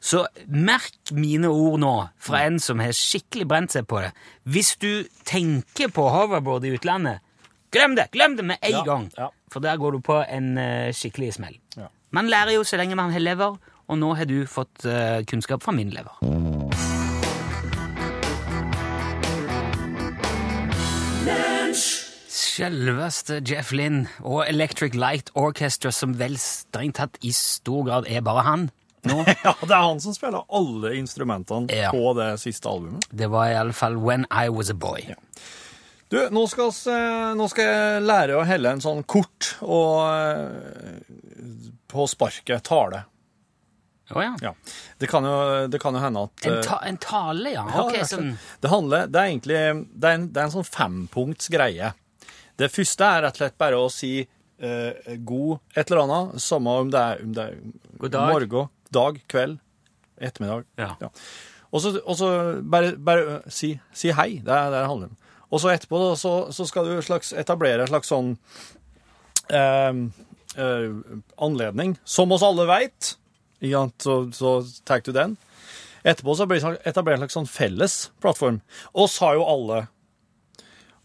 Så 0.00 0.26
merk 0.46 1.12
mine 1.12 1.48
ord 1.50 1.80
nå, 1.82 1.92
fra 2.22 2.44
en 2.46 2.58
som 2.62 2.78
har 2.82 2.92
skikkelig 2.96 3.46
brent 3.48 3.74
seg 3.74 3.86
på 3.90 4.00
det. 4.04 4.12
Hvis 4.44 4.74
du 4.82 5.06
tenker 5.26 5.88
på 5.94 6.04
hoverboard 6.12 6.64
i 6.68 6.74
utlandet, 6.76 7.22
glem 7.74 7.96
det! 7.98 8.08
Glem 8.14 8.36
det 8.38 8.44
med 8.44 8.58
en 8.62 8.70
Ja, 8.78 8.84
gang! 8.86 9.08
ja. 9.18 9.30
For 9.52 9.60
der 9.62 9.76
går 9.78 9.92
du 9.96 10.00
på 10.04 10.20
en 10.26 10.56
uh, 10.58 10.92
skikkelig 10.92 11.32
smell. 11.38 11.56
Ja. 11.76 11.88
Man 12.10 12.28
lærer 12.30 12.56
jo 12.56 12.64
så 12.66 12.76
lenge 12.80 12.96
man 12.98 13.12
har 13.14 13.22
lever, 13.22 13.56
og 13.86 13.98
nå 13.98 14.14
har 14.18 14.26
du 14.26 14.40
fått 14.50 14.84
uh, 14.86 15.22
kunnskap 15.26 15.62
fra 15.62 15.72
min 15.72 15.90
lever. 15.94 16.18
Selveste 22.26 23.40
Jeff 23.48 23.72
Lynn 23.72 24.06
og 24.24 24.44
Electric 24.48 24.94
Light 24.94 25.30
Orchestra, 25.34 25.90
som 25.92 26.14
vel 26.18 26.36
strengt 26.40 26.98
tatt 27.00 27.16
i 27.24 27.32
stor 27.34 27.84
grad 27.88 28.08
er 28.10 28.22
bare 28.26 28.44
han 28.46 28.66
nå. 29.08 29.18
Ja, 29.46 29.52
det 29.62 29.70
er 29.72 29.82
han 29.86 30.00
som 30.02 30.14
spiller 30.16 30.44
alle 30.48 30.94
instrumentene 30.98 31.70
Ja. 31.72 31.90
på 31.94 32.12
det 32.18 32.32
siste 32.42 32.68
albumet. 32.70 33.06
Det 33.10 33.28
var 33.32 33.48
i 33.52 33.56
alle 33.58 33.72
fall 33.76 33.96
When 34.02 34.26
I 34.30 34.48
Was 34.52 34.70
a 34.70 34.74
Boy. 34.74 35.14
Du, 36.08 36.20
nå 36.30 36.44
skal, 36.46 36.70
eh, 36.92 37.32
nå 37.34 37.48
skal 37.50 37.66
jeg 37.66 38.02
lære 38.06 38.36
å 38.38 38.44
helle 38.46 38.70
en 38.76 38.82
sånn 38.84 39.00
kort 39.10 39.56
og 39.66 40.04
eh, 40.06 41.00
på 41.90 42.04
sparket 42.10 42.62
tale. 42.68 43.00
Å 44.14 44.22
ja. 44.22 44.36
Ja. 44.38 44.52
Det 45.02 45.08
kan 45.10 45.24
jo, 45.26 45.32
det 45.66 45.80
kan 45.82 45.96
jo 45.98 46.00
hende 46.04 46.20
at 46.28 46.44
En, 46.46 46.52
eh, 46.60 46.62
ta 46.62 46.76
en 46.86 46.98
tale, 47.02 47.50
ja. 47.56 47.64
Ja, 47.74 47.82
Ok, 47.88 47.96
sånn. 48.06 48.36
det, 48.62 48.70
handler, 48.70 49.08
det 49.10 49.18
er 49.18 49.32
egentlig 49.32 49.58
det 49.98 50.06
er 50.12 50.14
en, 50.20 50.28
det 50.30 50.38
er 50.44 50.46
en 50.46 50.54
sånn 50.54 50.68
fempunkts 50.68 51.50
greie. 51.50 51.90
Det 52.56 52.70
første 52.72 53.02
er 53.16 53.24
rett 53.26 53.34
og 53.34 53.42
slett 53.42 53.58
bare 53.58 53.80
å 53.82 53.88
si 53.90 54.12
eh, 54.22 55.16
god 55.26 55.58
et 55.74 55.90
eller 55.90 56.04
annet, 56.06 56.38
samme 56.40 56.76
om 56.84 56.94
det 56.94 57.02
er, 57.02 57.24
om 57.26 57.34
det 57.34 57.48
er 57.50 57.58
God 57.98 58.14
dag. 58.14 58.30
morgen, 58.30 58.70
dag, 58.94 59.20
kveld, 59.30 59.58
ettermiddag. 60.16 60.66
Ja. 60.78 61.10
Så, 61.76 61.92
og 62.00 62.16
så 62.16 62.28
bare, 62.64 62.94
bare 62.96 63.40
si, 63.52 63.74
si 63.92 64.12
hei. 64.16 64.38
Det 64.44 64.52
er 64.52 64.70
det 64.70 64.78
det 64.78 64.88
handler 64.88 65.10
om. 65.12 65.16
Og 65.52 65.62
så 65.62 65.70
etterpå 65.72 65.98
da, 66.00 66.14
så, 66.18 66.34
så 66.54 66.66
skal 66.66 66.88
du 66.88 67.02
slags 67.04 67.32
etablere 67.36 67.84
en 67.84 67.90
slags 67.90 68.10
sånn 68.10 68.32
eh, 69.54 69.98
eh, 70.58 70.86
anledning, 71.42 71.96
som 72.04 72.32
oss 72.34 72.44
alle 72.46 72.66
veit. 72.70 73.12
ja. 73.60 73.86
Så, 74.02 74.24
så 74.34 74.58
tar 74.88 75.04
du 75.06 75.12
den. 75.14 75.36
Etterpå 76.06 76.36
så 76.38 76.46
blir 76.46 76.62
det 76.62 76.80
etablert 76.86 77.18
en 77.18 77.24
slags 77.26 77.38
sånn 77.38 77.50
felles 77.50 77.94
plattform. 78.22 78.60
Oss 78.94 79.18
har 79.22 79.38
jo 79.38 79.46
alle. 79.46 79.84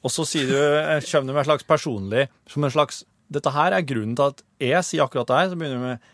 Og 0.02 0.14
så 0.14 0.26
sier 0.26 0.50
du, 0.50 0.58
eh, 0.58 1.02
kommer 1.06 1.28
du 1.30 1.34
med 1.34 1.44
en 1.44 1.52
slags 1.52 1.68
personlig 1.68 2.28
som 2.50 2.64
en 2.66 2.74
slags, 2.74 3.06
Dette 3.32 3.48
her 3.56 3.72
er 3.72 3.86
grunnen 3.88 4.12
til 4.20 4.28
at 4.28 4.42
jeg 4.60 4.84
sier 4.84 5.06
akkurat 5.06 5.30
det 5.30 5.36
her. 5.38 5.50
Så 5.50 5.56
begynner 5.56 5.78
du 5.78 5.84
med 5.86 6.10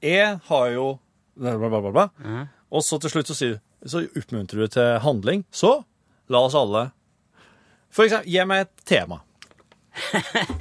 Jeg 0.00 0.38
har 0.46 0.68
jo 0.72 0.86
bla, 1.36 1.56
bla, 1.58 1.68
bla, 1.80 1.90
bla, 1.90 2.08
Mm. 2.24 2.44
Og 2.74 2.82
så 2.82 2.98
til 2.98 3.10
slutt 3.10 3.28
så, 3.30 3.34
sier, 3.38 3.60
så 3.86 4.00
oppmuntrer 4.18 4.64
du 4.64 4.66
til 4.74 4.98
handling. 5.04 5.44
Så 5.54 5.84
la 6.28 6.40
oss 6.42 6.54
alle 6.58 6.90
For 7.94 8.02
eksempel, 8.08 8.30
gi 8.32 8.44
meg 8.50 8.64
et 8.64 8.72
tema. 8.88 9.20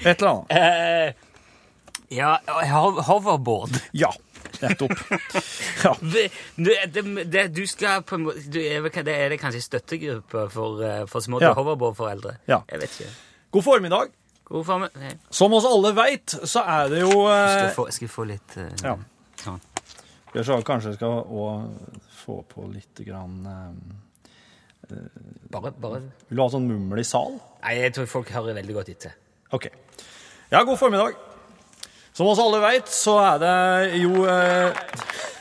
Et 0.06 0.22
eller 0.22 0.30
annet. 0.30 0.52
uh, 0.54 1.32
ja, 2.20 2.36
hoverboard. 3.08 3.80
Ja, 3.98 4.12
nettopp. 4.62 4.92
Ja. 5.84 5.96
Det, 6.14 6.28
det, 6.94 7.04
det, 7.34 7.48
du 7.56 7.64
skal 7.68 8.04
på 8.06 8.16
en 8.20 8.28
måte 8.28 8.62
er, 8.62 8.86
det 9.04 9.16
Er 9.18 9.30
det 9.34 9.40
kanskje 9.42 9.62
støttegruppe 9.66 10.46
for, 10.54 10.84
eh, 10.86 11.06
for 11.10 11.20
små 11.26 11.42
Ja. 11.42 11.54
hoverboardforeldre? 11.58 12.36
Ja. 12.48 12.62
Jeg 12.70 12.80
vet 12.84 13.00
ikke. 13.00 13.10
God 13.52 13.64
formiddag. 13.66 14.14
God 14.46 14.66
formiddag. 14.66 15.18
Som 15.32 15.54
oss 15.58 15.66
alle 15.66 15.96
veit, 15.98 16.36
så 16.46 16.62
er 16.62 16.90
det 16.94 17.02
jo 17.02 17.10
Skal 17.26 17.58
eh, 17.58 17.64
jeg 17.66 17.76
få, 17.76 17.88
skal 17.92 18.08
få 18.14 18.28
litt 18.30 18.58
eh, 18.62 18.70
Ja. 18.84 18.98
sånn. 19.42 19.60
Jeg 20.34 20.48
så 20.48 20.56
kanskje 20.66 20.94
jeg 20.94 20.98
skal 20.98 21.20
òg 21.30 21.92
få 22.24 22.40
på 22.50 22.66
litt 22.72 23.04
grann 23.06 23.44
eh, 23.46 24.96
Bare, 25.54 25.72
bare 25.78 26.00
Vil 26.30 26.40
du 26.40 26.42
ha 26.42 26.48
sånn 26.50 26.66
mummel 26.66 27.04
i 27.04 27.06
sal? 27.06 27.38
Nei, 27.62 27.76
jeg 27.84 27.94
tror 27.96 28.10
folk 28.10 28.32
hører 28.34 28.58
veldig 28.58 28.76
godt 28.76 28.90
etter. 28.92 29.14
OK. 29.54 29.70
Ja, 30.52 30.64
god 30.66 30.80
formiddag. 30.82 31.20
Som 32.14 32.30
oss 32.30 32.42
alle 32.42 32.60
veit, 32.62 32.90
så 32.94 33.16
er 33.22 33.40
det 33.42 34.02
jo 34.02 34.26
eh, 34.30 34.82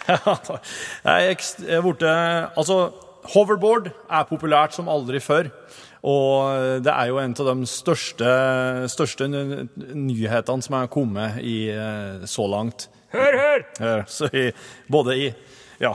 Jeg 0.13 1.35
er 1.37 1.77
er 1.79 1.85
borte 1.85 2.13
Altså, 2.59 2.79
hoverboard 3.33 3.91
er 3.93 4.29
populært 4.29 4.77
som 4.77 4.93
aldri 4.93 5.21
før. 5.25 5.51
Og 6.03 6.83
det 6.83 6.91
er 6.93 7.11
jo 7.13 7.21
en 7.23 7.35
av 7.39 7.49
de 7.53 7.69
største, 7.71 8.31
største 8.91 9.29
nyhetene 9.31 10.65
som 10.67 10.77
er 10.81 10.91
kommet 10.91 11.39
i, 11.47 11.71
eh, 11.71 12.25
så 12.27 12.49
langt. 12.51 12.89
Hør, 13.13 13.39
hør! 13.45 13.65
Eh, 13.81 14.05
Så 14.09 14.29
i, 14.33 14.47
både 14.91 15.17
i 15.19 15.33
Ja. 15.83 15.95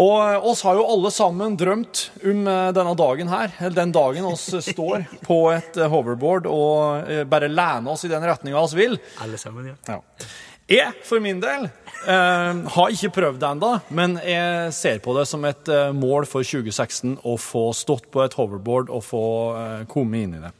Og 0.00 0.14
eh, 0.22 0.44
oss 0.46 0.62
har 0.64 0.76
jo 0.78 0.84
alle 0.88 1.10
sammen 1.12 1.56
drømt 1.58 2.04
om 2.24 2.46
eh, 2.48 2.68
denne 2.76 2.92
dagen 2.96 3.28
her. 3.32 3.50
Eller 3.58 3.76
den 3.82 3.92
dagen 3.92 4.28
oss 4.30 4.46
står 4.72 5.04
på 5.26 5.40
et 5.52 5.76
eh, 5.76 5.90
hoverboard 5.90 6.46
og 6.50 7.10
bare 7.28 7.50
lener 7.50 7.90
oss 7.92 8.06
i 8.06 8.12
den 8.12 8.24
retninga 8.24 8.60
oss 8.62 8.76
vil. 8.78 8.94
Alle 9.20 9.40
sammen, 9.40 9.72
ja. 9.72 9.76
Ja. 9.90 10.00
Jeg, 10.70 10.92
for 11.02 11.18
min 11.18 11.40
del, 11.42 11.64
eh, 12.06 12.60
har 12.76 12.92
ikke 12.94 13.10
prøvd 13.16 13.40
det 13.42 13.48
ennå, 13.50 13.72
men 13.98 14.12
jeg 14.22 14.70
ser 14.76 15.00
på 15.02 15.16
det 15.18 15.24
som 15.26 15.42
et 15.48 15.66
mål 15.98 16.28
for 16.30 16.46
2016 16.46 17.16
å 17.26 17.34
få 17.42 17.64
stått 17.74 18.06
på 18.14 18.22
et 18.22 18.36
hoverboard 18.38 18.92
og 18.94 19.02
få 19.02 19.24
eh, 19.58 19.80
komme 19.90 20.22
inn 20.22 20.36
i 20.38 20.44
det. 20.46 20.52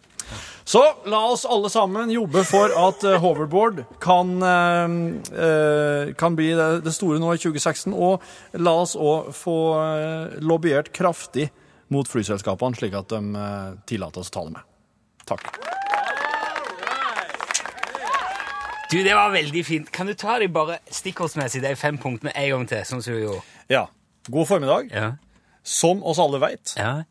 Så 0.70 0.82
la 1.10 1.18
oss 1.32 1.42
alle 1.50 1.70
sammen 1.72 2.12
jobbe 2.14 2.44
for 2.46 2.70
at 2.78 3.02
uh, 3.02 3.16
hoverboard 3.22 3.80
kan, 4.02 4.36
uh, 4.38 6.12
kan 6.20 6.36
bli 6.38 6.52
det, 6.54 6.68
det 6.86 6.92
store 6.94 7.18
nå 7.18 7.32
i 7.34 7.40
2016, 7.42 7.90
og 7.96 8.22
la 8.62 8.76
oss 8.84 8.94
òg 8.94 9.32
få 9.34 9.56
lobbyert 10.44 10.92
kraftig 10.94 11.48
mot 11.90 12.06
flyselskapene, 12.06 12.78
slik 12.78 12.94
at 12.94 13.10
de 13.10 13.46
tillater 13.90 14.22
oss 14.22 14.30
å 14.30 14.36
ta 14.36 14.46
det 14.46 14.54
med. 14.60 14.68
Takk. 15.26 15.50
Du, 18.90 18.96
det 19.06 19.14
var 19.14 19.30
veldig 19.30 19.66
fint. 19.66 19.90
Kan 19.94 20.06
du 20.10 20.14
ta 20.18 20.38
de 20.42 20.48
bare 20.50 20.80
stikkordsmessig, 20.90 21.62
de 21.62 21.74
fem 21.78 21.98
punktene, 21.98 22.32
en 22.34 22.48
gang 22.50 22.64
til? 22.70 22.86
sånn 22.86 23.02
som 23.02 23.14
du 23.14 23.20
gjorde? 23.22 23.42
Ja. 23.70 23.84
God 24.30 24.48
formiddag. 24.50 24.90
Ja. 24.94 25.12
Som 25.62 26.02
oss 26.06 26.18
alle 26.22 26.40
veit, 26.42 26.72
Ja. 26.78 27.04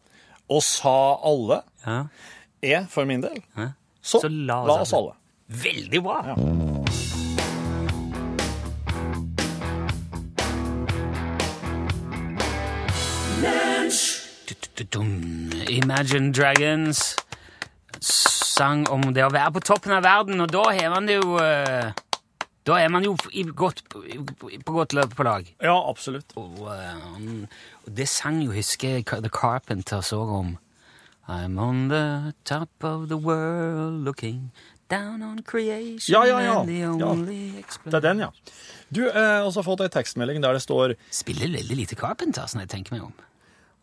og 0.49 0.63
sa 0.65 0.97
alle, 1.23 1.61
ja. 1.85 2.01
Er 2.61 2.85
for 2.89 3.05
min 3.05 3.21
del, 3.23 3.41
så, 4.01 4.19
Så 4.21 4.27
la 4.27 4.63
la, 4.65 4.81
oss 4.81 4.89
oss 4.89 4.93
alle. 4.93 5.15
Veldig 5.47 6.03
bra. 6.03 6.19
Ja. 6.27 6.35
Imagine 15.69 16.31
Dragons 16.33 17.15
sang 17.99 18.85
om 18.91 19.09
det 19.13 19.23
å 19.25 19.31
være 19.33 19.55
på 19.55 19.63
toppen 19.71 19.95
av 19.95 20.05
verden, 20.05 20.39
og 20.43 20.51
da 20.51 20.63
har 20.69 20.93
man 20.93 21.07
det 21.09 21.19
jo 21.19 21.39
eh, 21.41 21.91
Da 22.67 22.77
er 22.77 22.89
man 22.91 23.03
jo 23.03 23.15
i 23.33 23.43
godt, 23.43 23.81
på 23.89 24.73
godt 24.75 24.93
løp 24.93 25.15
på 25.17 25.25
lag. 25.25 25.47
Ja, 25.63 25.73
absolutt. 25.89 26.35
Og, 26.37 26.67
eh, 26.69 27.45
og 27.85 27.93
det 27.97 28.05
sang 28.11 28.43
jo, 28.43 28.51
husker 28.53 28.99
jeg, 28.99 29.07
The 29.09 29.31
Carpenters 29.33 30.11
òg 30.13 30.33
om. 30.35 30.51
I'm 31.29 31.59
on 31.61 31.87
the 31.91 32.33
top 32.49 32.83
of 32.83 33.07
the 33.11 33.17
world 33.21 34.03
looking 34.05 34.49
down 34.89 35.21
on 35.21 35.43
creation 35.45 36.09
Ja, 36.15 36.23
ja, 36.25 36.39
ja. 36.41 36.63
Ja. 36.65 37.13
Det 37.85 37.93
er 37.93 38.01
den, 38.01 38.19
ja. 38.25 38.31
Du 38.89 39.03
har 39.13 39.43
også 39.45 39.61
fått 39.67 39.83
ei 39.85 39.89
tekstmelding 39.93 40.41
der 40.41 40.57
det 40.57 40.63
står 40.65 40.95
Spiller 41.13 41.51
veldig 41.53 41.77
lite 41.77 41.95
Carpenters 41.99 42.55
når 42.57 42.65
jeg 42.65 42.71
tenker 42.73 42.95
meg 42.97 43.03
om. 43.05 43.13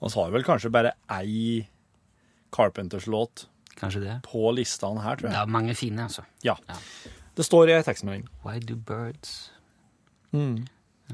Vi 0.03 0.11
har 0.17 0.33
vel 0.35 0.43
kanskje 0.45 0.73
bare 0.75 0.93
ei 1.15 1.69
Carpenters-låt 2.53 3.47
Kanskje 3.77 4.01
det? 4.03 4.17
på 4.25 4.51
listene 4.57 5.03
her, 5.05 5.17
tror 5.21 5.29
Det 5.29 5.37
jeg. 5.37 5.43
er 5.47 5.53
mange 5.53 5.75
fine, 5.79 6.03
altså. 6.09 6.23
Ja. 6.43 6.55
Det 7.37 7.45
står 7.45 7.69
i 7.71 7.77
ei 7.77 7.83
tekstmelding. 7.87 8.27
Why 8.45 8.59
do 8.59 8.75
birds 8.77 9.53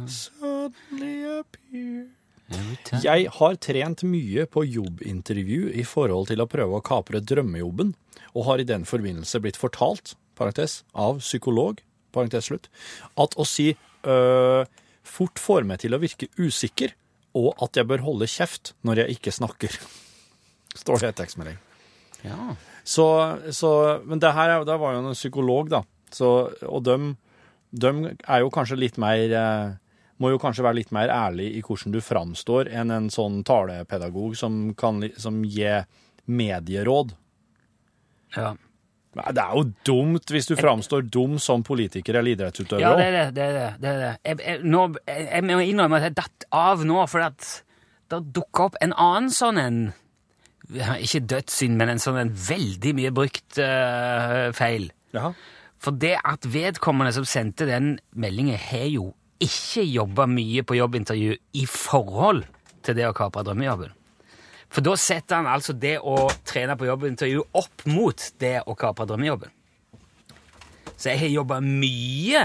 Suddenly 0.06 1.24
appear 1.38 2.06
Jeg 3.04 3.28
har 3.38 3.56
trent 3.62 4.02
mye 4.08 4.44
på 4.50 4.64
jobbintervju 4.68 5.70
i 5.78 5.84
forhold 5.88 6.28
til 6.32 6.42
å 6.44 6.48
prøve 6.50 6.78
å 6.78 6.84
kapre 6.84 7.20
drømmejobben, 7.24 7.94
og 8.36 8.46
har 8.48 8.62
i 8.62 8.66
den 8.68 8.84
forbindelse 8.88 9.40
blitt 9.44 9.58
fortalt, 9.60 10.14
parentes, 10.38 10.80
av 10.96 11.20
psykolog, 11.22 11.80
parentes 12.12 12.48
slutt, 12.50 12.68
at 13.20 13.36
å 13.40 13.44
si 13.48 13.70
øh, 14.04 14.64
fort 15.04 15.40
får 15.42 15.66
meg 15.68 15.82
til 15.84 15.94
å 15.96 16.00
virke 16.02 16.28
usikker, 16.40 16.94
og 17.38 17.54
at 17.64 17.76
jeg 17.80 17.88
bør 17.88 18.02
holde 18.04 18.28
kjeft 18.28 18.74
når 18.84 19.02
jeg 19.04 19.18
ikke 19.18 19.32
snakker. 19.32 19.76
Står 20.82 21.00
det 21.04 21.12
i 21.14 21.18
tekstmelding. 21.22 21.60
Ja. 22.24 22.54
Så, 22.84 23.04
så, 23.54 23.70
men 24.08 24.20
det 24.22 24.32
her 24.36 24.50
er- 24.58 24.64
det 24.68 24.76
var 24.80 24.94
jo 24.96 25.02
en 25.06 25.16
psykolog, 25.16 25.70
da. 25.72 25.82
Så, 26.12 26.28
og 26.68 26.82
de, 26.84 26.96
er 28.28 28.42
jo 28.44 28.50
kanskje 28.52 28.76
litt 28.78 28.98
mer 29.00 29.32
eh, 29.32 29.72
Må 30.22 30.30
jo 30.30 30.40
kanskje 30.42 30.64
være 30.64 30.78
litt 30.78 30.92
mer 30.94 31.10
ærlig 31.10 31.48
i 31.58 31.62
hvordan 31.66 31.94
du 31.94 32.00
framstår, 32.04 32.70
enn 32.70 32.94
en 32.94 33.08
sånn 33.10 33.40
talepedagog 33.46 34.36
som 34.38 34.68
kan 34.78 35.02
som 35.18 35.42
gir 35.44 35.88
medieråd. 36.30 37.16
ja. 38.36 38.52
Det 39.12 39.42
er 39.42 39.50
jo 39.52 39.64
dumt 39.84 40.30
hvis 40.32 40.46
du 40.48 40.54
framstår 40.56 41.02
dum 41.12 41.34
som 41.42 41.60
politiker 41.66 42.16
eller 42.16 42.32
idrettsutøver. 42.32 42.80
Ja, 42.80 42.92
det 42.96 43.04
er 43.04 43.12
det. 43.12 43.24
det, 43.36 43.42
er 43.42 43.52
det, 43.52 43.66
det, 43.82 43.90
er 43.90 43.98
det. 44.00 44.12
Jeg, 44.24 44.38
jeg, 44.40 44.60
nå, 44.64 44.84
jeg, 45.04 45.26
jeg 45.26 45.44
må 45.50 45.58
innrømme 45.66 45.98
at 45.98 46.06
jeg 46.06 46.16
datt 46.16 46.46
av 46.56 46.84
nå, 46.88 46.96
for 47.12 47.26
at 47.26 47.48
det 48.12 48.22
dukka 48.36 48.70
opp 48.70 48.78
en 48.84 48.94
annen 48.96 49.28
sånn 49.32 49.60
en 49.60 49.82
Ikke 50.72 51.20
dødssynd, 51.28 51.76
men 51.76 51.92
en 51.92 52.00
sånn 52.00 52.20
en 52.22 52.32
veldig 52.32 52.94
mye 52.96 53.12
brukt 53.12 53.58
uh, 53.60 54.48
feil. 54.56 54.88
Ja. 55.12 55.34
For 55.82 55.92
det 55.92 56.14
at 56.24 56.46
vedkommende 56.48 57.12
som 57.12 57.26
sendte 57.28 57.66
den 57.68 57.96
meldingen, 58.16 58.56
har 58.56 58.86
jo 58.88 59.10
ikke 59.42 59.84
jobba 59.86 60.28
mye 60.30 60.62
på 60.66 60.76
jobbintervju 60.78 61.34
i 61.58 61.64
forhold 61.68 62.44
til 62.86 62.96
det 62.98 63.08
å 63.08 63.16
kapre 63.16 63.44
drømmejobben. 63.46 63.92
For 64.72 64.84
da 64.84 64.94
setter 64.96 65.40
han 65.40 65.50
altså 65.50 65.74
det 65.76 65.98
å 66.00 66.30
trene 66.48 66.78
på 66.80 66.88
jobbintervju 66.88 67.44
opp 67.60 67.84
mot 67.92 68.28
det 68.40 68.60
å 68.64 68.76
kapre 68.78 69.06
drømmejobben. 69.10 69.52
Så 70.96 71.10
jeg 71.10 71.20
har 71.24 71.32
jobba 71.32 71.58
mye 71.64 72.44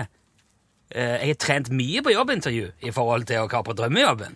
eh, 0.89 1.17
Jeg 1.21 1.27
har 1.29 1.37
trent 1.39 1.69
mye 1.69 2.01
på 2.01 2.13
jobbintervju 2.15 2.71
i 2.89 2.93
forhold 2.95 3.27
til 3.29 3.43
å 3.43 3.51
kapre 3.51 3.75
drømmejobben. 3.77 4.35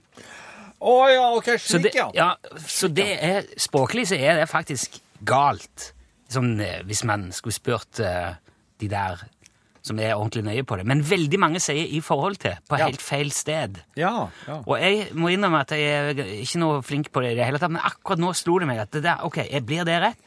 Å 0.82 0.96
ja, 1.12 1.26
OK, 1.38 1.52
Så 1.58 1.78
slik, 1.78 1.90
det, 1.90 1.96
ja. 1.98 2.08
ja, 2.16 2.60
så 2.66 2.90
det 2.90 3.10
er, 3.22 3.50
språklig 3.60 4.08
så 4.10 4.18
er 4.18 4.40
det 4.40 4.48
faktisk 4.50 4.98
galt. 5.28 5.92
Sånn, 6.32 6.56
eh, 6.64 6.80
hvis 6.88 7.04
man 7.08 7.30
skulle 7.36 7.58
spurt 7.58 8.02
eh, 8.02 8.34
de 8.82 8.90
der 8.90 9.26
som 9.82 10.00
er 10.00 10.14
ordentlig 10.16 10.44
nøye 10.46 10.64
på 10.68 10.78
det. 10.78 10.86
Men 10.86 11.02
veldig 11.04 11.40
mange 11.40 11.60
sier 11.60 11.88
'i 11.90 12.00
forhold 12.02 12.38
til', 12.38 12.58
på 12.70 12.78
Ja. 12.78 12.86
helt 12.86 13.02
feil 13.02 13.32
sted. 13.32 13.80
Ja, 13.98 14.28
ja. 14.48 14.62
Og 14.68 14.80
jeg 14.80 15.08
må 15.14 15.28
innrømme 15.30 15.60
at 15.62 15.72
jeg 15.72 15.82
er 15.82 16.14
ikke 16.14 16.60
noe 16.60 16.82
flink 16.82 17.12
på 17.12 17.22
det 17.22 17.32
i 17.32 17.36
det 17.36 17.46
hele 17.46 17.58
tatt, 17.60 17.72
men 17.72 17.82
akkurat 17.82 18.20
nå 18.20 18.34
slo 18.34 18.60
det 18.60 18.68
meg 18.68 18.80
at 18.80 18.92
det 18.92 19.04
der, 19.04 19.18
ok, 19.24 19.38
blir 19.66 19.84
det 19.84 20.02
rett? 20.02 20.18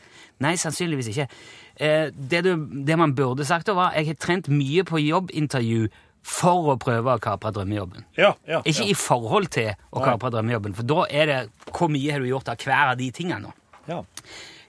Nei, 0.40 0.56
sannsynligvis 0.56 1.08
ikke. 1.08 1.28
Eh, 1.76 2.10
det, 2.10 2.42
du, 2.44 2.56
det 2.84 2.98
man 2.98 3.14
burde 3.14 3.44
sagt 3.44 3.68
var, 3.68 3.92
jeg 3.94 4.06
har 4.06 4.14
trent 4.14 4.48
mye 4.48 4.82
på 4.82 4.98
jobbintervju 4.98 5.88
for 6.24 6.74
å 6.74 6.78
prøve 6.78 7.14
å 7.14 7.20
kapre 7.20 7.52
drømmejobben. 7.52 8.04
ja, 8.16 8.32
ja, 8.48 8.60
Ikke 8.64 8.84
ja. 8.84 8.90
i 8.90 8.94
forhold 8.94 9.48
til 9.48 9.74
å 9.92 10.02
kapre 10.02 10.30
drømmejobben, 10.30 10.74
for 10.74 10.82
da 10.82 11.04
er 11.10 11.26
det 11.26 11.50
hvor 11.70 11.88
mye 11.88 12.10
har 12.12 12.18
du 12.20 12.26
gjort 12.26 12.48
av 12.48 12.56
hver 12.56 12.90
av 12.92 12.96
de 12.98 13.10
tingene 13.10 13.42
nå. 13.42 13.52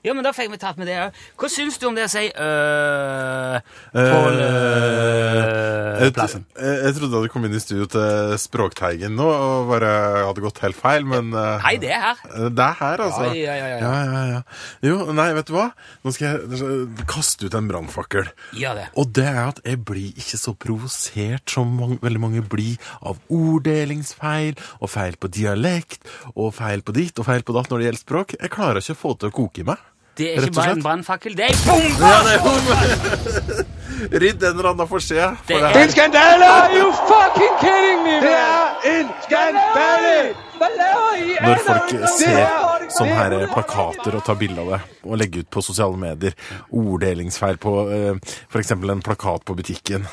Ja. 0.05 0.15
Men 0.15 0.25
da 0.25 0.33
fikk 0.35 0.53
vi 0.53 0.61
tatt 0.61 0.79
med 0.79 0.89
det 0.89 0.97
òg. 1.07 1.21
Hva 1.41 1.51
syns 1.51 1.79
du 1.81 1.89
om 1.89 1.97
det 1.97 2.05
å 2.07 2.11
si 2.11 2.27
øh 2.29 3.59
på 3.95 4.19
øh-plassen? 6.05 6.45
jeg, 6.55 6.75
jeg 6.85 6.95
trodde 6.95 7.11
du 7.11 7.17
hadde 7.19 7.31
kommet 7.33 7.51
inn 7.51 7.57
i 7.59 7.63
studio 7.63 7.87
til 7.89 8.35
Språkteigen 8.41 9.15
nå 9.17 9.27
og 9.27 9.69
bare 9.69 9.91
hadde 10.27 10.43
gått 10.43 10.61
helt 10.63 10.77
feil, 10.77 11.05
men 11.09 11.31
eh, 11.35 11.65
Nei, 11.65 11.75
det 11.81 11.91
er 11.95 12.03
her. 12.03 12.21
Det 12.55 12.65
er 12.65 12.77
her, 12.81 13.03
altså. 13.07 13.29
Ja, 13.31 13.55
ja, 13.55 13.55
ja, 13.55 13.67
ja. 13.71 13.79
ja, 13.81 13.93
ja, 14.05 14.23
ja. 14.33 14.41
Jo, 14.85 14.97
nei, 15.15 15.27
vet 15.37 15.49
du 15.49 15.55
hva? 15.55 15.67
Nå 16.05 16.13
skal 16.15 16.27
jeg 16.27 17.07
kaste 17.09 17.47
ut 17.47 17.57
en 17.57 17.69
brannfakkel. 17.71 18.29
Ja, 18.59 18.75
det. 18.77 18.89
Og 18.99 19.11
det 19.15 19.27
er 19.31 19.41
at 19.47 19.61
jeg 19.65 19.81
blir 19.87 20.11
ikke 20.13 20.39
så 20.41 20.55
provosert 20.65 21.55
som 21.55 21.73
mange, 21.79 21.99
veldig 22.03 22.21
mange 22.21 22.45
blir 22.45 22.79
av 23.01 23.19
orddelingsfeil 23.33 24.59
og 24.79 24.91
feil 24.91 25.19
på 25.19 25.31
dialekt 25.33 26.05
og 26.35 26.53
feil 26.57 26.85
på 26.85 26.95
ditt 26.95 27.19
og 27.21 27.29
feil 27.29 27.45
på 27.45 27.55
datt 27.55 27.71
når 27.71 27.81
det 27.81 27.89
gjelder 27.89 28.05
språk. 28.05 28.37
Jeg 28.39 28.53
klarer 28.53 28.83
ikke 28.83 28.97
å 28.97 29.03
få 29.05 29.17
til 29.19 29.31
å 29.31 29.37
koke 29.43 29.63
i 29.63 29.67
meg. 29.67 29.91
Det 30.15 30.29
er 30.31 30.45
ikke 30.47 30.55
bare 30.55 30.75
en 30.77 30.83
brannfakkel, 30.83 31.33
det 31.35 31.49
er 31.49 31.51
ei 31.51 32.37
bombe! 32.45 32.77
Rydd 34.15 34.43
en 34.47 34.51
eller 34.53 34.69
annen 34.71 34.87
for 34.87 35.03
seg 35.03 35.41
Det 35.49 35.57
er- 35.59 35.79
en 35.81 35.91
skandale! 35.91 36.47
Are 36.47 36.71
you 36.77 36.91
fucking 37.09 37.55
kidding 37.59 38.03
me, 38.05 38.15
Det 38.23 38.31
er 38.31 38.89
en 38.93 39.09
skandale! 39.25 40.35
Når 41.45 41.63
folk 41.65 41.95
ser 42.15 42.45
sånne 42.95 43.15
her 43.17 43.33
plakater 43.51 44.15
og 44.15 44.23
tar 44.27 44.37
bilde 44.39 44.63
av 44.63 44.69
det 44.75 44.79
og 45.03 45.17
legger 45.19 45.43
ut 45.43 45.49
på 45.51 45.63
sosiale 45.65 45.99
medier, 45.99 46.35
orddelingsfeil 46.71 47.59
på 47.61 47.73
f.eks. 47.89 48.37
for 48.53 48.63
eksempel 48.63 48.93
en 48.95 49.03
plakat 49.03 49.43
på 49.45 49.57
butikken, 49.59 50.07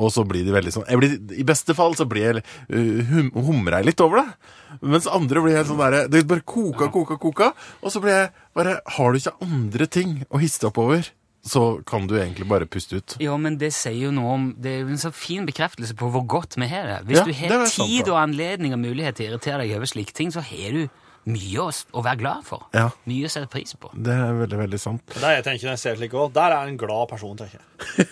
og 0.00 0.08
så 0.14 0.24
blir 0.24 0.46
de 0.46 0.54
veldig 0.54 0.72
sånn 0.72 0.86
jeg 0.88 0.98
blir, 1.02 1.16
I 1.36 1.44
beste 1.46 1.76
fall 1.76 1.92
så 1.98 2.06
blir 2.08 2.24
jeg 2.24 2.40
uh, 2.72 3.02
hum, 3.10 3.28
humrer 3.36 3.82
jeg 3.82 3.90
litt 3.90 4.00
over 4.00 4.22
det. 4.22 4.54
Mens 4.80 5.04
andre 5.12 5.42
blir 5.44 5.58
helt 5.58 5.68
sånn 5.68 5.82
derre 5.82 6.06
Det 6.08 6.22
bare 6.24 6.40
koka, 6.48 6.88
koka, 6.94 7.18
koka. 7.20 7.50
Og 7.84 7.92
så 7.92 8.00
blir 8.00 8.14
jeg 8.16 8.30
bare 8.56 8.80
Har 8.96 9.12
du 9.12 9.18
ikke 9.18 9.34
andre 9.44 9.86
ting 9.86 10.22
å 10.30 10.40
hisse 10.42 10.60
deg 10.60 10.72
opp 10.72 10.80
over 10.82 11.10
så 11.42 11.82
kan 11.86 12.06
du 12.06 12.14
egentlig 12.14 12.46
bare 12.46 12.68
puste 12.70 13.00
ut. 13.00 13.16
Jo, 13.18 13.34
men 13.40 13.56
det 13.58 13.72
sier 13.74 14.04
jo 14.04 14.12
noe 14.14 14.34
om 14.36 14.44
Det 14.62 14.76
er 14.76 14.82
jo 14.84 14.92
en 14.94 15.00
så 15.02 15.10
fin 15.10 15.46
bekreftelse 15.46 15.96
på 15.98 16.10
hvor 16.14 16.22
godt 16.22 16.54
vi 16.54 16.68
har 16.70 16.86
det. 16.86 16.98
Hvis 17.08 17.18
Ja, 17.18 17.24
du 17.26 17.32
har 17.34 17.66
tid 17.66 18.10
og 18.12 18.18
anledning 18.20 18.76
og 18.76 18.78
mulighet 18.78 19.18
til 19.18 19.26
å 19.26 19.32
irritere 19.32 19.64
deg 19.64 19.74
over 19.74 19.90
slike 19.90 20.14
ting, 20.14 20.30
så 20.30 20.44
har 20.46 20.76
du 20.76 20.84
mye 21.32 21.62
å, 21.62 21.70
å 21.70 22.02
være 22.02 22.18
glad 22.18 22.46
for. 22.46 22.66
Ja. 22.74 22.88
Mye 23.10 23.26
å 23.26 23.30
sette 23.30 23.50
pris 23.50 23.74
på. 23.78 23.90
Det 23.94 24.14
er 24.14 24.38
veldig, 24.38 24.58
veldig 24.58 24.80
sant. 24.82 25.02
Det 25.14 25.22
er 25.22 25.36
jeg 25.38 25.46
tenker 25.46 25.68
når 25.68 25.74
jeg 25.76 25.82
ser 25.82 25.98
slik 25.98 26.14
også. 26.14 26.34
Der 26.38 26.54
er 26.56 26.70
en 26.70 26.78
glad 26.78 27.10
person, 27.10 27.36
tenker 27.38 27.58
jeg. 27.58 28.06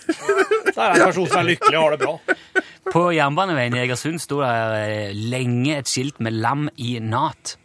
Der 0.71 0.83
er 0.85 0.95
en 0.95 1.05
person 1.07 1.27
som 1.27 1.41
er 1.41 1.47
lykkelig 1.49 1.79
og 1.79 1.83
har 1.85 1.95
det 1.95 2.01
bra. 2.03 2.37
På 2.95 3.05
jernbaneveien 3.15 3.75
i 3.77 3.83
Egersund 3.85 4.19
sto 4.23 4.41
det 4.43 4.51
eh, 4.51 5.15
lenge 5.15 5.77
et 5.79 5.87
skilt 5.91 6.19
med 6.19 6.35
'lam 6.35 6.67
i 6.83 6.97
nat'. 6.99 7.55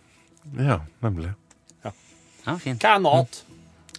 Ja, 0.62 0.81
nemlig. 1.03 1.33
Ja, 2.47 2.57
fint. 2.63 2.83
Hva 2.83 2.97
er 2.97 3.05
naut? 3.05 3.43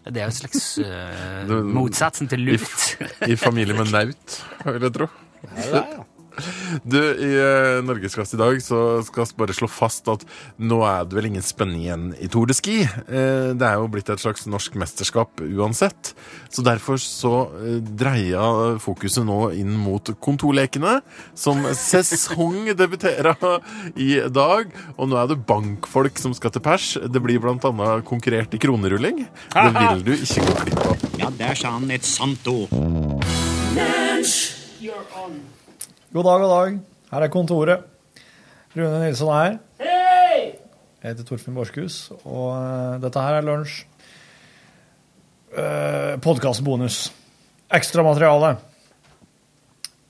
Det 0.07 0.21
er 0.21 0.27
jo 0.27 0.31
en 0.33 0.37
slags 0.37 0.67
uh, 0.79 1.55
motsatsen 1.77 2.29
til 2.31 2.45
luft. 2.47 2.93
I, 3.27 3.33
I 3.33 3.39
familie 3.39 3.75
med 3.77 3.91
naut, 3.91 4.37
vil 4.65 4.87
jeg 4.87 4.95
tro. 4.99 5.09
Ja, 5.43 5.57
det 5.57 5.81
er, 5.81 5.97
ja? 5.97 6.05
Du, 6.87 6.97
I 6.99 7.31
uh, 7.37 7.83
Norgesklasse 7.85 8.37
i 8.37 8.39
dag 8.39 8.59
så 8.63 8.81
skal 9.07 9.25
vi 9.25 9.39
bare 9.41 9.55
slå 9.55 9.69
fast 9.71 10.07
at 10.11 10.23
nå 10.59 10.81
er 10.87 11.07
det 11.07 11.17
vel 11.17 11.29
ingen 11.31 11.45
spenning 11.45 11.83
igjen 11.83 12.05
i 12.21 12.29
Tour 12.31 12.49
de 12.49 12.55
Ski. 12.57 12.79
Eh, 12.85 13.53
det 13.57 13.65
er 13.65 13.77
jo 13.79 13.89
blitt 13.91 14.09
et 14.11 14.21
slags 14.21 14.45
norsk 14.49 14.77
mesterskap 14.79 15.41
uansett. 15.43 16.13
Så 16.53 16.63
derfor 16.65 16.99
så 17.01 17.33
dreier 17.97 18.17
dreia 18.17 18.77
fokuset 18.81 19.25
nå 19.27 19.51
inn 19.57 19.73
mot 19.79 20.11
kontorlekene, 20.23 20.99
som 21.37 21.63
sesongdebuterer 21.77 23.37
i 24.07 24.11
dag. 24.33 24.73
Og 24.97 25.11
nå 25.11 25.19
er 25.19 25.31
det 25.31 25.41
bankfolk 25.49 26.19
som 26.21 26.35
skal 26.37 26.53
til 26.55 26.65
pers. 26.65 26.93
Det 26.97 27.23
blir 27.23 27.43
annet 27.47 28.05
konkurrert 28.07 28.53
i 28.53 28.61
kronerulling. 28.61 29.25
Det 29.53 29.73
vil 29.77 30.05
du 30.05 30.13
ikke 30.17 30.45
gå 30.45 30.59
glipp 30.63 30.85
av. 30.85 31.09
Ja, 31.21 31.33
der 31.37 31.57
sa 31.57 31.75
han 31.77 31.91
et 31.91 32.07
sant 32.07 32.47
ord. 32.47 32.71
God 36.13 36.23
dag, 36.23 36.39
god 36.41 36.51
dag. 36.53 36.77
Her 37.11 37.25
er 37.25 37.31
kontoret. 37.31 37.83
Rune 38.77 38.99
Nilsson 39.01 39.31
er 39.33 39.39
her. 39.41 39.57
Hei! 39.81 40.39
Jeg 41.03 41.09
heter 41.11 41.25
Torfinn 41.27 41.55
Borchhus, 41.57 41.97
og 42.23 42.53
eh, 42.55 42.95
dette 43.03 43.23
her 43.23 43.39
er 43.39 43.45
lunsj. 43.47 43.81
Uh, 45.57 46.15
Podkastbonus. 46.21 47.07
Ekstramateriale. 47.73 48.53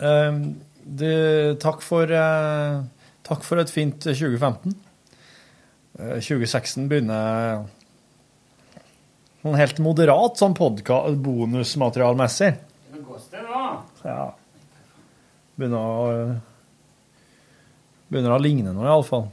Uh, 0.01 0.39
det- 0.87 1.57
takk 1.63 1.81
for 1.83 2.09
eh, 2.13 2.77
Takk 3.27 3.43
for 3.43 3.59
et 3.59 3.71
fint 3.71 3.97
2015. 3.99 4.71
Eh, 5.99 6.19
2016 6.23 6.85
begynner 6.87 7.65
sånn 9.41 9.57
helt 9.59 9.81
moderat 9.83 10.39
sånn 10.39 10.55
sted, 10.55 11.17
bonusmaterialmessig. 11.25 12.53
Ja. 14.05 14.21
Begynner 15.57 15.81
å 15.81 16.35
Begynner 18.07 18.31
å 18.37 18.39
ligne 18.39 18.71
noe, 18.71 18.85
iallfall. 18.87 19.25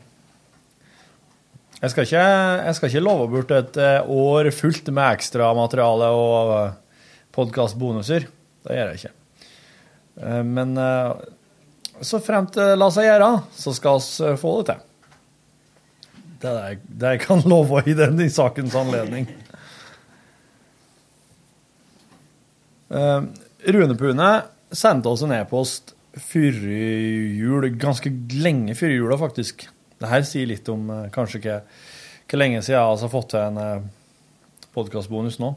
Jeg 1.79 1.93
skal 1.93 2.09
jeg 2.11 2.75
skal 2.79 2.89
ikke 2.91 3.03
love 3.05 3.27
bort 3.31 3.53
et 3.55 3.77
eh, 3.79 4.09
år 4.11 4.49
fullt 4.57 4.89
med 4.91 5.19
ekstramateriale 5.19 6.09
og 6.17 6.51
podkastbonuser. 7.37 8.27
Det 8.65 8.79
gjør 8.79 8.91
jeg 8.91 9.03
ikke. 9.03 9.13
Eh, 10.25 10.41
Men 10.49 10.75
eh, 10.81 11.13
så 12.03 12.19
fremt 12.25 12.57
det 12.59 12.67
lar 12.81 12.91
seg 12.91 13.07
gjøre, 13.07 13.31
så 13.55 13.77
skal 13.77 14.01
vi 14.03 14.35
få 14.43 14.57
det 14.65 14.73
til. 14.73 14.83
Det 16.43 16.51
er 16.51 16.55
det 16.57 16.67
jeg- 16.73 16.99
det 16.99 17.13
jeg 17.15 17.23
kan 17.29 17.45
love 17.55 17.85
i 17.87 17.95
den 17.95 18.19
i 18.27 18.31
sakens 18.33 18.75
anledning. 18.75 19.29
Eh, 22.91 23.21
Rune 23.71 23.95
Pune 24.03 24.33
sendte 24.75 25.09
oss 25.15 25.23
en 25.23 25.33
e-post 25.39 25.94
før 26.21 26.59
jul, 26.69 27.69
ganske 27.81 28.13
lenge 28.39 28.77
før 28.79 28.95
jula, 28.95 29.19
faktisk. 29.19 29.67
Det 29.99 30.11
her 30.11 30.25
sier 30.27 30.49
litt 30.51 30.69
om 30.73 30.89
eh, 30.93 31.11
kanskje 31.15 31.41
ikke 31.41 31.61
hvor 32.25 32.41
lenge 32.41 32.63
siden 32.63 32.79
jeg 32.79 32.89
altså 32.89 33.07
har 33.07 33.13
fått 33.13 33.31
til 33.35 33.45
en 33.45 33.61
eh, 33.63 33.87
podkastbonus 34.75 35.39
nå. 35.43 35.55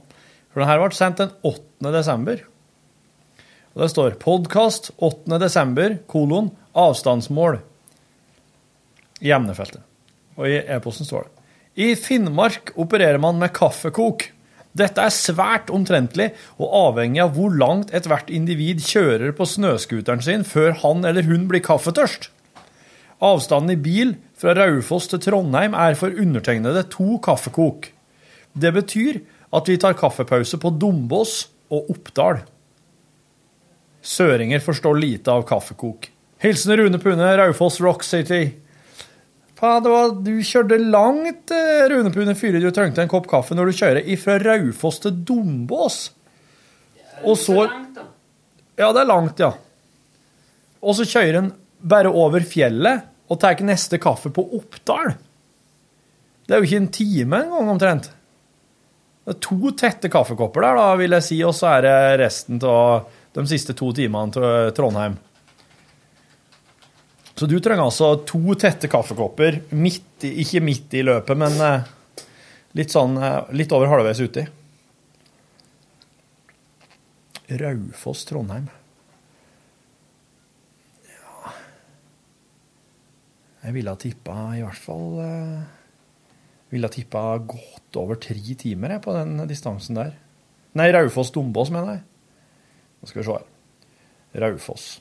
For 0.51 0.62
den 0.64 0.70
her 0.70 0.82
ble 0.82 0.97
sendt 0.97 1.22
den 1.22 1.34
8. 1.45 1.91
desember. 1.93 2.43
Og 3.78 3.84
det 3.84 3.91
står 3.93 4.16
'Podkast 4.18 4.91
8. 4.97 5.38
desember, 5.38 5.99
kolon, 6.10 6.49
avstandsmål' 6.74 7.60
i 9.22 9.34
emnefeltet. 9.34 9.84
Og 10.38 10.49
i 10.49 10.58
e-posten 10.66 11.05
står 11.05 11.28
det 11.28 11.86
I 11.86 11.95
Finnmark 11.95 12.74
opererer 12.78 13.22
man 13.22 13.38
med 13.38 13.53
kaffekok. 13.53 14.32
Dette 14.78 15.01
er 15.01 15.13
svært 15.13 15.71
omtrentlig 15.73 16.32
og 16.59 16.73
avhengig 16.84 17.21
av 17.23 17.34
hvor 17.38 17.53
langt 17.55 17.93
ethvert 17.95 18.30
individ 18.34 18.84
kjører 18.86 19.34
på 19.38 19.47
snøscooteren 19.49 20.23
sin 20.23 20.45
før 20.47 20.75
han 20.84 21.05
eller 21.07 21.25
hun 21.28 21.47
blir 21.49 21.63
kaffetørst. 21.65 22.30
Avstanden 23.23 23.73
i 23.73 23.80
bil 23.82 24.13
fra 24.38 24.53
Raufoss 24.53 25.09
til 25.09 25.23
Trondheim 25.23 25.73
er 25.73 25.97
for 25.97 26.13
undertegnede 26.13 26.84
to 26.93 27.17
kaffekok. 27.23 27.89
Det 28.53 28.73
betyr 28.75 29.23
at 29.57 29.69
vi 29.69 29.80
tar 29.82 29.97
kaffepause 29.97 30.59
på 30.61 30.73
Dombås 30.78 31.47
og 31.73 31.89
Oppdal. 31.95 32.43
Søringer 34.07 34.61
forstår 34.63 34.99
lite 35.01 35.34
av 35.34 35.47
kaffekok. 35.49 36.11
Hilsen 36.43 36.78
Rune 36.78 36.99
Pune, 37.01 37.32
Raufoss 37.39 37.82
Rock 37.82 38.05
City. 38.05 38.53
Faen, 39.58 39.82
det 39.82 39.89
var, 39.89 40.12
du 40.22 40.34
kjørte 40.45 40.78
langt, 40.78 41.51
eh, 41.53 41.88
Rune 41.89 42.12
Pune, 42.14 42.36
før 42.38 42.60
du 42.62 42.70
trengte 42.70 43.01
en 43.01 43.10
kopp 43.10 43.26
kaffe 43.30 43.58
når 43.58 43.72
du 43.72 43.78
kjører 43.80 44.10
ifra 44.14 44.38
Raufoss 44.43 45.01
til 45.01 45.16
Dombås. 45.26 46.01
Og 47.26 47.38
så 47.41 47.64
Ja, 48.78 48.91
det 48.93 49.01
er 49.01 49.10
langt, 49.10 49.39
ja. 49.41 49.55
Og 50.86 50.93
så 50.93 51.08
kjører 51.10 51.39
en 51.39 51.53
bare 51.82 52.12
over 52.14 52.43
fjellet 52.45 53.08
og 53.28 53.39
tar 53.41 53.58
neste 53.66 53.97
kaffe 53.97 54.30
på 54.30 54.43
Oppdal. 54.60 55.16
Det 56.45 56.53
er 56.53 56.62
jo 56.62 56.70
ikke 56.70 56.84
en 56.84 56.93
time 56.93 57.39
engang, 57.41 57.72
omtrent. 57.74 58.12
Det 59.26 59.34
er 59.34 59.39
to 59.43 59.74
tette 59.76 60.08
kaffekopper 60.14 60.64
der, 60.64 60.78
da, 60.78 60.91
vil 61.01 61.18
jeg 61.18 61.26
si, 61.26 61.39
og 61.43 61.55
så 61.58 61.74
er 61.74 61.82
det 61.84 61.95
resten 62.22 62.62
av 62.64 63.10
de 63.36 63.43
siste 63.49 63.74
to 63.76 63.89
timene 63.97 64.32
til 64.38 64.72
Trondheim. 64.78 65.18
Så 67.38 67.45
du 67.45 67.59
trenger 67.61 67.85
altså 67.85 68.15
to 68.25 68.55
tette 68.57 68.89
kaffekopper, 68.89 69.59
midt 69.77 70.25
ikke 70.25 70.61
midt 70.65 70.95
i 70.97 71.03
løpet, 71.05 71.38
men 71.38 71.59
eh, 71.61 72.23
litt 72.79 72.93
sånn 72.93 73.13
eh, 73.21 73.43
litt 73.53 73.73
over 73.77 73.91
halvveis 73.91 74.23
uti. 74.25 74.47
Raufoss, 77.61 78.25
Trondheim. 78.27 78.65
Ja 81.05 81.53
Jeg 83.63 83.77
ville 83.77 83.93
ha 83.93 84.01
tippa 84.01 84.35
i 84.57 84.65
hvert 84.65 84.81
fall 84.83 85.21
eh, 85.23 85.61
Ville 86.73 86.89
ha 86.89 86.91
tippa 86.91 87.21
godt 87.39 88.01
over 88.01 88.19
tre 88.19 88.57
timer 88.59 88.97
jeg, 88.97 89.05
på 89.05 89.13
den 89.15 89.38
distansen 89.47 90.01
der. 90.01 90.15
Nei, 90.75 90.89
Raufoss-Dombås, 90.91 91.69
mener 91.71 91.99
jeg. 91.99 92.07
Nå 92.97 93.07
skal 93.07 93.21
vi 93.21 93.29
se 93.29 93.38
her. 93.38 93.51
Raufoss. 94.43 94.95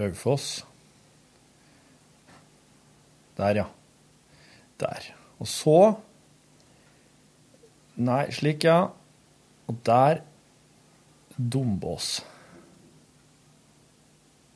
Raufoss. 0.00 0.64
Der, 3.38 3.62
ja. 3.62 3.66
Der. 4.80 5.10
Og 5.40 5.48
så 5.48 5.80
Nei, 8.00 8.30
slik, 8.32 8.64
ja. 8.64 8.86
Og 9.68 9.80
der 9.84 10.22
Dombås. 11.36 12.20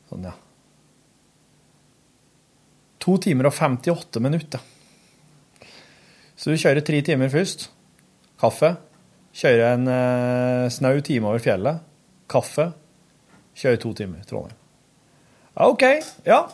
Sånn, 0.08 0.24
ja. 0.24 0.32
To 3.04 3.18
timer 3.20 3.50
og 3.50 3.56
58 3.56 4.22
minutter. 4.24 4.64
Så 6.40 6.52
du 6.52 6.60
kjører 6.60 6.84
tre 6.84 7.02
timer 7.04 7.32
først. 7.32 7.68
Kaffe. 8.40 8.74
Kjører 9.36 9.74
en 9.74 9.88
eh, 9.92 10.72
snau 10.72 10.96
time 11.04 11.28
over 11.28 11.44
fjellet. 11.44 11.84
Kaffe. 12.32 12.70
Kjører 13.60 13.80
to 13.84 13.92
timer. 14.00 14.24
Trondheim. 14.28 14.63
Ja, 15.54 15.68
OK. 15.68 15.82
Ja. 16.24 16.48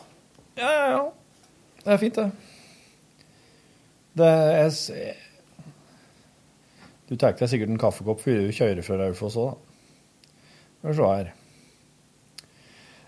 Ja, 0.55 0.71
ja, 0.71 0.87
ja. 0.91 1.03
Det 1.83 1.93
er 1.93 1.97
fint, 1.97 2.15
det. 2.15 2.31
Det 4.13 4.27
er 4.27 4.71
Du 7.09 7.15
tar 7.15 7.33
deg 7.35 7.49
sikkert 7.49 7.71
en 7.73 7.81
kaffekopp 7.81 8.21
før 8.23 8.45
du 8.45 8.55
kjører 8.55 8.85
fra 8.85 8.99
Raufoss 8.99 9.37
òg, 9.39 9.51
da. 9.51 9.53
Skal 10.81 10.91
vi 10.91 10.97
se 10.97 11.07
her. 11.11 11.31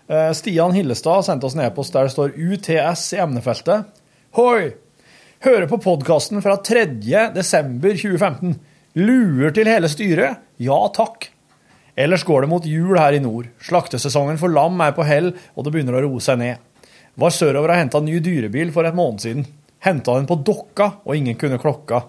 Eh, 0.04 0.32
Stian 0.36 0.74
Hillestad 0.76 1.24
sendte 1.24 1.48
oss 1.48 1.54
en 1.56 1.64
e-post 1.64 1.94
der 1.94 2.08
det 2.08 2.12
står 2.12 2.34
UTS 2.36 3.06
i 3.16 3.20
emnefeltet. 3.24 3.86
Hoi! 4.36 4.74
Hører 5.44 5.68
på 5.68 5.78
podkasten 5.84 6.42
fra 6.44 6.56
3. 6.60 6.84
desember 7.34 7.96
2015. 7.96 8.58
Luer 9.00 9.54
til 9.54 9.68
hele 9.68 9.88
styret? 9.92 10.42
Ja 10.62 10.78
takk. 10.94 11.30
Ellers 11.96 12.24
går 12.26 12.42
det 12.42 12.48
mot 12.50 12.64
jul 12.66 12.98
her 12.98 13.14
i 13.14 13.20
nord. 13.22 13.46
Slaktesesongen 13.62 14.38
for 14.40 14.50
lam 14.50 14.80
er 14.82 14.94
på 14.96 15.04
hell, 15.06 15.32
og 15.54 15.64
det 15.66 15.72
begynner 15.76 15.94
å 15.98 16.02
roe 16.08 16.22
seg 16.24 16.40
ned. 16.40 16.88
Var 17.14 17.30
sørover 17.30 17.70
og 17.70 17.78
henta 17.78 18.00
ny 18.02 18.16
dyrebil 18.24 18.72
for 18.74 18.88
et 18.88 18.96
måned 18.98 19.22
siden. 19.22 19.44
Henta 19.84 20.16
den 20.18 20.26
på 20.26 20.40
Dokka, 20.42 20.88
og 21.06 21.14
ingen 21.14 21.36
kunne 21.38 21.60
klokka. 21.62 22.00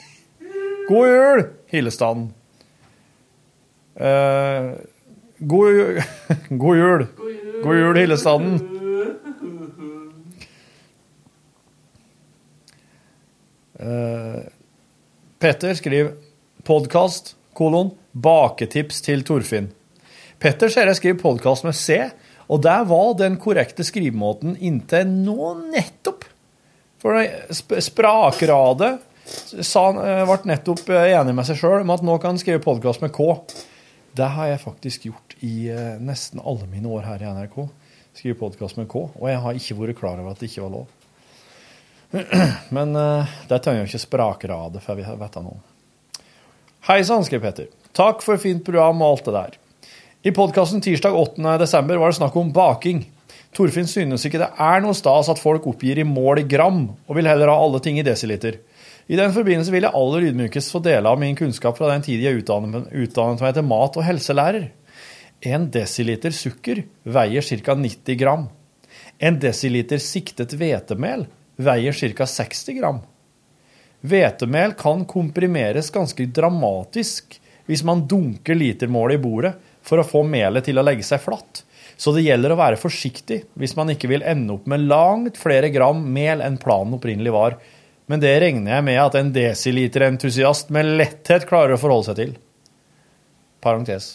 God 0.90 1.08
jul, 1.08 1.44
Hillestanden. 1.72 2.28
Eh, 3.96 4.72
god, 5.40 5.70
ju- 5.72 6.02
god 6.64 6.76
jul. 6.82 7.06
God 7.64 7.80
jul, 7.80 7.96
Hillestanden. 8.02 8.58
Eh, 13.78 14.40
Petter 15.38 15.74
skriver 15.76 16.12
podkast, 16.64 17.34
kolon, 17.56 17.90
baketips 18.16 19.02
til 19.04 19.24
Torfinn. 19.26 19.68
Petter 20.40 20.70
ser 20.72 20.88
jeg 20.88 20.98
skriver 20.98 21.20
podkast 21.20 21.66
med 21.66 21.76
C, 21.76 21.98
og 22.48 22.62
det 22.64 22.76
var 22.88 23.14
den 23.18 23.36
korrekte 23.40 23.84
skrivemåten 23.84 24.56
inntil 24.56 25.08
nå 25.10 25.52
nettopp. 25.72 26.24
For 27.02 27.20
sp 27.52 27.76
Sprakradet 27.84 28.92
eh, 28.96 30.24
ble 30.28 30.38
nettopp 30.48 30.88
eh, 30.92 31.12
enig 31.18 31.34
med 31.36 31.48
seg 31.48 31.60
sjøl 31.60 31.82
om 31.82 31.92
at 31.92 32.04
nå 32.06 32.16
kan 32.22 32.34
han 32.34 32.40
skrive 32.40 32.62
podkast 32.64 33.04
med 33.04 33.12
K. 33.16 33.28
Det 34.16 34.28
har 34.32 34.52
jeg 34.52 34.64
faktisk 34.64 35.08
gjort 35.10 35.36
i 35.44 35.68
eh, 35.72 35.96
nesten 36.00 36.40
alle 36.40 36.68
mine 36.72 36.88
år 36.88 37.04
her 37.10 37.24
i 37.24 37.32
NRK. 37.36 37.62
Skrive 38.16 38.40
podkast 38.40 38.80
med 38.80 38.88
K. 38.92 39.06
Og 39.12 39.28
jeg 39.28 39.42
har 39.44 39.60
ikke 39.60 39.80
vært 39.82 40.00
klar 40.00 40.22
over 40.22 40.32
at 40.32 40.40
det 40.40 40.48
ikke 40.48 40.64
var 40.64 40.76
lov. 40.78 40.92
Men 42.76 42.94
det 42.94 43.58
trenger 43.60 43.82
jo 43.82 43.88
ikke 43.90 44.04
Sprakradet 44.04 44.80
for 44.84 44.96
vi 44.96 45.04
vet 45.04 45.36
det 45.36 45.42
nå. 45.44 45.56
Hei 46.86 47.00
sann, 47.04 47.26
skriver 47.26 47.50
Petter. 47.50 47.85
Takk 47.96 48.20
for 48.20 48.36
fint 48.36 48.60
program 48.64 49.00
og 49.00 49.14
alt 49.14 49.28
det 49.28 49.32
der. 49.32 49.54
I 50.28 50.32
podkasten 50.36 50.82
tirsdag 50.84 51.14
8. 51.16 51.52
desember 51.62 51.96
var 51.96 52.10
det 52.12 52.18
snakk 52.18 52.34
om 52.36 52.50
baking. 52.52 53.06
Torfinn 53.56 53.88
synes 53.88 54.26
ikke 54.28 54.40
det 54.42 54.50
er 54.60 54.82
noe 54.84 54.96
stas 54.96 55.30
at 55.32 55.40
folk 55.40 55.64
oppgir 55.70 56.02
i 56.02 56.04
mål 56.04 56.42
i 56.42 56.48
gram, 56.50 56.82
og 56.92 57.16
vil 57.16 57.28
heller 57.30 57.48
ha 57.48 57.54
alle 57.56 57.80
ting 57.80 57.96
i 57.96 58.04
desiliter. 58.04 58.58
I 59.08 59.16
den 59.16 59.32
forbindelse 59.32 59.72
vil 59.72 59.86
jeg 59.86 59.96
aller 59.96 60.26
ydmykest 60.28 60.74
få 60.74 60.82
dele 60.84 61.08
av 61.08 61.22
min 61.22 61.38
kunnskap 61.38 61.78
fra 61.78 61.88
den 61.94 62.04
tid 62.04 62.20
jeg 62.20 62.42
utdannet, 62.42 62.90
utdannet 62.90 63.46
meg 63.46 63.56
til 63.56 63.66
mat- 63.70 63.96
og 63.96 64.04
helselærer. 64.04 64.68
En 65.46 65.66
desiliter 65.72 66.36
sukker 66.36 66.82
veier 67.16 67.48
ca. 67.48 67.78
90 67.80 68.20
gram. 68.20 68.46
En 69.16 69.40
desiliter 69.40 70.02
siktet 70.02 70.52
hvetemel 70.52 71.24
veier 71.56 71.96
ca. 71.96 72.28
60 72.28 72.76
gram. 72.82 73.00
Hvetemel 74.04 74.76
kan 74.76 75.08
komprimeres 75.08 75.88
ganske 75.94 76.28
dramatisk 76.28 77.40
hvis 77.66 77.84
man 77.86 78.04
dunker 78.08 78.58
litermålet 78.58 79.18
i 79.18 79.22
bordet 79.22 79.54
for 79.86 80.00
å 80.00 80.06
få 80.06 80.22
melet 80.26 80.66
til 80.66 80.78
å 80.78 80.84
legge 80.86 81.06
seg 81.06 81.22
flatt. 81.22 81.62
Så 81.96 82.12
det 82.12 82.26
gjelder 82.26 82.52
å 82.52 82.58
være 82.60 82.80
forsiktig 82.80 83.42
hvis 83.56 83.76
man 83.78 83.90
ikke 83.92 84.10
vil 84.10 84.24
ende 84.26 84.58
opp 84.58 84.66
med 84.68 84.84
langt 84.90 85.38
flere 85.40 85.70
gram 85.72 86.02
mel 86.12 86.42
enn 86.44 86.58
planen 86.60 86.98
opprinnelig 86.98 87.32
var. 87.34 87.58
Men 88.06 88.22
det 88.22 88.34
regner 88.42 88.76
jeg 88.76 88.86
med 88.86 89.00
at 89.02 89.16
en 89.18 89.32
desiliterentusiast 89.34 90.70
med 90.74 90.92
letthet 91.00 91.48
klarer 91.48 91.74
å 91.74 91.80
forholde 91.80 92.10
seg 92.10 92.20
til. 92.20 92.34
Parentes. 93.64 94.10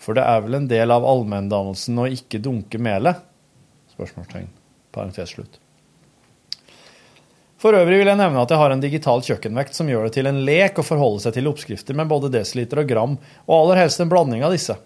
For 0.00 0.16
det 0.16 0.24
er 0.24 0.40
vel 0.46 0.56
en 0.62 0.70
del 0.70 0.90
av 0.90 1.06
allmenndannelsen 1.06 2.00
å 2.00 2.08
ikke 2.10 2.40
dunke 2.42 2.80
melet? 2.80 3.20
Spørsmålstegn. 3.92 4.48
Parentes 4.90 5.36
slutt. 5.36 5.59
For 7.60 7.76
øvrig 7.76 7.98
vil 8.00 8.08
jeg 8.08 8.16
nevne 8.16 8.40
at 8.40 8.52
jeg 8.52 8.60
har 8.62 8.72
en 8.72 8.80
digital 8.80 9.20
kjøkkenvekt 9.20 9.76
som 9.76 9.88
gjør 9.90 10.06
det 10.06 10.14
til 10.14 10.28
en 10.30 10.38
lek 10.46 10.78
å 10.80 10.84
forholde 10.86 11.20
seg 11.26 11.34
til 11.36 11.48
oppskrifter 11.50 11.96
med 11.98 12.08
både 12.08 12.30
desiliter 12.32 12.80
og 12.80 12.88
gram, 12.88 13.16
og 13.44 13.56
aller 13.56 13.82
helst 13.82 14.00
en 14.00 14.08
blanding 14.08 14.46
av 14.46 14.54
disse. 14.54 14.78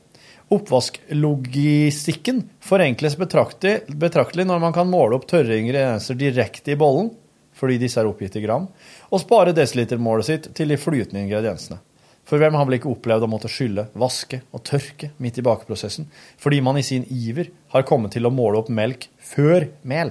Oppvasklogistikken 0.52 2.40
forenkles 2.60 3.14
betraktelig, 3.20 4.46
når 4.50 4.64
man 4.66 4.74
kan 4.74 4.90
måle 4.90 5.20
opp 5.20 5.28
tørre 5.30 5.54
ingredienser 5.54 6.18
direkte 6.18 6.74
i 6.74 6.78
bollen, 6.80 7.12
fordi 7.54 7.78
disse 7.78 8.02
er 8.02 8.10
oppgitt 8.10 8.40
i 8.40 8.42
gram, 8.42 8.66
og 9.06 9.22
spare 9.22 9.54
desilitermålet 9.54 10.26
sitt 10.26 10.50
til 10.58 10.74
de 10.74 10.78
flytende 10.80 11.22
ingrediensene. 11.22 11.78
For 12.26 12.40
hvem 12.40 12.56
har 12.58 12.66
vel 12.66 12.78
ikke 12.80 12.90
opplevd 12.90 13.26
å 13.26 13.30
måtte 13.30 13.52
skylle, 13.52 13.86
vaske 14.00 14.40
og 14.50 14.64
tørke 14.66 15.12
midt 15.22 15.38
i 15.38 15.46
bakeprosessen, 15.46 16.08
fordi 16.42 16.58
man 16.64 16.80
i 16.80 16.84
sin 16.86 17.06
iver 17.06 17.52
har 17.76 17.86
kommet 17.86 18.16
til 18.16 18.26
å 18.26 18.34
måle 18.34 18.64
opp 18.64 18.72
melk 18.72 19.06
før 19.22 19.68
mel? 19.86 20.10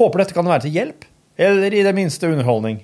Håper 0.00 0.24
dette 0.24 0.34
kan 0.34 0.48
være 0.48 0.66
til 0.66 0.74
hjelp, 0.74 1.06
eller 1.40 1.72
i 1.72 1.82
det 1.86 1.94
minste 1.96 2.28
underholdning. 2.28 2.82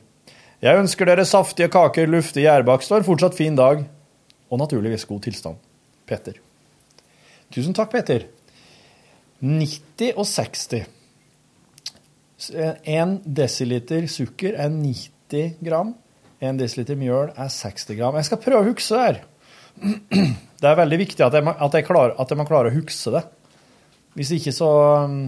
Jeg 0.64 0.80
ønsker 0.80 1.09
dere 1.09 1.26
saftige 1.28 1.68
kaker, 1.72 2.09
luftig 2.09 2.46
gjærbakst 2.46 2.92
og 2.92 3.02
en 3.02 3.07
fortsatt 3.07 3.36
fin 3.36 3.57
dag, 3.59 3.82
og 4.48 4.61
naturligvis 4.62 5.04
god 5.09 5.20
tilstand. 5.26 5.61
Petter. 6.09 6.38
Tusen 7.52 7.76
takk, 7.76 7.92
Petter. 7.92 8.24
90 9.44 10.16
og 10.16 10.24
60. 10.24 10.86
En 12.96 13.18
desiliter 13.24 14.09
sukker 14.09 14.57
er 14.57 14.72
90 14.72 15.61
gram. 15.64 15.92
En 16.40 16.59
desiliter 16.61 16.96
mjøl 16.96 17.34
er 17.36 17.52
60 17.52 17.92
gram. 17.98 18.16
Jeg 18.16 18.30
skal 18.30 18.40
prøve 18.40 18.64
å 18.64 18.70
huske 18.70 18.96
det 18.96 19.04
her. 19.04 19.22
Det 20.57 20.70
er 20.70 20.78
veldig 20.78 20.96
viktig 21.02 21.20
at 21.20 21.34
jeg, 21.36 21.44
at 21.44 21.74
jeg, 21.76 21.84
klarer, 21.84 22.14
at 22.16 22.30
jeg 22.32 22.38
må 22.40 22.46
klare 22.48 22.70
å 22.70 22.72
huske 22.72 23.11
det. 23.12 23.20
Hvis 24.16 24.30
ikke 24.38 24.54
så 24.57 24.70
um, 25.04 25.18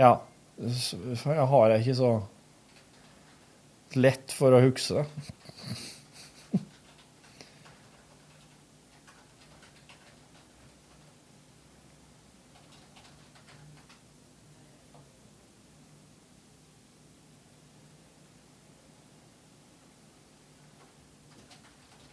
Ja. 0.00 0.16
Jeg 0.62 1.46
har 1.52 1.72
jeg 1.74 1.82
ikke 1.82 1.98
så 1.98 2.12
lett 3.98 4.34
for 4.36 4.54
å 4.54 4.62
huske. 4.62 5.04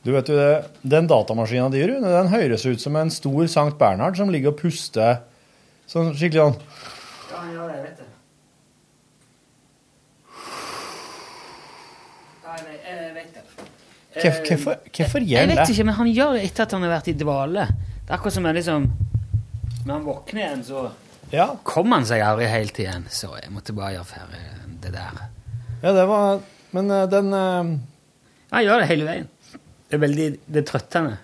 Du 0.09 0.13
vet 0.15 0.29
jo 0.29 0.35
det, 0.37 0.63
Den 0.81 1.07
datamaskinen 1.07 1.71
din, 1.71 1.87
Rune, 1.91 2.09
den 2.09 2.31
høres 2.31 2.65
ut 2.65 2.81
som 2.81 2.95
en 2.97 3.11
stor 3.13 3.45
Sankt 3.51 3.77
Bernhard 3.77 4.17
som 4.17 4.31
ligger 4.33 4.55
og 4.55 4.61
puster 4.61 5.19
sånn 5.89 6.15
skikkelig 6.15 6.47
sånn 6.47 6.55
Ja, 7.29 7.41
ja, 7.53 7.67
jeg 7.75 7.83
vet 7.83 7.99
det. 7.99 8.07
Nei, 12.47 12.57
nei, 12.65 12.77
jeg 12.81 13.13
vet 13.19 13.37
det. 13.37 13.67
Hvorfor- 14.15 15.21
gjør 15.21 15.21
det? 15.21 15.29
Jeg 15.29 15.47
vet 15.53 15.69
ikke, 15.69 15.85
men 15.85 15.95
han 15.95 16.07
gjør 16.07 16.33
det 16.33 16.43
etter 16.47 16.63
at 16.65 16.71
han 16.71 16.81
har 16.85 16.89
vært 16.95 17.07
i 17.11 17.13
dvale. 17.13 17.67
Det 17.69 18.09
er 18.09 18.17
akkurat 18.17 18.33
som 18.33 18.43
liksom 18.43 18.89
Når 19.85 19.93
han 19.93 20.05
våkner 20.05 20.41
igjen, 20.41 20.63
så 20.63 20.91
Ja. 21.31 21.55
kommer 21.63 21.97
han 21.97 22.05
seg 22.05 22.21
aldri 22.21 22.47
helt 22.47 22.79
igjen. 22.79 23.05
Så 23.09 23.29
jeg 23.41 23.51
måtte 23.51 23.73
bare 23.73 23.93
gjøre 23.93 24.05
ferdig 24.05 24.81
det 24.81 24.91
der. 24.93 25.21
Ja, 25.83 25.93
det 25.93 26.07
var 26.07 26.41
Men 26.71 26.91
eh, 26.91 27.05
den 27.07 27.33
eh, 27.33 27.77
Han 28.51 28.63
gjør 28.65 28.79
det 28.79 28.87
hele 28.87 29.05
veien. 29.05 29.27
Det 29.89 29.93
er 29.93 29.97
veldig 30.07 30.39
Det 30.47 30.57
er 30.57 30.71
trøttende. 30.71 31.17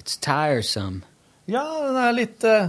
It's 0.00 0.16
tiresome. 0.20 1.02
Ja, 1.46 1.64
den 1.86 1.96
er 1.96 2.12
litt 2.12 2.44
uh... 2.44 2.68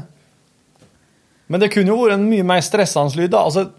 Men 1.48 1.60
det 1.62 1.72
kunne 1.74 1.92
jo 1.92 1.98
vært 2.04 2.14
en 2.18 2.30
mye 2.30 2.44
mer 2.44 2.62
stressende 2.62 3.16
lyd, 3.16 3.32
da. 3.32 3.44
Altså, 3.46 3.70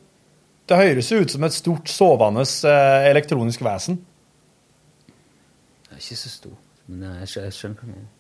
det 0.69 0.77
høres 0.77 1.11
jo 1.11 1.19
ut 1.23 1.31
som 1.31 1.45
et 1.45 1.53
stort 1.57 1.89
sovende 1.91 2.43
uh, 2.43 3.07
elektronisk 3.11 3.65
vesen. 3.67 3.99
Det 5.97 6.03
er 6.03 6.07
ikke 6.11 6.21
så 6.21 6.29
stor, 6.29 6.57
men 6.93 7.05
jeg 7.09 7.29
skjønner, 7.31 7.47
jeg 7.47 7.55
skjønner 7.57 7.77
hva 7.79 7.87
du 7.87 7.91
mener. 7.95 8.11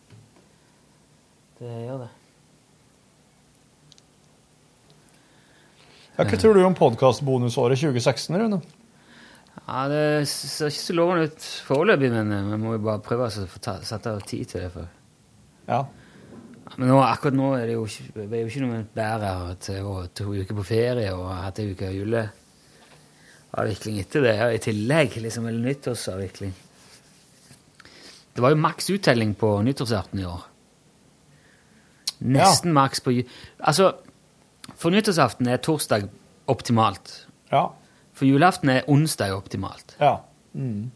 Det 1.59 1.73
gjør 1.85 1.99
det. 2.01 2.07
Ja, 6.17 6.25
hva 6.25 6.37
tror 6.41 6.57
du 6.57 6.61
om 6.65 6.79
podkastbonusåret 6.79 7.77
2016, 7.85 8.39
Rune? 8.41 8.59
Ja, 9.67 9.83
Det 9.93 10.25
ser 10.33 10.73
ikke 10.73 10.87
så 10.87 10.97
lovende 10.97 11.29
ut 11.29 11.43
foreløpig, 11.69 12.11
men 12.17 12.33
eh, 12.33 12.49
vi 12.55 12.59
må 12.65 12.73
jo 12.79 12.83
bare 12.89 13.05
prøve 13.05 13.29
å 13.29 13.31
sette 13.37 14.09
av 14.09 14.25
tid 14.25 14.45
til 14.55 14.65
det. 14.65 14.73
For. 14.73 14.89
Ja. 15.69 15.85
Men 16.79 16.87
nå, 16.95 16.99
akkurat 17.05 17.37
nå 17.37 17.53
er 17.61 17.69
det 17.69 17.77
jo 17.77 17.85
ikke, 17.85 18.09
det 18.23 18.31
er 18.31 18.41
jo 18.47 18.53
ikke 18.55 18.67
noe 18.71 18.81
bedre 18.97 19.37
til 19.69 19.81
å 19.85 20.09
to 20.17 20.33
uker 20.33 20.57
på 20.63 20.71
ferie 20.73 21.13
og 21.13 21.29
hatt 21.45 21.61
ei 21.61 21.69
uke 21.77 21.93
juleavvikling 21.93 24.01
etter 24.01 24.25
det. 24.31 24.39
Ja, 24.41 24.49
I 24.49 24.65
tillegg, 24.65 25.21
liksom, 25.29 25.53
eller 25.53 25.61
nyttårsavvikling. 25.75 26.63
Det 28.37 28.45
var 28.45 28.53
jo 28.53 28.61
maks 28.61 28.91
uttelling 28.93 29.33
på 29.35 29.55
nyttårsaften 29.65 30.21
i 30.21 30.27
år. 30.29 30.43
Nesten 32.19 32.75
maks 32.77 33.01
på 33.01 33.15
Altså, 33.59 33.95
for 34.77 34.93
nyttårsaften 34.93 35.49
er 35.49 35.63
torsdag 35.65 36.09
optimalt. 36.53 37.27
Ja. 37.53 37.71
For 38.17 38.29
julaften 38.29 38.73
er 38.73 38.87
onsdag 38.93 39.33
optimalt. 39.37 39.97
Ja. 40.01 40.19
Mm. 40.57 40.91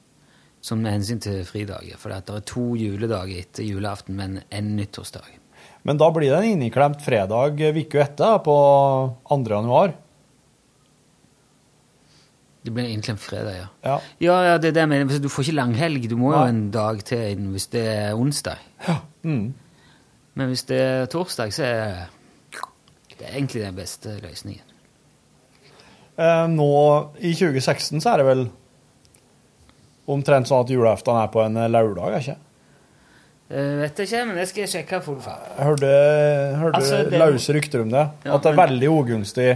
Sånn 0.61 0.82
med 0.84 0.99
hensyn 0.99 1.20
til 1.24 1.43
fridager. 1.49 1.97
For 2.01 2.12
det 2.12 2.36
er 2.36 2.45
to 2.49 2.74
juledager 2.76 3.41
etter 3.41 3.64
julaften, 3.64 4.16
men 4.20 4.43
en 4.53 4.74
nyttårsdag. 4.76 5.28
Men 5.88 6.01
da 6.01 6.11
blir 6.12 6.28
det 6.28 6.43
en 6.43 6.53
inneklemt 6.59 7.01
fredag 7.05 7.57
uka 7.57 8.03
etter, 8.05 8.38
på 8.45 8.57
2. 9.28 9.41
januar. 9.49 9.97
Det 12.65 12.73
blir 12.77 12.85
egentlig 12.85 13.15
en 13.15 13.17
fredag, 13.23 13.55
ja. 13.57 13.67
Ja. 13.85 13.99
Ja, 14.21 14.35
ja, 14.45 14.57
det 14.61 14.69
er 14.69 14.73
det 14.77 14.83
jeg 14.83 14.89
mener. 14.93 15.19
Du 15.25 15.29
får 15.33 15.47
ikke 15.47 15.57
langhelg. 15.57 16.09
Du 16.11 16.17
må 16.21 16.35
jo 16.35 16.43
en 16.45 16.71
dag 16.75 16.99
til 17.09 17.23
inn 17.33 17.47
hvis 17.55 17.67
det 17.73 17.87
er 17.89 18.15
onsdag. 18.19 18.59
Mm. 19.25 19.55
Men 20.35 20.49
hvis 20.53 20.67
det 20.69 20.81
er 20.81 21.07
torsdag, 21.13 21.53
så 21.57 21.65
er 21.65 22.11
det 23.21 23.29
er 23.29 23.35
egentlig 23.37 23.63
den 23.65 23.77
beste 23.77 24.15
løsningen. 24.23 24.65
Eh, 26.21 26.47
nå 26.53 26.69
i 27.21 27.33
2016 27.37 28.01
så 28.01 28.13
er 28.15 28.21
det 28.23 28.27
vel 28.29 28.47
Omtrent 30.11 30.49
sånn 30.49 30.65
at 30.65 30.71
julaften 30.73 31.15
er 31.21 31.29
på 31.31 31.43
en 31.45 31.57
eh, 31.61 31.69
lørdag, 31.71 32.17
ikke? 32.19 32.37
Eh, 33.51 33.75
vet 33.83 34.01
jeg 34.01 34.09
ikke, 34.09 34.23
men 34.27 34.41
det 34.41 34.47
skal 34.51 34.65
jeg 34.65 34.71
sjekke 34.73 34.99
for. 35.05 35.21
Jeg 35.23 35.67
hørte, 35.69 35.91
hørte 36.59 36.81
Altså, 36.81 37.03
det- 37.11 37.21
løse 37.21 37.55
rykter 37.55 37.83
om 37.85 37.91
det. 37.93 38.07
Ja, 38.25 38.35
at 38.35 38.43
det 38.43 38.51
er 38.51 38.57
men- 38.57 38.69
veldig 38.69 38.89
ugunstig 38.91 39.51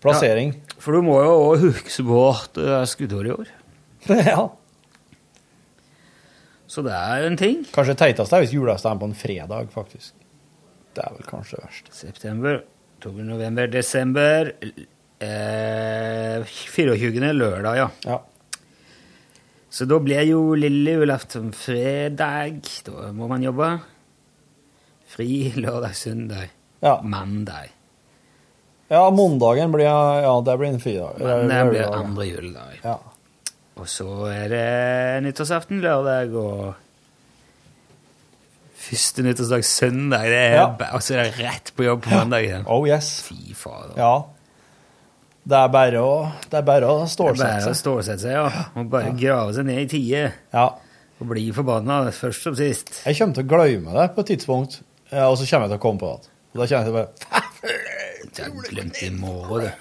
plassering. 0.00 0.54
For 0.80 0.96
du 0.96 1.02
må 1.04 1.18
jo 1.22 1.32
òg 1.50 1.64
huske 1.68 2.04
på 2.06 2.22
at 2.30 2.54
det 2.56 2.68
er 2.78 2.88
skuddår 2.88 3.28
i 3.28 3.34
år. 3.36 3.50
ja. 4.32 4.46
Så 6.70 6.84
det 6.86 6.94
er 6.94 7.26
en 7.26 7.36
ting. 7.40 7.64
Kanskje 7.74 7.96
teitest 7.98 8.32
er 8.32 8.44
hvis 8.44 8.54
julaften 8.54 8.92
er 8.94 9.00
på 9.00 9.08
en 9.10 9.16
fredag, 9.18 9.70
faktisk. 9.74 10.14
Det 10.94 11.02
er 11.04 11.14
vel 11.16 11.26
kanskje 11.28 11.58
verst. 11.62 11.90
September, 11.94 12.60
oktober, 12.96 13.26
november, 13.26 13.68
desember 13.70 14.52
eh, 15.20 16.44
24. 16.46 17.32
lørdag, 17.36 17.80
ja. 17.82 17.88
Ja. 18.06 18.20
Så 19.70 19.86
da 19.86 20.00
blir 20.02 20.24
jo 20.26 20.40
lille 20.58 20.96
julaften 20.98 21.52
fredag. 21.54 22.62
Da 22.86 23.10
må 23.14 23.28
man 23.30 23.44
jobbe. 23.46 23.68
Fri 25.10 25.50
lørdag, 25.58 25.94
søndag, 25.98 26.48
Ja. 26.82 26.96
mandag. 27.02 27.70
Ja, 28.90 29.04
mandagen 29.14 29.70
blir 29.72 29.86
Ja, 29.86 30.34
det 30.44 30.56
blir 30.58 30.72
en 30.72 30.80
fridag. 30.82 31.20
Men 31.22 31.48
det 31.48 31.64
blir 31.70 31.94
andre 31.94 32.26
juledag. 32.26 32.80
Ja. 32.84 32.96
Og 33.80 33.86
så 33.88 34.08
er 34.28 34.48
det 34.50 35.22
nyttårsaften 35.24 35.78
lørdag 35.80 36.34
og 36.36 36.74
første 38.80 39.22
nyttårsdag 39.24 39.64
søndag. 39.64 40.26
Det 40.28 40.40
er, 40.40 40.54
Ja. 40.58 40.66
og 40.92 41.00
så 41.02 41.14
er 41.14 41.22
det 41.30 41.38
rett 41.38 41.72
på 41.76 41.84
jobb 41.86 42.02
på 42.02 42.10
mandag 42.10 42.44
igjen. 42.44 42.64
Oh 42.66 42.86
yes. 42.88 43.20
Fy 43.22 43.54
fader. 43.54 43.94
Ja. 43.96 44.24
Det 45.50 45.56
er 45.56 45.68
bare 45.72 46.00
å, 46.04 46.32
det 46.50 46.58
er 46.58 46.62
bare 46.66 46.86
å 46.90 47.06
stålsette 47.08 47.62
seg. 47.64 47.76
stålsette 47.78 48.20
seg, 48.20 48.32
ja. 48.32 48.64
Og 48.76 48.90
bare 48.92 49.14
grave 49.16 49.54
seg 49.56 49.64
ned 49.66 49.78
i 49.84 49.86
tide. 49.88 50.32
Ja. 50.52 50.66
Og 51.20 51.28
bli 51.30 51.46
forbanna 51.52 52.10
først 52.12 52.42
som 52.42 52.54
sist. 52.56 52.90
Jeg 53.06 53.16
kommer 53.18 53.34
til 53.34 53.44
å 53.44 53.48
glemme 53.48 53.94
det 53.96 54.14
på 54.14 54.20
et 54.20 54.26
tidspunkt, 54.34 54.80
ja, 55.12 55.28
og 55.30 55.38
så 55.38 55.46
kommer 55.48 55.68
jeg 55.68 55.72
til 55.74 55.80
å 55.80 55.84
komme 55.86 55.98
på 56.02 56.12
det. 56.16 56.28
Og 56.52 56.60
da 56.60 56.66
kommer 56.66 56.76
jeg 56.76 56.84
til 56.84 56.92
å 56.92 56.98
bare 56.98 57.10
Jeg 58.20 58.44
har 58.44 58.66
glemt 58.68 58.98
i 59.00 59.08
morgen, 59.16 59.62
det. 59.64 59.72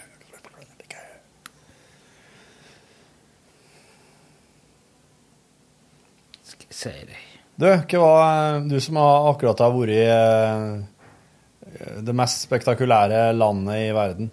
Skal 6.47 6.69
jeg 6.69 6.77
si 6.77 6.93
deg 7.09 7.25
Du, 7.59 7.65
hva 7.67 7.99
var 7.99 8.61
du 8.63 8.77
som 8.79 8.99
akkurat 9.01 9.59
har 9.59 9.73
vært 9.75 9.91
i 9.91 10.05
eh, 10.07 11.97
det 12.07 12.15
mest 12.15 12.45
spektakulære 12.47 13.33
landet 13.35 13.89
i 13.89 13.89
verden? 13.95 14.31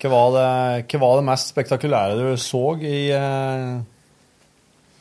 Hva 0.00 0.12
var 0.12 0.30
det, 0.36 0.50
hva 0.92 1.00
var 1.02 1.18
det 1.18 1.26
mest 1.26 1.50
spektakulære 1.50 2.14
du 2.20 2.38
så 2.38 2.62
i, 2.78 3.10
eh, 3.10 3.74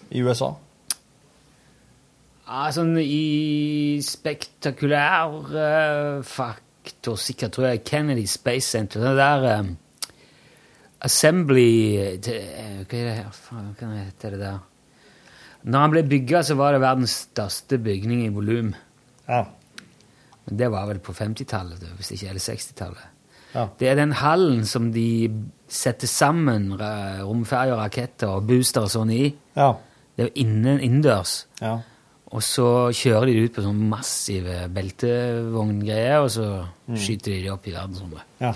i 0.10 0.26
USA? 0.26 0.50
Ja, 2.50 2.66
sånn 2.74 2.98
i 2.98 4.02
spektakulær 4.02 5.38
faktor 6.90 7.18
sikkert 7.18 7.54
tror 7.54 7.68
jeg 7.70 7.84
Kennedy 7.84 8.26
Space 8.26 8.70
Center. 8.70 9.00
Det 9.00 9.18
der 9.18 9.60
um, 9.60 9.78
Assembly 11.02 12.18
det, 12.18 12.36
eh, 12.36 12.82
Hva 12.84 12.98
er 12.98 13.06
det 13.06 13.16
her? 13.16 13.32
Faen, 13.32 13.76
hva 13.78 13.92
heter 13.94 14.32
det 14.32 14.40
der? 14.40 14.60
Når 15.64 15.80
han 15.80 15.92
ble 15.92 16.04
bygga, 16.08 16.42
så 16.44 16.56
var 16.56 16.74
det 16.74 16.82
verdens 16.82 17.28
største 17.30 17.78
bygning 17.78 18.26
i 18.26 18.30
volum. 18.30 18.74
Ja. 19.28 19.44
Men 20.46 20.58
det 20.58 20.70
var 20.72 20.88
vel 20.88 21.00
på 21.00 21.14
50-tallet, 21.14 21.80
det, 21.82 21.90
hvis 21.98 22.12
ikke 22.16 22.30
eller 22.30 22.40
60-tallet. 22.42 23.08
Ja. 23.54 23.68
Det 23.80 23.90
er 23.90 23.96
den 23.96 24.14
hallen 24.14 24.66
som 24.66 24.92
de 24.94 25.28
setter 25.68 26.08
sammen 26.08 26.72
romferjer, 26.80 27.76
raketter 27.76 28.38
og 28.38 28.48
booster 28.48 28.88
og 28.88 28.94
sånn 28.94 29.12
i. 29.12 29.34
Ja. 29.58 29.74
Det 30.16 30.24
er 30.24 30.30
jo 30.30 30.46
innen, 30.46 30.80
innendørs. 30.80 31.46
Ja. 31.60 31.80
Og 32.30 32.44
så 32.46 32.66
kjører 32.94 33.26
de 33.26 33.34
det 33.40 33.46
ut 33.50 33.56
på 33.56 33.64
sånne 33.66 33.88
massive 33.90 34.58
beltevogngreier, 34.76 36.20
og 36.22 36.30
så 36.34 36.46
skyter 36.94 37.34
de 37.34 37.40
det 37.48 37.52
opp 37.54 37.66
i 37.68 37.74
verdensrommet. 37.74 38.22
Ja. 38.44 38.52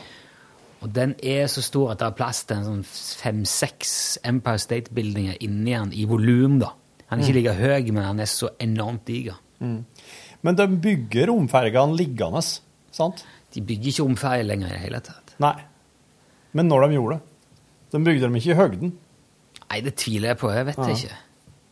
Og 0.84 0.92
den 0.94 1.16
er 1.24 1.48
så 1.50 1.64
stor 1.64 1.94
at 1.94 2.02
det 2.02 2.10
er 2.10 2.16
plass 2.18 2.44
til 2.46 2.60
en 2.60 2.68
sånn 2.68 2.84
fem-seks 3.24 3.94
Empire 4.30 4.60
State-buildinger 4.62 5.40
inni 5.48 5.72
den, 5.74 5.94
i 5.96 6.06
volum, 6.10 6.60
da. 6.62 6.74
Han 7.10 7.22
er 7.22 7.26
ikke 7.30 7.38
like 7.40 7.56
høy, 7.58 7.92
men 7.96 8.04
han 8.06 8.20
er 8.24 8.30
så 8.30 8.52
enormt 8.62 9.06
diger. 9.08 9.40
Men 9.64 10.58
de 10.60 10.66
bygger 10.84 11.30
romfergene 11.32 11.96
liggende, 11.98 12.42
sant? 12.94 13.24
De 13.56 13.62
bygger 13.64 13.94
ikke 13.94 14.06
romferger 14.10 14.48
lenger 14.50 14.70
i 14.70 14.76
det 14.76 14.82
hele 14.84 15.02
tatt. 15.06 15.34
Nei. 15.42 15.56
Men 16.54 16.68
når 16.70 16.88
de 16.90 16.98
gjorde 17.00 17.16
det? 17.18 17.24
De 17.94 18.02
bygde 18.06 18.26
dem 18.28 18.36
ikke 18.38 18.52
i 18.54 18.58
høgden. 18.60 18.94
Nei, 19.70 19.80
det 19.86 19.96
tviler 19.98 20.34
jeg 20.34 20.38
på. 20.42 20.52
Jeg 20.54 20.66
vet 20.68 20.78
Ja. 20.84 20.90
ikke. 20.94 21.16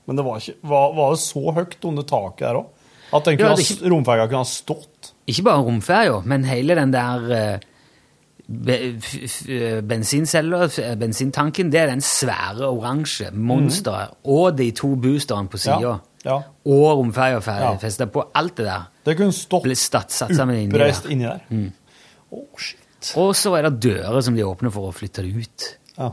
Men 0.08 0.16
det 0.18 0.26
var, 0.26 0.38
ikke, 0.41 0.56
var, 0.64 0.93
var 0.97 1.12
det 1.16 1.20
så 1.24 1.52
høyt 1.54 1.86
under 1.86 2.04
taket 2.04 2.47
der 2.47 2.56
òg? 2.62 2.66
At 3.14 3.26
den 3.28 3.38
Ja, 3.39 3.47
kunne, 3.49 3.58
er 3.60 3.66
ikke- 3.66 3.89
romferga 3.91 4.28
kunne 4.28 4.38
ha 4.38 4.43
stått? 4.47 5.12
Ikke 5.28 5.43
bare 5.43 5.64
romferja, 5.68 6.22
men 6.26 6.43
hele 6.47 6.76
den 6.76 6.91
der 6.93 7.32
eh, 7.32 7.60
be, 8.47 8.78
f, 8.99 9.43
bensincella, 9.88 10.68
bensintanken, 10.99 11.70
det 11.72 11.80
er 11.82 11.88
den 11.91 12.02
svære 12.02 12.68
oransje 12.72 13.30
monsteret. 13.34 14.16
Og 14.26 14.58
de 14.58 14.72
to 14.72 14.95
boosterne 14.95 15.47
på 15.52 15.58
sida. 15.62 15.78
Ja. 15.82 15.97
ja. 16.26 16.38
Og 16.66 16.97
romferja 17.02 17.41
Ja. 17.45 17.76
festa 17.78 18.06
på. 18.08 18.26
Alt 18.36 18.58
det 18.58 18.66
der 18.66 18.89
Det 19.06 19.18
kunne 19.18 19.32
stått 19.34 19.62
oppreist 19.62 19.93
inni 19.95 20.68
der. 20.72 21.10
inni 21.12 21.24
der. 21.24 21.39
Mm. 21.49 21.72
Shit. 22.58 23.14
Og 23.18 23.36
så 23.36 23.56
er 23.58 23.70
det 23.70 23.80
dører 23.84 24.22
som 24.22 24.36
de 24.36 24.43
åpner 24.45 24.72
for 24.72 24.89
å 24.91 24.93
flytte 24.93 25.24
det 25.26 25.36
ut. 25.36 25.78
Ja. 25.97 26.12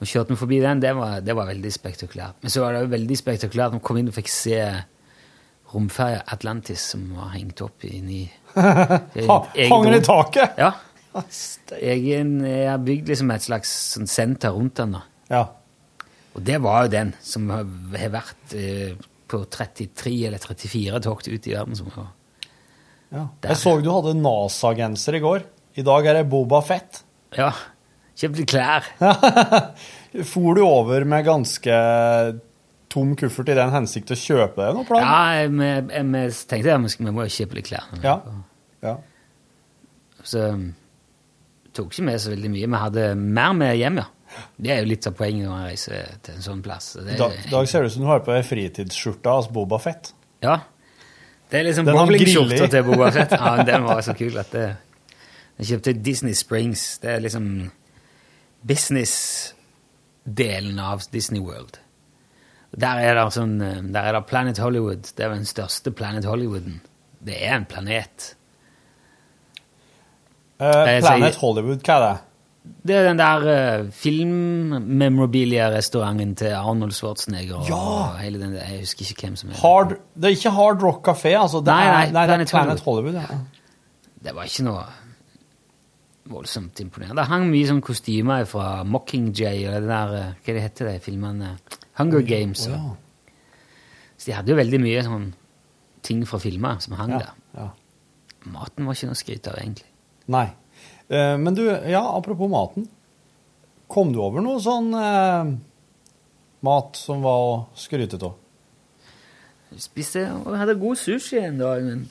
Og 0.00 0.08
kjørte 0.08 0.32
vi 0.32 0.38
forbi 0.40 0.58
den, 0.64 0.80
det 0.80 0.94
var, 0.96 1.18
det 1.20 1.34
var 1.36 1.48
veldig 1.50 1.70
spektakulært. 1.74 2.38
Men 2.40 2.50
så 2.54 2.62
var 2.64 2.72
det 2.72 2.84
jo 2.86 2.92
veldig 2.94 3.16
spektakulært 3.20 3.74
når 3.74 3.82
vi 3.82 3.86
kom 3.90 3.98
inn 4.00 4.08
og 4.08 4.16
fikk 4.16 4.30
se 4.32 4.60
romferja 5.74 6.22
Atlantis 6.34 6.82
som 6.94 7.02
var 7.14 7.28
hengt 7.36 7.60
opp 7.62 7.84
inni 7.86 8.24
Ha- 8.56 9.44
Hang 9.70 9.84
den 9.86 9.98
i 10.00 10.02
taket? 10.04 10.56
Ja. 10.58 10.72
Jeg 11.80 12.68
har 12.70 12.80
bygd 12.86 13.10
liksom 13.12 13.30
et 13.34 13.44
slags 13.44 13.70
sånn 13.94 14.08
senter 14.10 14.54
rundt 14.56 14.78
den. 14.80 14.96
da. 14.96 15.02
Ja. 15.30 15.42
Og 16.34 16.42
det 16.46 16.60
var 16.62 16.86
jo 16.86 16.92
den 16.96 17.12
som 17.22 17.48
har 17.50 17.66
har 17.98 18.12
vært 18.14 18.54
eh, 18.58 18.96
på 19.30 19.42
33 19.50 20.12
eller 20.28 20.42
34 20.42 21.00
tokt 21.06 21.28
ut 21.30 21.46
i 21.50 21.54
verden. 21.54 21.76
som 21.78 21.90
var 21.94 22.08
ja. 23.10 23.24
Der. 23.42 23.50
Jeg 23.52 23.58
så 23.58 23.76
du 23.82 23.90
hadde 23.90 24.14
NASA-genser 24.18 25.18
i 25.18 25.22
går. 25.22 25.44
I 25.78 25.84
dag 25.86 26.06
er 26.06 26.20
det 26.20 26.28
Boba 26.30 26.60
Fett. 26.66 27.02
Ja. 27.34 27.50
Kjøpte 28.20 28.46
klær. 28.48 28.86
For 30.30 30.58
du 30.58 30.62
over 30.66 31.06
med 31.08 31.24
ganske 31.24 31.76
tom 32.90 33.14
kuffert 33.16 33.52
i 33.52 33.56
den 33.56 33.72
hensikt 33.72 34.10
å 34.12 34.18
kjøpe 34.18 34.60
deg 34.64 34.76
noe 34.76 34.88
plan? 34.88 35.04
Ja, 35.04 35.20
jeg, 35.38 35.52
jeg, 35.62 36.06
jeg 36.18 36.34
tenkte 36.50 36.76
at 36.76 36.98
vi 36.98 37.14
må 37.14 37.26
kjøpe 37.30 37.60
litt 37.60 37.70
klær. 37.70 37.86
Ja. 38.02 38.16
ja. 38.84 38.96
Så 40.26 40.48
um, 40.52 40.66
tok 41.76 41.92
ikke 41.94 42.08
med 42.10 42.20
så 42.22 42.34
veldig 42.34 42.50
mye. 42.52 42.70
Vi 42.74 42.82
hadde 42.84 43.06
mer 43.20 43.54
med 43.56 43.76
hjem, 43.78 44.02
ja. 44.02 44.08
Det 44.60 44.70
er 44.70 44.84
jo 44.84 44.90
litt 44.92 45.06
av 45.08 45.16
poenget 45.18 45.46
når 45.46 45.54
man 45.54 45.64
reiser 45.66 46.12
til 46.22 46.36
en 46.36 46.44
sånn 46.44 46.60
plass. 46.62 46.92
I 47.00 47.06
Det, 47.08 47.16
dag, 47.18 47.40
dag 47.50 47.70
ser 47.70 47.82
det 47.82 47.90
ut 47.90 47.96
som 47.96 48.04
du 48.04 48.10
har 48.10 48.20
på 48.26 48.34
deg 48.34 48.46
fritidsskjorta 48.46 49.38
hans 49.38 49.48
Boba 49.54 49.80
Fett. 49.82 50.12
Ja. 50.44 50.60
Det 51.50 51.58
er 51.58 51.66
liksom 51.66 51.88
bowlingskjorta 51.88 52.68
til 52.70 52.86
Boba 52.86 53.10
Fett. 53.14 53.34
Ja, 53.40 53.56
den 53.66 53.86
var 53.88 54.02
så 54.06 54.14
kul 54.18 54.38
at 54.38 54.52
det 54.54 54.68
Jeg 55.58 55.72
kjøpte 55.72 55.94
Disney 55.98 56.36
Springs. 56.38 56.84
Det 57.02 57.10
er 57.16 57.24
liksom 57.24 57.48
business-delen 58.66 60.78
av 60.78 61.00
Disney 61.12 61.40
World. 61.40 61.78
Der 62.80 62.96
er 63.02 63.14
det 63.18 63.32
sånn 63.34 63.56
eh, 63.66 63.80
Der 63.90 64.02
er 64.06 64.12
det 64.18 64.26
Planet 64.30 64.58
Hollywood. 64.62 65.02
Det 65.16 65.24
er 65.26 65.30
den 65.34 65.44
største 65.48 65.90
Planet 65.90 66.24
Hollywooden. 66.28 66.80
Det 67.20 67.36
er 67.42 67.54
en 67.58 67.64
planet. 67.68 68.34
Uh, 70.60 70.84
Planet 71.00 71.34
så, 71.34 71.40
Hollywood, 71.40 71.80
hva 71.84 71.94
er 71.96 72.00
det? 72.04 72.16
Det 72.86 72.94
er 72.96 73.04
den 73.08 73.18
der 73.18 73.38
uh, 73.48 73.88
filmmemorabilia-restauranten 73.96 76.34
til 76.36 76.52
Arnold 76.58 76.92
Schwarzenegger 76.92 77.56
og 77.62 77.68
Ja! 77.68 78.16
hele 78.20 78.38
den 78.42 78.52
der. 78.54 78.64
Jeg 78.68 78.78
husker 78.84 79.02
ikke 79.08 79.22
hvem 79.26 79.36
som 79.40 79.50
er 79.50 79.54
Hard, 79.62 79.88
det 80.14 80.24
er 80.28 80.34
ikke 80.36 80.50
Hard 80.56 80.78
Rock 80.84 81.00
Café, 81.08 81.32
altså. 81.40 81.58
Det 81.64 81.72
Nei, 81.72 81.86
er, 81.86 81.90
nei, 82.12 82.26
Planet, 82.26 82.46
det 82.46 82.50
Planet 82.54 82.80
Hollywood. 82.84 83.16
Hollywood. 83.16 83.30
ja. 83.30 83.36
Det 84.24 84.34
var 84.36 84.42
ikke 84.44 84.62
noe 84.68 84.82
voldsomt 86.30 86.80
imponerende. 86.82 87.18
Det 87.20 87.28
hang 87.30 87.48
mye 87.50 87.66
sånn 87.68 87.82
kostymer 87.84 88.46
fra 88.48 88.82
Mockingjay 88.86 89.64
og 89.68 89.74
det 89.76 89.88
der 89.90 90.14
eh, 90.20 90.32
Hva 90.44 90.54
det 90.56 90.62
heter 90.64 90.90
det 90.92 90.96
filmene? 91.04 91.52
Hunger 91.98 92.22
Games. 92.24 92.64
Ja. 92.70 92.78
så 94.16 94.30
de 94.30 94.36
hadde 94.38 94.52
jo 94.54 94.56
veldig 94.60 94.80
mye 94.80 95.02
sånn 95.04 95.28
ting 96.06 96.22
fra 96.28 96.38
filmer 96.40 96.78
som 96.80 96.94
hang 96.96 97.12
Ja, 97.16 97.18
der. 97.26 97.34
ja. 97.58 97.68
Maten 98.54 98.86
var 98.88 98.96
ikke 98.96 99.10
noe 99.10 99.18
å 99.18 99.20
skryte 99.20 99.50
av, 99.52 99.58
egentlig. 99.60 99.90
Nei. 100.32 100.46
Eh, 101.12 101.34
men 101.36 101.54
du, 101.58 101.66
ja, 101.68 102.00
apropos 102.16 102.48
maten. 102.48 102.86
Kom 103.90 104.12
du 104.14 104.20
over 104.22 104.40
noe 104.40 104.62
sånn 104.64 104.94
eh, 104.96 105.50
mat 106.64 106.96
som 106.96 107.20
var 107.26 107.42
å 107.50 107.52
skryte 107.76 108.16
av? 108.22 108.38
Spiste 109.80 110.24
og 110.34 110.56
hadde 110.58 110.78
god 110.80 110.98
sushi 110.98 111.38
en 111.44 111.58
dag. 111.60 111.84
Men 111.84 112.06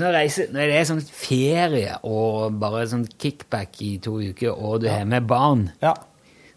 er 0.00 0.28
sånn 0.32 0.52
når 0.54 0.66
det 0.70 0.76
er 0.80 0.84
sånn 0.88 1.02
ferie 1.04 1.96
og 2.08 2.52
bare 2.62 2.86
sånn 2.88 3.04
kickback 3.18 3.80
i 3.82 3.98
to 4.02 4.16
uker, 4.22 4.50
og 4.56 4.80
du 4.80 4.88
har 4.88 5.04
med 5.04 5.26
barn, 5.26 5.70
Ja. 5.82 5.94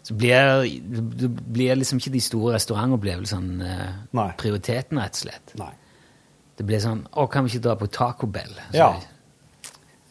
Så 0.06 0.14
blir 0.14 0.62
det 0.86 1.28
blir 1.50 1.74
liksom 1.74 1.98
ikke 1.98 2.12
de 2.14 2.20
store 2.22 2.52
restaurantopplevelsene 2.54 3.66
eh, 3.66 3.94
Nei. 4.14 4.28
prioriteten, 4.38 5.00
rett 5.02 5.16
og 5.18 5.22
slett. 5.24 5.54
Nei. 5.58 5.72
Det 6.56 6.64
blir 6.64 6.78
sånn 6.78 7.00
Å, 7.12 7.26
kan 7.28 7.44
vi 7.44 7.50
ikke 7.50 7.64
dra 7.64 7.74
på 7.76 7.88
Taco 7.90 8.26
Bell? 8.30 8.54
Så, 8.70 8.76
Ja. 8.78 8.92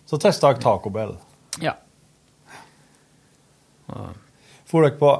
Så 0.06 0.20
testa 0.20 0.52
jeg 0.52 0.60
Taco 0.62 0.90
Bell. 0.92 1.16
ja. 1.62 1.74
For 4.66 4.82
dere 4.84 4.98
på 5.00 5.14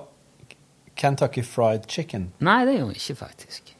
Kentucky 0.96 1.42
Fried 1.44 1.88
Chicken? 1.88 2.32
Nei, 2.40 2.66
det 2.66 2.78
gjorde 2.80 2.94
vi 2.96 3.00
ikke, 3.00 3.16
faktisk. 3.16 3.75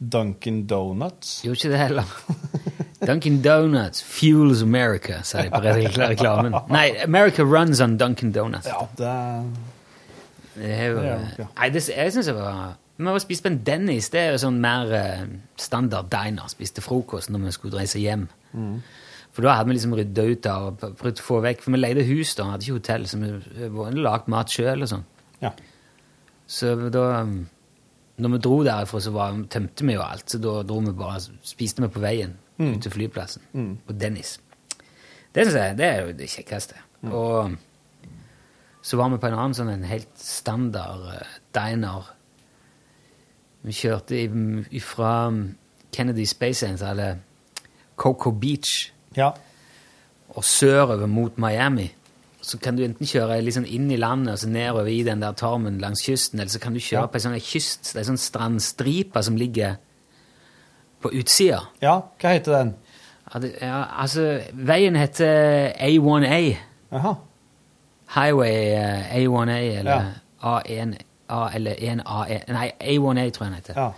Dunkin' 0.00 0.66
Donuts? 0.66 1.42
Gjorde 1.44 1.58
ikke 1.60 1.72
det 1.72 1.78
heller. 1.78 2.12
Dunkin' 3.06 3.42
Donuts 3.44 4.02
fuels 4.04 4.62
America, 4.62 5.22
sa 5.22 5.42
de 5.42 5.50
på 5.50 5.60
reklamen. 6.14 6.56
Nei, 6.72 6.94
America 7.04 7.44
runs 7.44 7.80
on 7.80 7.98
Dunkin' 8.00 8.32
Donuts. 8.32 8.66
Ja, 8.66 8.86
det 8.98 9.46
Det 10.54 10.70
er 10.70 10.86
jo, 10.86 11.02
ja. 11.04 11.18
Nei, 11.56 11.68
det, 11.68 11.88
jeg 11.88 12.12
synes 12.12 12.26
det 12.26 12.34
var 12.34 12.74
Vi 12.96 13.04
var 13.04 13.18
spist 13.18 13.42
på 13.42 13.48
en 13.48 13.62
Dennis. 13.64 14.10
Det 14.12 14.20
er 14.20 14.34
jo 14.34 14.40
sånn 14.42 14.58
mer 14.60 14.90
eh, 14.92 15.22
standard 15.56 16.10
diner. 16.12 16.48
Spiste 16.52 16.82
frokost 16.84 17.30
når 17.32 17.46
vi 17.46 17.52
skulle 17.56 17.78
reise 17.80 18.00
hjem. 18.00 18.26
Mm. 18.52 18.82
For 19.32 19.46
da 19.46 19.54
hadde 19.56 19.70
vi 19.70 19.76
liksom 19.78 19.94
rydda 19.96 20.26
ut 20.26 20.48
av 20.50 20.66
og 20.66 20.98
prøvd 21.00 21.22
å 21.22 21.24
få 21.24 21.38
vekk 21.44 21.62
For 21.64 21.72
vi 21.72 21.80
leide 21.80 22.04
hus 22.08 22.34
da, 22.36 22.48
hadde 22.50 22.66
ikke 22.66 22.80
hotell, 22.80 23.06
så 23.08 23.20
vi 23.22 23.30
vi 23.70 24.02
lagde 24.02 24.32
mat 24.32 24.52
sjøl 24.52 24.84
og 24.84 24.90
sånn. 24.90 25.06
Ja. 25.40 25.54
Så 26.50 26.74
da 26.90 27.04
um, 27.22 27.46
Når 28.20 28.28
vi 28.34 28.38
dro 28.44 28.58
derifra, 28.66 29.00
så 29.00 29.10
var, 29.14 29.36
tømte 29.50 29.86
vi 29.86 29.94
jo 29.96 30.02
alt. 30.04 30.30
Så 30.30 30.38
da 30.42 30.62
dro 30.62 30.78
vi 30.84 30.92
bare, 30.92 31.20
spiste 31.42 31.82
vi 31.82 31.88
på 31.88 32.00
veien 32.04 32.36
Mm. 32.60 32.74
ut 32.74 32.82
til 32.84 32.92
flyplassen. 32.92 33.42
Mm. 33.56 33.78
På 33.86 33.92
Dennis. 33.96 34.34
Det 35.34 35.46
synes 35.46 35.54
jeg 35.56 35.76
det 35.78 35.86
er 35.86 36.00
jo 36.02 36.12
det 36.12 36.26
kjekkeste. 36.28 36.74
Mm. 37.02 37.12
Og 37.12 37.54
så 38.82 38.96
var 39.00 39.08
vi 39.08 39.16
på 39.22 39.26
en 39.30 39.36
annen 39.38 39.54
sånn 39.56 39.70
en 39.72 39.84
helt 39.88 40.10
standard 40.20 41.06
uh, 41.08 41.22
diner. 41.56 42.10
Vi 43.62 43.72
kjørte 43.72 44.20
fra 44.84 45.14
Kennedy 45.92 46.24
Space 46.28 46.60
Center, 46.66 46.90
eller 46.90 47.16
Coco 47.96 48.30
Beach, 48.30 48.92
Ja. 49.16 49.30
og 50.36 50.44
sørover 50.44 51.06
mot 51.06 51.38
Miami. 51.38 51.90
Så 52.42 52.58
kan 52.58 52.76
du 52.76 52.82
enten 52.84 53.06
kjøre 53.06 53.36
sånn 53.52 53.66
inn 53.68 53.90
i 53.92 53.96
landet 54.00 54.32
og 54.32 54.38
så 54.38 54.48
nedover 54.48 54.86
i 54.88 55.02
den 55.04 55.20
der 55.20 55.32
tarmen 55.36 55.78
langs 55.80 56.00
kysten, 56.06 56.40
eller 56.40 56.50
så 56.50 56.58
kan 56.60 56.72
du 56.72 56.80
kjøre 56.80 57.00
Ja. 57.02 57.06
på 57.06 57.14
en 57.14 57.20
sånn 57.20 57.40
kyst, 57.40 57.92
det 57.94 58.00
er 58.00 58.08
sånn 58.12 58.18
strandstripe 58.18 59.22
som 59.22 59.36
ligger 59.36 59.76
på 61.02 61.10
utsida. 61.12 61.60
ja, 61.82 62.00
hva 62.20 62.32
heter 62.32 62.52
den? 62.52 62.74
Ja, 63.34 63.38
det, 63.40 63.52
ja, 63.62 63.84
altså, 64.02 64.40
veien 64.52 64.96
heter 64.96 65.72
A1A. 65.78 66.56
Jaha. 66.92 67.14
Highway 68.14 68.72
eh, 68.74 69.14
A1A, 69.16 69.78
eller 69.78 69.92
Ja. 69.92 70.04
A1 70.42 70.96
A, 71.28 71.48
eller 71.54 71.74
1A 71.78 72.26
Nei, 72.52 72.72
A1A 72.80 73.30
tror 73.30 73.44
jeg 73.46 73.52
den 73.52 73.54
heter. 73.54 73.74
Ja. 73.76 73.92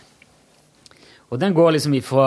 Og 1.32 1.40
den 1.40 1.54
går 1.56 1.70
liksom 1.72 1.94
fra 2.04 2.26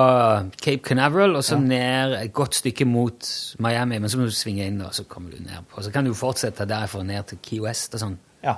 Cape 0.57 0.81
Canaveral 0.81 1.37
og 1.37 1.43
så 1.45 1.59
ned 1.61 2.15
et 2.17 2.31
godt 2.33 2.57
stykke 2.57 2.87
mot 2.89 3.27
Miami, 3.61 3.99
men 4.01 4.09
så 4.09 4.17
må 4.17 4.25
du 4.25 4.33
svinge 4.33 4.65
inn, 4.65 4.79
og 4.81 4.95
så 4.97 5.05
kommer 5.05 5.35
du 5.35 5.43
ned 5.45 5.67
på. 5.69 5.83
Så 5.85 5.91
kan 5.93 6.07
du 6.07 6.13
fortsette 6.17 6.65
derfra 6.65 7.03
ned 7.05 7.29
til 7.29 7.37
Key 7.45 7.61
West 7.61 7.93
og 7.93 8.01
sånn. 8.01 8.15
Ja. 8.41 8.55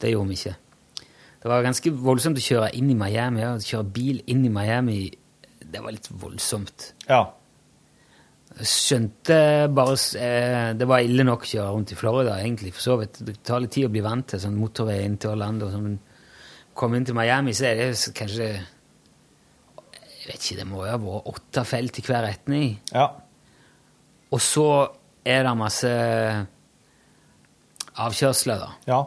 Det 0.00 0.14
gjorde 0.14 0.32
vi 0.32 0.38
ikke. 0.40 0.54
Det 1.42 1.52
var 1.52 1.66
ganske 1.66 1.92
voldsomt 2.00 2.40
å 2.40 2.46
kjøre 2.46 2.72
inn 2.78 2.88
i 2.94 2.96
Miami. 2.96 3.44
Ja. 3.44 3.52
Kjøre 3.60 3.90
bil 3.92 4.22
inn 4.32 4.46
i 4.48 4.52
Miami, 4.52 4.98
det 5.60 5.84
var 5.84 5.92
litt 5.92 6.08
voldsomt. 6.08 6.94
Ja. 7.04 7.26
Jeg 8.54 8.70
skjønte 8.70 9.36
bare 9.74 9.96
eh, 10.22 10.68
Det 10.78 10.86
var 10.86 11.02
ille 11.02 11.24
nok 11.26 11.44
å 11.44 11.50
kjøre 11.50 11.70
rundt 11.74 11.92
i 11.92 11.98
Florida, 11.98 12.38
egentlig, 12.40 12.72
for 12.72 12.88
så 12.88 12.96
vidt. 13.02 13.20
Det 13.20 13.42
tar 13.44 13.60
litt 13.60 13.76
tid 13.76 13.90
å 13.90 13.92
bli 13.92 14.04
vant 14.04 14.32
til 14.32 14.40
sånn 14.40 14.56
motorvei 14.56 15.02
inn 15.04 15.20
til 15.20 15.34
Orlando. 15.34 15.68
Sånn, 15.74 15.98
Kom 16.74 16.88
komme 16.88 16.98
inn 16.98 17.04
til 17.06 17.14
Miami, 17.14 17.52
så 17.54 17.68
er 17.68 17.76
det 17.78 18.14
kanskje 18.18 18.48
Jeg 20.24 20.32
vet 20.32 20.44
ikke, 20.46 20.60
det 20.62 20.68
må 20.70 20.86
jo 20.86 20.88
ha 20.88 21.00
vært 21.00 21.26
åtte 21.34 21.64
felt 21.68 21.98
i 22.00 22.02
hver 22.06 22.22
retning. 22.24 22.78
Ja. 22.94 23.10
Og 24.32 24.40
så 24.40 24.68
er 25.20 25.44
det 25.44 25.52
masse 25.60 25.90
avkjørsler, 28.00 28.62
da. 28.64 28.70
Ja. 28.88 29.02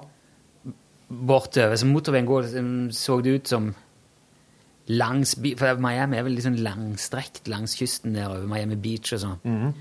Bortover. 1.10 1.74
Så 1.80 1.90
motorveien 1.90 2.30
går, 2.30 2.52
mm, 2.62 2.92
så 2.94 3.18
det 3.26 3.34
ut 3.40 3.50
som 3.50 3.72
langs 4.88 5.34
For 5.60 5.82
Miami 5.84 6.16
er 6.16 6.24
vel 6.24 6.38
litt 6.38 6.46
sånn 6.46 6.62
langstrekt 6.64 7.50
langs 7.52 7.74
kysten 7.76 8.14
nedover 8.16 8.46
Miami 8.48 8.78
Beach 8.80 9.12
og 9.18 9.24
sånn. 9.26 9.42
Mhm. 9.44 9.74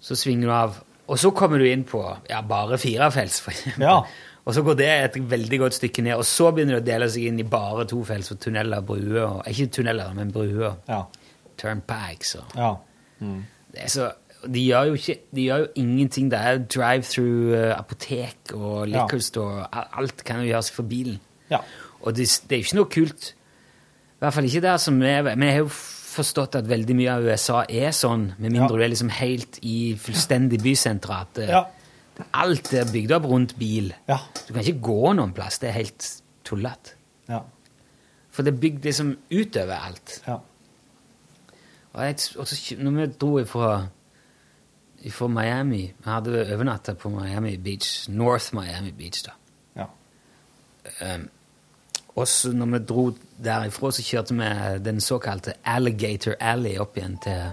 Så 0.00 0.16
svinger 0.16 0.46
du 0.48 0.52
av, 0.52 0.78
og 1.06 1.18
så 1.18 1.30
kommer 1.36 1.58
du 1.58 1.66
inn 1.68 1.84
på 1.84 2.00
ja, 2.30 2.40
bare 2.40 2.78
firefelts, 2.78 3.40
for 3.40 3.52
eksempel. 3.52 3.82
Ja. 3.82 3.98
Og 4.44 4.54
så 4.56 4.62
går 4.66 4.74
det 4.74 4.86
et 4.90 5.16
veldig 5.30 5.58
godt 5.60 5.74
stykke 5.76 6.02
ned, 6.02 6.14
og 6.18 6.24
så 6.26 6.48
begynner 6.50 6.80
det 6.80 6.82
å 6.82 6.86
dele 6.92 7.06
seg 7.14 7.28
inn 7.28 7.38
i 7.38 7.44
bare 7.46 7.84
tofelts 7.86 8.32
og 8.34 8.40
tunneler 8.42 8.80
og 8.82 8.86
bruer. 8.88 9.20
Og, 9.28 9.42
ikke 9.46 9.68
tunneler, 9.76 10.14
men 10.18 10.32
bruer. 10.34 10.74
Ja. 10.88 11.04
Turnpikes 11.62 12.34
og 12.40 12.56
Ja. 12.56 12.72
Mm. 13.20 13.44
det 13.74 13.90
så, 13.90 14.08
de, 14.52 14.64
gjør 14.66 14.88
jo 14.90 14.94
ikke, 14.98 15.16
de 15.34 15.42
gjør 15.46 15.58
jo 15.58 15.66
ingenting. 15.76 16.30
Det 16.32 16.38
er 16.40 16.58
drive-through, 16.58 17.54
eh, 17.54 17.78
apotek 17.78 18.52
og 18.54 18.88
liquor 18.88 19.18
store. 19.22 19.66
Al- 19.72 19.88
Alt 20.02 20.24
kan 20.24 20.40
jo 20.42 20.48
gjøres 20.50 20.70
for 20.74 20.82
bilen. 20.82 21.20
Ja. 21.50 21.58
Og 22.02 22.16
det, 22.16 22.26
det 22.50 22.56
er 22.56 22.62
jo 22.62 22.66
ikke 22.66 22.80
noe 22.80 22.90
kult. 22.90 23.28
I 24.18 24.18
hvert 24.24 24.34
fall 24.34 24.44
ikke 24.44 24.60
der 24.62 24.76
som 24.76 25.00
er 25.02 25.22
Men 25.22 25.42
jeg 25.42 25.52
har 25.52 25.62
jo 25.62 25.68
forstått 26.12 26.54
at 26.56 26.66
veldig 26.68 26.94
mye 26.96 27.10
av 27.14 27.22
USA 27.24 27.62
er 27.68 27.90
sånn, 27.94 28.32
med 28.38 28.50
mindre 28.52 28.76
du 28.76 28.82
er 28.82 28.88
liksom 28.90 29.08
helt 29.10 29.58
i 29.62 29.94
fullstendig 29.98 30.58
bysentrum. 30.62 31.14
At 31.22 31.38
eh, 31.38 31.48
Ja. 31.48 31.64
Alt 32.32 32.72
er 32.76 32.90
bygd 32.92 33.14
opp 33.16 33.26
rundt 33.30 33.56
bil. 33.58 33.92
Ja. 34.08 34.18
Du 34.46 34.52
kan 34.52 34.62
ikke 34.62 34.84
gå 34.84 35.12
noen 35.16 35.32
plass. 35.36 35.58
Det 35.62 35.70
er 35.70 35.78
helt 35.80 36.08
tullete. 36.46 36.96
Ja. 37.28 37.42
For 38.32 38.44
det 38.44 38.54
er 38.54 38.62
bygd 38.62 38.88
liksom 38.88 39.16
utover 39.32 39.76
alt. 39.76 40.16
Ja. 40.26 40.38
Og, 41.92 42.04
jeg, 42.04 42.16
og 42.40 42.48
så, 42.48 42.76
når 42.80 42.96
vi 42.96 43.06
dro 43.20 43.38
ifra, 43.38 43.86
ifra 45.04 45.26
Miami 45.28 45.82
Vi 45.92 46.08
hadde 46.08 46.46
overnatta 46.54 46.94
på 46.96 47.10
Miami 47.12 47.56
Beach, 47.56 48.08
North 48.08 48.54
Miami 48.56 48.92
Beach, 48.96 49.24
da. 49.26 49.36
Ja. 49.76 49.88
Um, 51.14 51.28
og 52.16 52.28
så 52.28 52.52
når 52.52 52.66
vi 52.66 52.78
dro 52.88 53.04
derifra, 53.44 53.90
så 53.92 54.02
kjørte 54.04 54.34
vi 54.34 54.48
den 54.84 55.00
såkalte 55.00 55.54
Alligator 55.64 56.34
Alley 56.40 56.76
opp 56.80 56.96
igjen 56.96 57.18
til, 57.24 57.52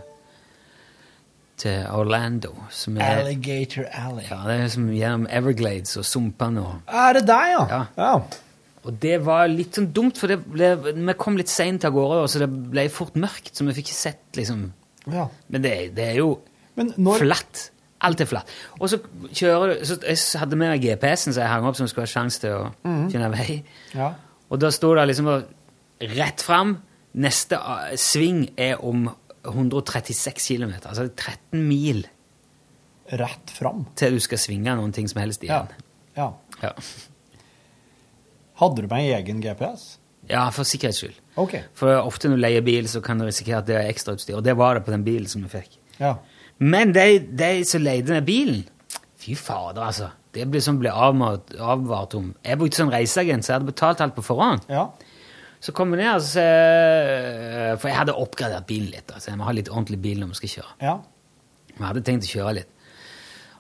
til 1.60 1.88
Orlando. 1.96 2.54
Som 2.74 2.98
er, 2.98 3.24
Alligator 3.24 3.88
Alley. 3.92 4.26
ja, 4.30 4.40
det 4.48 4.60
er 4.64 4.70
som 4.74 4.90
gjennom 4.94 5.26
Everglades 5.30 5.98
og 6.00 6.08
sumpene 6.08 6.64
og 6.64 6.94
Er 7.00 7.20
det 7.20 7.26
deg, 7.30 7.56
ja? 7.56 7.66
Ja. 7.72 7.82
ja. 7.98 8.14
Og 8.88 8.96
det 9.04 9.18
var 9.26 9.50
litt 9.52 9.76
sånn 9.76 9.90
dumt, 9.96 10.20
for 10.20 10.32
det 10.32 10.40
ble, 10.46 10.72
vi 10.96 11.16
kom 11.20 11.36
litt 11.40 11.52
seint 11.52 11.84
av 11.88 11.94
gårde, 11.96 12.22
så 12.32 12.42
det 12.42 12.48
ble 12.72 12.86
fort 12.94 13.18
mørkt, 13.20 13.52
så 13.54 13.68
vi 13.68 13.76
fikk 13.78 13.92
ikke 13.92 14.04
sett 14.04 14.40
liksom 14.40 14.70
Ja. 15.10 15.28
Men 15.50 15.64
det, 15.64 15.74
det 15.98 16.08
er 16.14 16.18
jo 16.22 16.32
Men 16.80 16.94
når 16.98 17.26
flatt. 17.26 17.70
Alt 18.08 18.22
er 18.24 18.30
flatt. 18.30 18.52
Og 18.80 18.88
så 18.92 19.02
kjører 19.36 19.74
du 19.74 19.88
så 19.88 19.98
Jeg 20.00 20.40
hadde 20.40 20.56
med 20.56 20.72
meg 20.72 20.84
GPS-en 20.86 21.36
så 21.36 21.44
jeg 21.44 21.52
hang 21.52 21.66
opp 21.68 21.76
som 21.76 21.90
skulle 21.92 22.08
ha 22.08 22.12
sjanse 22.12 22.40
til 22.40 22.56
å 22.56 22.70
mm. 22.88 23.08
finne 23.12 23.32
vei. 23.34 23.58
Ja. 23.92 24.14
Og 24.48 24.62
da 24.62 24.72
sto 24.72 24.94
det 24.96 25.10
liksom 25.10 25.28
rett 26.16 26.44
fram. 26.46 26.78
Neste 27.20 27.60
ah, 27.60 27.90
sving 28.00 28.46
er 28.56 28.80
om 28.86 29.10
136 29.46 30.48
km. 30.48 30.74
Altså 30.84 31.08
13 31.16 31.62
mil 31.68 32.06
Rett 33.10 33.50
fram. 33.56 33.86
til 33.98 34.14
du 34.14 34.20
skal 34.22 34.38
svinge 34.38 34.76
noen 34.78 34.92
ting 34.94 35.08
som 35.10 35.22
helst 35.24 35.44
igjen. 35.44 35.72
ja. 36.18 36.32
Ja. 36.62 36.74
Hadde 38.60 38.82
du 38.84 38.88
med 38.92 39.14
egen 39.16 39.40
GPS? 39.42 39.96
ja, 40.30 40.44
for 40.54 40.68
sikkerhets 40.68 41.00
skyld. 41.02 41.16
Ok. 41.42 41.56
For 41.74 41.96
ofte 42.04 42.30
når 42.30 42.36
du 42.38 42.42
leier 42.44 42.62
bil, 42.66 42.86
så 42.92 43.00
kan 43.02 43.18
du 43.18 43.26
risikere 43.26 43.62
at 43.64 43.66
det 43.70 43.78
er 43.80 43.88
ekstrautstyr. 43.90 44.36
Og 44.38 44.44
det 44.46 44.54
var 44.60 44.76
det 44.78 44.84
på 44.86 44.92
den 44.94 45.06
bilen 45.08 45.26
som 45.32 45.42
vi 45.46 45.50
fikk. 45.50 45.78
Ja. 45.98 46.18
Men 46.60 46.92
de, 46.94 47.06
de 47.40 47.64
som 47.66 47.82
leide 47.82 48.12
den 48.14 48.26
bilen 48.28 48.66
Fy 49.20 49.34
fader, 49.36 49.82
altså. 49.84 50.12
Det 50.36 50.46
ble 50.48 50.62
sånn 50.64 50.78
ble 50.80 50.92
avmalt, 50.94 51.50
avvart 51.60 52.14
om. 52.20 52.30
Jeg 52.46 52.60
brukte 52.62 52.78
sånn 52.80 52.92
reiseagent, 52.94 53.44
så 53.44 53.52
jeg 53.52 53.58
hadde 53.58 53.72
betalt 53.72 54.04
alt 54.06 54.14
på 54.16 54.24
forhånd. 54.24 54.68
Ja. 54.72 54.86
Så 55.60 55.74
kom 55.76 55.92
vi 55.92 56.00
ned, 56.00 56.14
og 56.16 56.24
så, 56.24 56.44
eh, 56.44 57.76
for 57.78 57.90
jeg 57.92 57.98
hadde 57.98 58.16
oppgradert 58.16 58.68
bilen 58.70 58.92
litt. 58.94 59.12
Altså. 59.12 59.32
Jeg 59.32 59.40
må 59.40 59.48
ha 59.48 59.56
litt 59.56 59.72
ordentlig 59.72 60.00
bil 60.02 60.22
når 60.22 60.34
vi 60.34 60.40
skal 60.42 60.54
kjøre. 60.56 60.76
Ja. 60.82 60.98
Jeg 61.74 61.86
hadde 61.86 62.04
tenkt 62.08 62.28
å 62.28 62.34
kjøre 62.34 62.54
litt. 62.62 62.76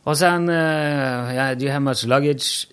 Og 0.07 0.15
så 0.15 0.29
han 0.31 0.47
yeah, 0.47 1.53
Do 1.59 1.65
you 1.65 1.71
have 1.71 1.83
much 1.83 2.05
luggage? 2.07 2.69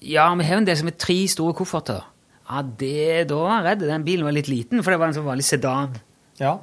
Ja, 0.00 0.34
vi 0.34 0.46
har 0.48 0.62
en 0.62 0.66
del 0.66 0.78
som 0.80 0.88
er 0.88 0.96
tre 0.96 1.18
store 1.28 1.54
kofferter. 1.54 2.06
Ja, 2.48 2.62
det, 2.62 3.28
Da 3.28 3.36
var 3.36 3.50
han 3.58 3.66
redd. 3.66 3.84
Den 3.84 4.04
bilen 4.06 4.24
var 4.24 4.32
litt 4.32 4.48
liten, 4.48 4.82
for 4.82 4.90
det 4.94 4.98
var 5.00 5.10
en 5.10 5.16
sånn 5.18 5.28
vanlig 5.28 5.44
sedan. 5.44 5.98
Ja. 6.40 6.56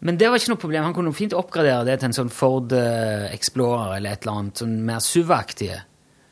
Men 0.00 0.18
det 0.18 0.30
var 0.30 0.38
ikke 0.38 0.52
noe 0.54 0.62
problem. 0.62 0.86
Han 0.86 0.94
kunne 0.94 1.12
fint 1.16 1.34
oppgradere 1.36 1.84
det 1.88 1.98
til 2.00 2.08
en 2.10 2.16
sånn 2.16 2.30
Ford 2.32 2.72
eh, 2.76 3.28
Explorer 3.34 3.96
eller 3.98 4.14
et 4.14 4.24
eller 4.24 4.40
annet 4.40 4.62
sånn 4.62 4.76
mer 4.86 5.02
SUV-aktige. 5.02 5.80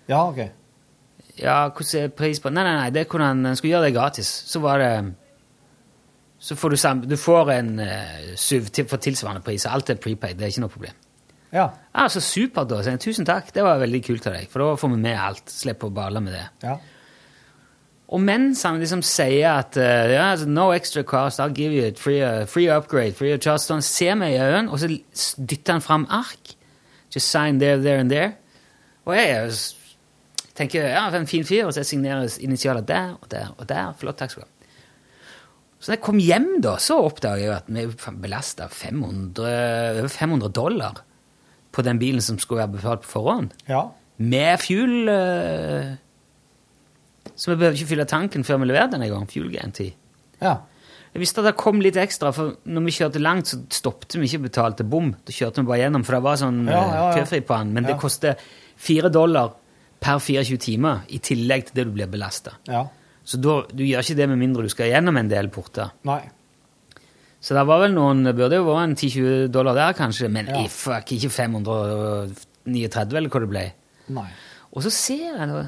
Ja, 0.09 0.23
ok. 0.31 0.45
Ja, 1.39 1.69
hvordan 1.69 2.03
er 2.07 2.13
pris 2.17 2.41
på 2.41 2.49
Nei, 2.51 2.63
nei, 2.65 2.75
nei, 2.79 2.91
det 2.95 3.03
er 3.03 3.11
hvordan 3.13 3.45
en 3.47 3.57
skulle 3.59 3.75
gjøre 3.75 3.89
det 3.91 3.95
gratis. 3.97 4.29
Så 4.49 4.61
var 4.65 4.81
det 4.81 4.93
Så 6.39 6.57
får 6.57 6.71
du 6.71 6.77
sam... 6.77 7.01
Du 7.09 7.17
får 7.17 7.51
en 7.55 7.79
uh, 7.81 8.35
SUV 8.37 8.67
til, 8.73 8.87
for 8.89 9.01
tilsvarende 9.03 9.43
pris, 9.45 9.65
og 9.67 9.73
alt 9.75 9.91
er 9.91 10.01
prepaid. 10.01 10.37
Det 10.37 10.45
er 10.47 10.53
ikke 10.53 10.65
noe 10.67 10.73
problem. 10.73 10.97
Ja. 11.53 11.69
Ja, 11.97 12.09
så 12.13 12.21
supert, 12.21 12.69
da. 12.69 12.97
Tusen 13.01 13.25
takk, 13.25 13.49
det 13.55 13.65
var 13.65 13.79
veldig 13.81 14.03
kult 14.05 14.27
av 14.29 14.35
deg, 14.37 14.49
for 14.53 14.61
da 14.63 14.75
får 14.77 14.93
vi 14.93 14.99
med 15.01 15.17
alt. 15.17 15.49
Slipper 15.51 15.89
å 15.89 15.95
bale 15.97 16.21
med 16.21 16.37
det. 16.37 16.45
Ja. 16.67 16.75
Og 18.07 18.21
mens 18.23 18.61
han 18.69 18.77
liksom 18.79 19.01
sier 19.03 19.49
at 19.63 19.79
uh, 19.81 20.13
ja, 20.13 20.27
altså, 20.35 20.47
no 20.49 20.69
extra 20.77 21.03
cost, 21.09 21.41
I'll 21.41 21.55
give 21.57 21.73
you 21.75 21.89
a 21.89 21.95
free, 21.99 22.21
uh, 22.23 22.45
free 22.47 22.69
upgrade, 22.71 23.17
free 23.19 23.33
of 23.35 23.41
charge, 23.43 23.65
så 23.65 23.75
han 23.79 23.83
ser 23.83 24.15
meg 24.21 24.37
i 24.37 24.43
øynene, 24.45 24.71
og 24.71 24.79
så 24.79 24.93
dytter 25.41 25.79
han 25.79 25.83
fram 25.83 26.07
ark. 26.11 26.53
Just 27.15 27.33
sign 27.33 27.59
there, 27.61 27.81
there 27.83 27.99
and 28.05 28.11
there. 28.13 28.35
Og 29.07 29.17
jeg 29.17 29.31
er 29.31 29.49
s- 29.51 29.73
tenker 30.57 30.89
ja, 30.91 31.07
en 31.15 31.29
fin 31.31 31.45
fyr, 31.47 31.67
og 31.69 31.75
så 31.77 31.85
signeres 31.87 32.39
initialer 32.43 32.85
der 32.87 33.17
og 33.21 33.29
der 33.33 33.51
og 33.57 33.67
der. 33.69 33.93
Flott, 34.01 34.19
takk 34.21 34.33
skal 34.33 34.45
du 34.45 34.49
ha. 34.49 34.53
Så 35.77 35.93
da 35.93 35.97
jeg 35.99 36.05
kom 36.07 36.19
hjem, 36.19 36.49
da, 36.65 36.79
så 36.81 36.97
oppdaget 37.05 37.45
jeg 37.45 37.53
at 37.53 37.67
vi 37.69 38.15
belasta 38.23 38.67
500, 38.73 40.01
over 40.01 40.09
500 40.09 40.53
dollar 40.57 41.03
på 41.77 41.85
den 41.85 42.01
bilen 42.01 42.25
som 42.25 42.39
skulle 42.41 42.65
være 42.65 42.79
betalt 42.79 43.05
på 43.05 43.13
forhånd. 43.19 43.53
Ja. 43.69 43.83
Med 44.17 44.57
fuel 44.63 45.11
eh, 45.13 45.91
Så 47.37 47.51
vi 47.51 47.59
behøvde 47.61 47.77
ikke 47.77 47.91
fylle 47.91 48.07
tanken 48.09 48.47
før 48.49 48.63
vi 48.63 48.71
leverte 48.71 48.97
den 48.97 49.05
en 49.05 49.13
gang. 49.13 49.27
Fuel 49.29 49.51
GNT. 49.53 49.91
Ja. 50.41 50.55
Jeg 51.13 51.21
visste 51.21 51.43
at 51.43 51.51
det 51.51 51.59
kom 51.61 51.83
litt 51.85 51.97
ekstra, 52.01 52.33
for 52.33 52.57
når 52.65 52.87
vi 52.89 52.95
kjørte 52.97 53.21
langt, 53.21 53.49
så 53.53 53.61
stoppet 53.73 54.17
vi 54.17 54.27
ikke 54.29 54.41
og 54.41 54.49
betalte 54.49 54.85
bom. 54.89 55.13
Da 55.25 55.33
kjørte 55.37 55.61
vi 55.61 55.69
bare 55.69 55.83
gjennom, 55.85 56.05
for 56.05 56.17
det 56.17 56.25
var 56.25 56.41
sånn 56.41 56.65
Ja, 56.69 56.81
ja, 56.81 56.97
ja. 56.97 57.15
køfri 57.21 57.43
på 57.45 57.61
den. 57.61 57.77
Men 57.77 57.89
det 57.89 57.99
koster 58.01 58.41
fire 58.89 59.13
dollar 59.13 59.55
per 60.07 60.23
24 60.23 60.59
timer, 60.63 61.03
i 61.11 61.19
tillegg 61.19 61.67
til 61.69 61.81
det 61.81 61.85
du 61.89 61.93
blir 61.99 62.07
belasta. 62.11 62.55
Ja. 62.71 62.85
Så 63.27 63.41
da, 63.43 63.59
du 63.75 63.83
gjør 63.83 64.05
ikke 64.07 64.19
det 64.21 64.29
med 64.31 64.39
mindre 64.39 64.63
du 64.63 64.71
skal 64.71 64.93
gjennom 64.93 65.17
en 65.19 65.31
del 65.31 65.49
porter. 65.51 65.91
Nei. 66.07 66.21
Så 67.43 67.55
det 67.55 67.63
var 67.69 67.83
vel 67.83 67.93
noen, 67.95 68.23
det 68.27 68.33
burde 68.39 68.59
jo 68.59 68.65
vært 68.69 68.87
en 68.89 68.95
10-20 68.97 69.49
dollar 69.55 69.75
der, 69.77 69.97
kanskje, 69.99 70.31
men 70.33 70.47
Ja. 70.51 70.63
fuck, 70.71 71.11
ikke 71.15 71.31
539, 71.31 73.17
eller 73.19 73.31
hva 73.31 73.43
det 73.43 73.51
ble. 73.51 73.65
Nei. 74.15 74.29
Og 74.73 74.83
så 74.87 74.91
ser 74.95 75.37
jeg 75.41 75.67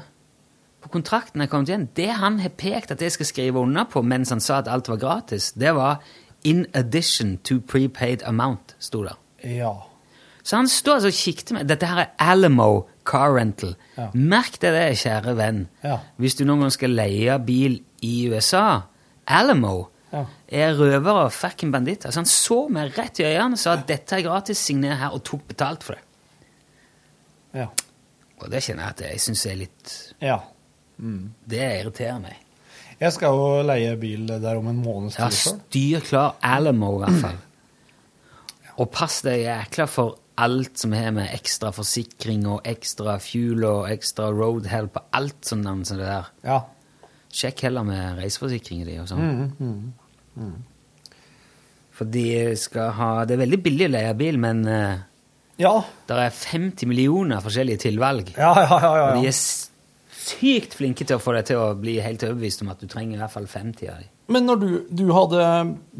på 0.79 0.91
kontrakten 0.93 1.41
jeg 1.43 1.51
kom 1.51 1.65
til 1.67 1.73
igjen, 1.75 1.89
det 1.97 2.09
han 2.21 2.39
har 2.39 2.53
pekt 2.55 2.91
at 2.95 3.01
jeg 3.03 3.11
skal 3.11 3.27
skrive 3.27 3.59
under 3.59 3.87
på 3.91 4.03
mens 4.05 4.31
han 4.31 4.39
sa 4.43 4.59
at 4.61 4.69
alt 4.71 4.87
var 4.91 4.97
gratis, 5.01 5.51
det 5.51 5.73
var 5.75 5.99
in 6.47 6.65
addition 6.73 7.37
to 7.43 7.59
prepaid 7.59 8.23
amount, 8.23 8.75
sto 8.79 9.03
det. 9.03 9.15
Ja. 9.43 9.73
Så 10.43 10.55
han 10.55 10.69
står 10.71 10.93
altså 11.01 11.11
og 11.11 11.17
kikket 11.19 11.51
meg. 11.55 11.67
dette 11.67 11.85
her 11.89 11.99
er 12.05 12.13
Alamo 12.31 12.87
Car 13.09 13.33
Rental. 13.35 13.71
Ja. 13.97 14.09
Merk 14.13 14.59
deg 14.61 14.75
det, 14.75 14.83
kjære 15.01 15.33
venn. 15.39 15.63
Ja. 15.83 15.95
Hvis 16.21 16.35
du 16.37 16.43
noen 16.45 16.61
gang 16.67 16.73
skal 16.75 16.93
leie 16.93 17.37
bil 17.41 17.79
i 18.05 18.13
USA, 18.29 18.83
Alamo 19.27 19.87
Ja. 20.13 20.23
er 20.49 20.73
røvere 20.77 21.25
og 21.27 21.33
fucking 21.33 21.71
banditter. 21.73 22.09
Så 22.13 22.21
han 22.23 22.29
så 22.29 22.59
meg 22.73 22.95
rett 22.97 23.19
i 23.21 23.25
øynene 23.27 23.53
og 23.57 23.61
sa 23.61 23.73
at 23.77 23.87
dette 23.89 24.15
er 24.17 24.23
gratis, 24.25 24.57
signer 24.57 24.95
her, 24.97 25.11
og 25.13 25.23
tok 25.23 25.43
betalt 25.51 25.83
for 25.85 25.93
det. 25.93 26.05
Ja. 27.61 27.67
Og 28.39 28.49
det 28.53 28.61
kjenner 28.63 28.87
jeg 28.87 28.95
at 28.95 29.01
jeg 29.09 29.19
syns 29.25 29.45
er 29.49 29.55
litt 29.59 29.93
ja. 30.21 30.37
Det 30.99 31.59
irriterer 31.79 32.19
meg. 32.23 32.35
Jeg 32.99 33.13
skal 33.15 33.31
jo 33.37 33.61
leie 33.63 33.93
bil 33.99 34.25
der 34.27 34.57
om 34.59 34.67
en 34.67 34.81
måneds 34.83 35.15
Ja, 35.19 35.29
tid 35.29 35.37
sjøl. 35.39 35.59
styr 35.69 36.01
klar 36.09 36.33
Alamo, 36.43 36.89
i 36.97 37.05
hvert 37.05 37.21
fall. 37.21 37.37
Og 38.79 38.89
pass 38.91 39.21
deg 39.25 39.45
jækla 39.45 39.85
for 39.91 40.17
alt 40.45 40.77
som 40.81 40.93
har 40.95 41.11
med 41.15 41.31
ekstra 41.35 41.71
forsikring 41.75 42.45
og 42.49 42.61
ekstra 42.67 43.17
fuel 43.23 43.63
og 43.67 43.87
ekstra 43.91 44.29
road 44.33 44.67
help 44.71 44.97
og 45.01 45.07
alt 45.19 45.39
sånn 45.49 45.63
navn 45.65 45.85
som 45.87 45.99
det 45.99 46.07
der. 46.09 46.29
Ja. 46.47 46.59
Sjekk 47.29 47.65
heller 47.67 47.83
med 47.85 48.17
reiseforsikringen 48.21 48.87
din 48.89 49.03
og 49.03 49.09
sånn. 49.11 49.93
For 51.99 52.07
de 52.07 52.55
skal 52.59 52.93
ha 52.95 53.09
Det 53.27 53.35
er 53.35 53.41
veldig 53.43 53.59
billig 53.65 53.89
å 53.89 53.93
leie 53.97 54.13
bil, 54.17 54.37
men 54.41 54.63
uh, 54.67 55.01
Ja. 55.59 55.73
det 56.07 56.15
er 56.15 56.31
50 56.31 56.87
millioner 56.87 57.41
forskjellige 57.43 57.83
tilvalg. 57.89 58.31
Ja, 58.37 58.53
ja, 58.55 58.67
ja. 58.79 58.91
ja, 58.95 59.07
Og 59.09 59.19
de 59.21 59.27
er 59.27 59.35
sykt 60.29 60.77
flinke 60.77 61.05
til 61.07 61.17
å 61.17 61.23
få 61.23 61.33
deg 61.35 61.49
til 61.49 61.59
å 61.61 61.73
bli 61.79 61.97
helt 62.03 62.23
overbevist 62.25 62.63
om 62.63 62.71
at 62.73 62.81
du 62.81 62.87
trenger 62.89 63.17
i 63.17 63.21
hvert 63.21 63.33
fall 63.33 63.47
50 63.49 63.91
av 63.91 64.01
dem. 64.03 64.11
Men 64.29 64.45
når 64.45 64.61
du, 64.61 64.69
du, 64.93 65.05
hadde, 65.15 65.43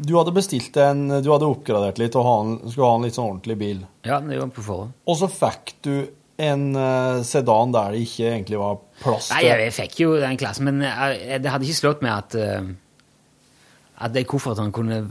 du 0.06 0.12
hadde 0.14 0.32
bestilt 0.36 0.76
en 0.78 1.00
Du 1.18 1.32
hadde 1.32 1.48
oppgradert 1.50 1.98
litt 1.98 2.14
og 2.14 2.22
ha 2.28 2.34
en, 2.44 2.52
skulle 2.68 2.86
ha 2.86 2.98
en 3.00 3.06
litt 3.08 3.16
sånn 3.18 3.26
ordentlig 3.32 3.56
bil, 3.58 3.80
Ja, 4.06 4.20
det 4.22 4.38
gjorde 4.38 4.54
på 4.54 4.66
forhånd. 4.68 4.92
og 5.02 5.18
så 5.18 5.28
fikk 5.32 5.74
du 5.82 5.94
en 6.40 6.70
uh, 6.72 7.20
sedan 7.26 7.74
der 7.74 7.90
det 7.92 8.04
ikke 8.06 8.28
egentlig 8.30 8.60
var 8.62 8.78
plass 9.02 9.26
til 9.28 9.36
Nei, 9.36 9.64
jeg 9.66 9.74
fikk 9.76 9.98
jo 10.04 10.14
den 10.22 10.38
klassen, 10.40 10.70
men 10.70 10.86
jeg, 10.86 11.42
det 11.42 11.50
hadde 11.52 11.66
ikke 11.66 11.80
slått 11.82 12.06
meg 12.06 12.14
at 12.14 12.38
uh, 12.38 12.70
at 14.00 14.14
de 14.14 14.24
koffertene 14.24 14.72
kunne 14.72 15.02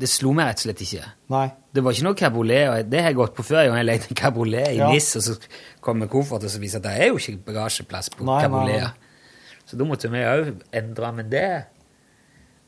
Det 0.00 0.08
slo 0.08 0.30
meg 0.36 0.48
rett 0.48 0.62
og 0.62 0.64
slett 0.64 0.80
ikke. 0.86 1.08
Nei. 1.34 1.46
Det 1.76 1.82
var 1.84 1.92
ikke 1.96 2.06
noe 2.06 2.16
kabriolet, 2.18 2.86
det 2.88 3.02
har 3.02 3.12
jeg 3.12 3.18
gått 3.18 3.34
på 3.36 3.44
før. 3.44 3.66
Jeg 3.66 3.74
har 3.74 3.84
leid 3.84 4.06
en 4.08 4.16
kabriolet 4.16 4.70
i 4.72 4.78
Ja. 4.78 4.88
NIS, 4.88 5.10
og 5.20 5.26
så 5.26 5.34
kom 5.84 6.00
med 6.00 6.08
koffert 6.12 6.46
og 6.46 6.52
så 6.52 6.62
viser 6.62 6.80
at 6.80 6.86
det 6.88 6.94
er 6.96 7.10
jo 7.10 7.18
ikke 7.20 7.44
bagasjeplass 7.50 8.08
på 8.14 8.24
nei. 8.24 8.80
Så 9.68 9.76
da 9.78 9.86
måtte 9.86 10.08
vi 10.10 10.22
òg 10.26 10.48
endre, 10.74 11.12
men 11.14 11.28
det 11.30 11.44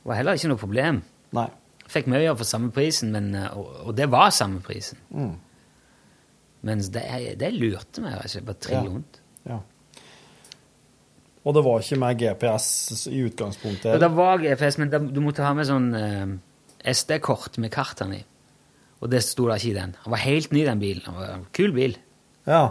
var 0.04 0.18
heller 0.20 0.36
ikke 0.38 0.52
noe 0.52 0.60
problem. 0.60 1.00
Nei. 1.34 1.48
Fikk 1.92 2.06
mye 2.12 2.36
for 2.36 2.48
samme 2.48 2.70
prisen, 2.74 3.10
men, 3.12 3.32
og, 3.56 3.72
og 3.88 3.96
det 3.96 4.06
var 4.12 4.30
samme 4.30 4.60
prisen. 4.64 5.00
Mm. 5.10 5.34
Mens 6.68 6.92
det, 6.94 7.02
det 7.40 7.50
lurte 7.56 8.04
meg 8.04 8.20
ikke 8.28 8.44
bare 8.46 8.60
trill 8.62 8.86
rundt. 8.92 9.18
Ja. 9.48 9.58
Og 11.42 11.56
det 11.56 11.64
var 11.66 11.82
ikke 11.82 11.98
med 11.98 12.20
GPS 12.20 12.68
i 13.10 13.24
utgangspunktet? 13.26 13.90
Og 13.96 14.00
det 14.00 14.10
var 14.14 14.38
GPS, 14.44 14.78
men 14.78 14.92
da, 14.92 15.00
du 15.02 15.18
måtte 15.24 15.42
ha 15.42 15.50
med 15.58 15.66
sånn 15.66 15.88
eh, 15.98 16.36
SD-kort 16.88 17.58
med 17.62 17.70
kartene 17.74 18.20
i. 18.20 18.24
Og 19.02 19.10
det 19.10 19.22
sto 19.26 19.48
da 19.48 19.56
ikke 19.58 19.72
i 19.72 19.76
den. 19.76 19.96
Han 20.04 20.14
var 20.14 20.22
helt 20.22 20.52
ny, 20.54 20.62
den 20.66 20.78
bilen. 20.82 21.02
Han 21.08 21.16
var 21.18 21.30
en 21.34 21.46
kul 21.54 21.72
bil. 21.74 21.96
Ja. 22.46 22.62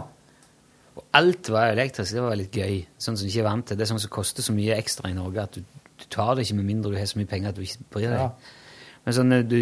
Og 0.96 1.04
alt 1.16 1.48
var 1.52 1.72
elektrisk. 1.72 2.14
Det 2.16 2.22
var 2.24 2.36
litt 2.40 2.56
gøy. 2.56 2.82
Sånn 3.00 3.16
som 3.18 3.26
du 3.26 3.30
ikke 3.32 3.42
er 3.44 3.48
vant 3.50 3.66
til. 3.68 3.76
Det 3.78 3.84
er 3.86 3.90
sånn 3.92 4.00
som 4.02 4.12
koster 4.12 4.44
så 4.44 4.54
mye 4.56 4.76
ekstra 4.80 5.10
i 5.12 5.16
Norge 5.16 5.44
at 5.44 5.56
du, 5.56 5.64
du 6.00 6.04
tar 6.12 6.34
det 6.36 6.46
ikke 6.46 6.58
med 6.60 6.68
mindre 6.68 6.92
du 6.92 6.98
har 7.00 7.08
så 7.08 7.20
mye 7.20 7.28
penger 7.30 7.52
at 7.52 7.58
du 7.60 7.64
ikke 7.64 7.88
bryr 7.92 8.08
deg. 8.12 8.20
Ja. 8.20 8.60
Men 9.04 9.16
sånn 9.16 9.28
når 9.32 9.44
du, 9.50 9.58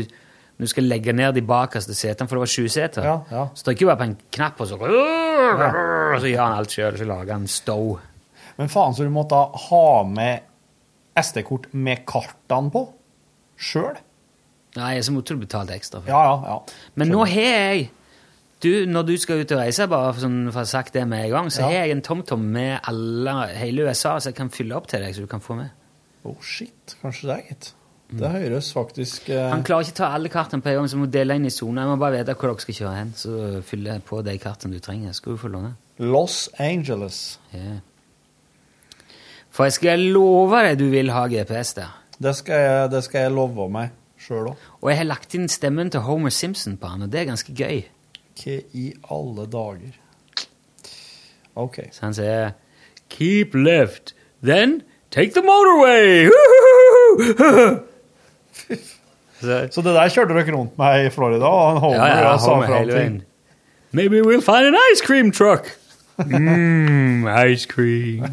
du 0.61 0.67
skal 0.71 0.87
legge 0.91 1.15
ned 1.17 1.35
de 1.39 1.43
bakerste 1.47 1.95
setene, 1.97 2.29
for 2.31 2.39
det 2.39 2.45
var 2.45 2.53
sju 2.55 2.67
seter, 2.71 3.07
Ja, 3.09 3.17
ja. 3.33 3.45
så 3.57 3.67
trykker 3.71 3.87
du 3.87 3.91
bare 3.91 4.01
på 4.03 4.09
en 4.11 4.17
knapp, 4.37 4.61
og 4.61 4.69
så, 4.71 4.79
og 4.79 6.21
så 6.21 6.31
gjør 6.31 6.43
han 6.45 6.59
alt 6.59 6.75
sjøl. 6.77 6.99
Så 7.01 7.09
lager 7.09 7.33
han 7.35 7.47
stow. 7.51 7.97
Men 8.61 8.71
faen, 8.71 8.95
så 8.95 9.07
du 9.07 9.11
måtte 9.15 9.39
ha 9.67 9.85
med 10.07 10.47
SD-kort 11.19 11.71
med 11.75 12.05
kartene 12.09 12.71
på 12.75 12.85
sjøl? 13.61 13.99
Nei, 14.77 15.01
så 15.03 15.13
måtte 15.13 15.35
du 15.35 15.41
betale 15.43 15.75
ekstra. 15.75 16.01
for 16.01 16.09
Ja, 16.13 16.21
ja, 16.25 16.37
ja. 16.47 16.59
Men 16.95 17.09
nå 17.11 17.25
har 17.27 17.41
jeg 17.43 17.91
du, 18.63 18.87
Når 18.87 19.03
du 19.09 19.17
skal 19.17 19.41
ut 19.41 19.53
og 19.53 19.59
reise, 19.59 19.87
bare 19.89 20.13
sånn, 20.21 20.51
for 20.53 20.61
å 20.61 20.63
ha 20.63 20.69
sagt 20.69 20.93
det 20.93 21.07
med 21.09 21.25
en 21.25 21.31
gang, 21.31 21.47
så 21.51 21.63
Ja. 21.63 21.67
har 21.67 21.73
jeg 21.87 21.91
en 21.97 22.03
TomTom 22.03 22.41
med 22.53 22.81
alle, 22.87 23.49
hele 23.57 23.87
USA, 23.89 24.19
så 24.21 24.29
jeg 24.31 24.35
kan 24.37 24.51
fylle 24.51 24.77
opp 24.77 24.87
til 24.87 25.01
deg, 25.01 25.15
så 25.15 25.21
du 25.25 25.27
kan 25.27 25.41
få 25.41 25.57
med. 25.57 25.71
Oh, 26.25 26.37
shit. 26.43 26.95
Kanskje 27.03 27.23
det, 27.23 27.37
er 27.39 27.43
gitt. 27.49 27.73
Det 28.13 28.29
høres 28.31 28.73
faktisk 28.75 29.29
eh, 29.31 29.51
Han 29.51 29.63
klarer 29.63 29.87
ikke 29.87 29.95
å 29.95 30.01
ta 30.03 30.09
alle 30.15 30.29
kartene 30.29 30.61
på 30.63 30.69
en 30.69 30.75
gang, 30.81 30.89
så 30.89 30.97
må 30.99 31.07
du 31.07 31.13
dele 31.17 31.35
inn 31.39 31.47
i 31.47 31.51
soner. 31.55 31.83
Jeg 31.87 31.89
må 31.91 31.99
bare 31.99 32.19
vite 32.19 32.35
hvor 32.35 32.51
dere 32.51 32.61
skal 32.61 32.75
kjøre 32.75 32.95
hen, 32.97 33.13
så 33.17 33.63
fyller 33.65 33.93
jeg 33.95 34.05
på 34.05 34.23
de 34.27 34.39
kartene 34.39 34.73
du 34.75 34.81
trenger. 34.81 35.13
Skal 35.15 35.33
du 35.33 35.39
få 35.39 35.49
låne. 35.49 35.75
Los 35.99 36.49
Angeles. 36.59 37.39
Ja. 37.55 37.79
For 39.51 39.65
jeg 39.65 39.73
skal 39.79 39.99
love 40.15 40.61
deg 40.67 40.79
du 40.79 40.89
vil 40.93 41.11
ha 41.15 41.25
GPS 41.31 41.73
der. 41.79 41.97
Det 42.21 42.35
skal 42.37 42.61
jeg, 42.61 42.91
det 42.93 43.03
skal 43.07 43.21
jeg 43.27 43.33
love 43.33 43.71
meg 43.73 43.91
sjøl 44.31 44.53
òg. 44.53 44.69
Og 44.81 44.93
jeg 44.93 45.01
har 45.01 45.09
lagt 45.09 45.35
inn 45.35 45.49
stemmen 45.51 45.91
til 45.91 46.05
Homer 46.07 46.33
Simpson 46.35 46.79
på 46.81 46.87
han, 46.93 47.03
og 47.03 47.11
det 47.13 47.21
er 47.23 47.31
ganske 47.33 47.55
gøy. 47.57 47.83
Hva 48.41 48.57
i 48.73 48.87
alle 49.13 49.47
dager? 49.51 49.97
OK. 51.59 51.81
Så 51.93 52.07
han 52.07 52.15
sier 52.17 52.53
Keep 53.11 53.55
left, 53.59 54.15
then 54.43 54.83
take 55.11 55.35
the 55.35 55.43
motorway! 55.43 56.31
så, 59.41 59.83
det 59.83 59.95
der 59.97 60.09
kjørte 60.15 60.37
dere 60.37 60.55
rundt 60.55 60.79
med 60.79 61.07
i 61.07 61.11
Florida? 61.11 61.45
Og 61.45 61.73
han 61.73 61.81
Homer, 61.83 62.07
ja, 62.07 62.31
ja, 62.31 62.39
sa 62.39 62.55
Homer 62.55 62.79
hele 62.79 62.95
veien. 62.95 63.23
Maybe 63.93 64.23
we'll 64.23 64.41
find 64.41 64.67
an 64.71 64.79
ice 64.93 65.03
cream 65.03 65.33
truck! 65.33 65.77
mm, 66.21 67.27
ice 67.27 67.67
cream. 67.67 68.25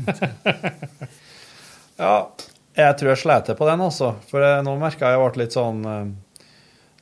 Ja, 1.98 2.22
jeg 2.78 2.98
tror 3.00 3.10
jeg 3.14 3.22
slet 3.24 3.52
på 3.58 3.68
den, 3.68 3.82
altså. 3.82 4.12
For 4.30 4.44
jeg, 4.46 4.64
nå 4.68 4.76
merka 4.82 5.10
jeg 5.14 5.22
ble 5.24 5.42
litt 5.44 5.56
sånn 5.58 5.80
eh, 5.90 6.12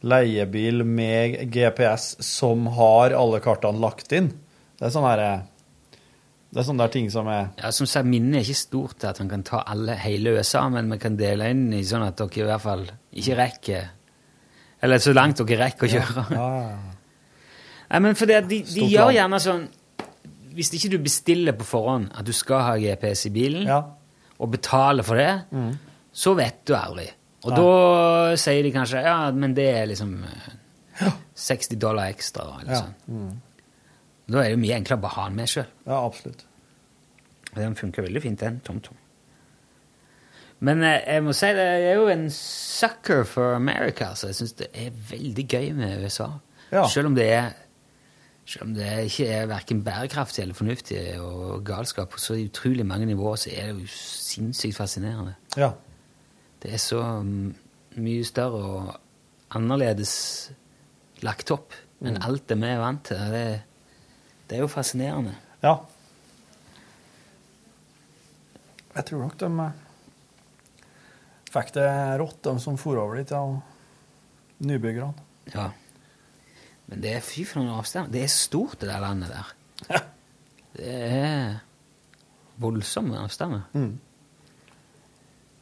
leiebil 0.06 0.84
med 0.88 1.42
GPS 1.52 2.16
som 2.24 2.68
har 2.78 3.16
alle 3.18 3.42
kartene 3.44 3.82
lagt 3.82 4.14
inn. 4.16 4.32
Det 4.80 4.88
er 4.88 4.94
sånn 4.94 5.08
her 5.08 5.22
eh, 5.24 5.44
Det 6.52 6.62
er 6.62 6.68
sånne 6.68 6.84
der 6.86 6.94
ting 6.94 7.10
som 7.12 7.28
er 7.32 7.50
Ja, 7.60 7.72
som 7.76 7.88
sagt, 7.88 8.08
minnet 8.08 8.42
er 8.42 8.46
ikke 8.48 8.60
stort 8.60 8.98
til 9.00 9.10
at 9.12 9.20
man 9.24 9.32
kan 9.32 9.46
ta 9.48 9.64
alle, 9.72 9.96
hele 10.00 10.36
USA, 10.38 10.66
men 10.72 10.92
vi 10.92 11.00
kan 11.02 11.16
dele 11.20 11.50
inn 11.52 11.70
i 11.76 11.84
sånn 11.88 12.04
at 12.08 12.20
dere 12.20 12.44
i 12.44 12.50
hvert 12.50 12.64
fall 12.64 12.84
ikke 13.16 13.38
rekker 13.40 13.88
Eller 14.84 15.04
så 15.04 15.16
langt 15.16 15.40
dere 15.42 15.62
rekker 15.64 15.88
å 15.88 15.92
kjøre. 15.96 16.26
Ja, 16.36 16.50
ja, 16.60 16.68
ja. 16.76 16.94
Nei, 17.92 18.00
men 18.02 18.18
fordi 18.18 18.34
at 18.36 18.48
de, 18.50 18.64
de 18.68 18.88
gjør 18.90 19.12
gjerne 19.16 19.40
sånn 19.44 19.66
Hvis 20.58 20.72
ikke 20.76 20.90
du 20.96 20.98
bestiller 21.06 21.56
på 21.60 21.68
forhånd 21.68 22.12
at 22.16 22.26
du 22.28 22.34
skal 22.36 22.64
ha 22.68 22.76
GPS 22.82 23.28
i 23.30 23.34
bilen, 23.36 23.68
Ja. 23.70 23.82
Og 24.40 24.52
betaler 24.52 25.04
for 25.08 25.16
det, 25.16 25.46
så 26.16 26.34
vet 26.36 26.62
du 26.68 26.74
aldri. 26.76 27.08
Og 27.46 27.52
Nei. 27.54 27.58
da 27.62 28.36
sier 28.42 28.64
de 28.66 28.72
kanskje 28.74 29.02
ja, 29.06 29.18
men 29.32 29.54
det 29.54 29.68
er 29.78 29.86
liksom 29.92 30.16
eh, 30.26 31.12
60 31.36 31.78
dollar 31.80 32.10
ekstra. 32.12 32.48
Eller 32.62 32.74
Ja. 32.74 32.82
sånn. 32.82 33.40
Da 34.28 34.40
er 34.42 34.44
det 34.50 34.56
jo 34.56 34.62
mye 34.64 34.76
enklere 34.80 34.98
å 34.98 35.02
bare 35.04 35.14
ha 35.20 35.26
den 35.30 35.36
med 35.38 35.48
sjøl. 35.52 35.68
ja, 35.86 36.00
absolutt. 36.06 36.46
Den 37.56 37.76
funker 37.76 38.04
veldig 38.04 38.22
fint, 38.24 38.40
den 38.42 38.58
TomTom. 38.66 38.98
Men 40.66 40.82
eh, 40.84 41.02
jeg 41.14 41.24
må 41.24 41.34
si 41.36 41.50
det 41.56 41.66
er 41.86 41.96
jo 42.00 42.08
en 42.12 42.26
sucker 42.32 43.24
for 43.28 43.54
America, 43.56 44.14
så 44.16 44.28
jeg 44.32 44.36
syns 44.40 44.54
det 44.60 44.70
er 44.74 44.90
veldig 45.12 45.46
gøy 45.52 45.70
med 45.78 46.04
USA. 46.04 46.30
Ja. 46.72 46.88
Selv 46.92 47.12
om 47.12 47.16
det 47.16 47.28
er 47.32 47.54
selv 48.46 48.68
om 48.68 48.74
det 48.78 48.90
ikke 49.08 49.28
er 49.34 49.48
verken 49.50 49.82
bærekraftig 49.86 50.44
eller 50.44 50.58
fornuftig 50.58 51.00
og 51.20 51.64
galskap 51.66 52.12
på 52.14 52.22
så 52.22 52.38
utrolig 52.38 52.86
mange 52.86 53.08
nivåer, 53.10 53.40
så 53.42 53.50
er 53.54 53.72
det 53.72 53.82
jo 53.82 53.88
sinnssykt 53.90 54.78
fascinerende. 54.78 55.34
Ja. 55.58 55.72
Det 56.62 56.74
er 56.74 56.82
så 56.82 57.02
mm, 57.26 57.56
mye 58.06 58.28
større 58.28 58.62
og 58.62 58.94
annerledes 59.58 60.14
lagt 61.26 61.52
opp 61.56 61.74
enn 62.06 62.20
alt 62.22 62.46
det 62.52 62.58
vi 62.62 62.70
er 62.70 62.82
vant 62.82 63.02
til. 63.08 63.22
Det, 63.34 63.46
det 64.50 64.58
er 64.58 64.62
jo 64.62 64.70
fascinerende. 64.70 65.34
Ja. 65.64 65.80
Jeg 68.96 69.08
tror 69.10 69.24
nok 69.26 69.40
de 69.42 69.50
eh, 69.64 69.80
fikk 71.50 71.74
det 71.80 71.90
rått, 72.22 72.44
de 72.46 72.54
som 72.62 72.78
for 72.80 73.00
over 73.02 73.18
dit, 73.20 73.34
ja. 73.34 73.42
Nybyggerne. 74.66 75.26
Ja. 75.52 75.72
Men 76.88 77.02
det 77.02 77.16
er 77.18 77.24
fy 77.26 77.46
for 77.48 77.62
noen 77.62 77.80
avstand. 77.80 78.12
Det 78.14 78.24
er 78.24 78.32
stort, 78.32 78.80
det 78.82 78.90
der 78.92 79.02
landet 79.02 79.34
der. 79.34 79.54
Det 80.76 80.92
er 80.92 81.56
voldsomme 82.62 83.18
avstander. 83.20 83.66
Mm. 83.74 83.96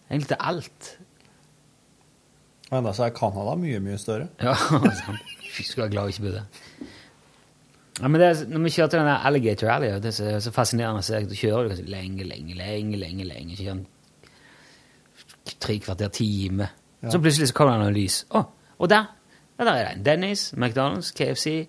Egentlig 0.10 0.28
til 0.28 0.38
alt. 0.40 0.90
Og 2.72 2.80
enda 2.80 2.94
så 2.94 3.08
er 3.08 3.16
Canada 3.18 3.56
mye, 3.60 3.80
mye 3.84 3.98
større. 4.02 4.28
Ja, 4.42 4.56
sant. 5.04 5.34
Fy, 5.54 5.62
skulle 5.62 5.86
være 5.86 5.94
glad 5.94 6.10
vi 6.10 6.16
ikke 6.16 6.26
bodde 6.28 6.36
der. 6.42 6.92
Ja, 8.02 8.08
men 8.08 8.22
det 8.22 8.28
er, 8.28 8.46
når 8.50 8.64
vi 8.66 8.70
kjørte 8.74 8.98
den 8.98 9.06
der 9.06 9.26
Alligator 9.30 9.70
Alley, 9.70 9.92
det 10.02 10.10
er 10.10 10.16
så, 10.18 10.30
så 10.42 10.52
fascinerende 10.52 11.04
å 11.04 11.06
se. 11.06 11.20
Du 11.30 11.36
kjører 11.38 11.76
du 11.78 11.84
lenge, 11.86 12.26
lenge, 12.26 12.56
lenge, 12.58 12.98
lenge, 12.98 13.28
lenge. 13.30 13.58
Kjører 13.60 13.84
tre 15.62 15.78
kvarter, 15.80 16.10
time. 16.10 16.70
Ja. 17.04 17.12
Så 17.14 17.20
plutselig 17.22 17.52
så 17.52 17.58
kommer 17.58 17.78
det 17.78 17.86
noe 17.86 17.96
lys. 17.96 18.24
Å, 18.34 18.42
og 18.80 18.90
der, 18.90 19.12
ja, 19.64 19.70
der 19.72 19.80
er 19.80 19.88
det 19.88 19.95
en 19.97 20.03
Dennis, 20.05 20.51
McDonald's, 20.57 21.14
KFC, 21.16 21.68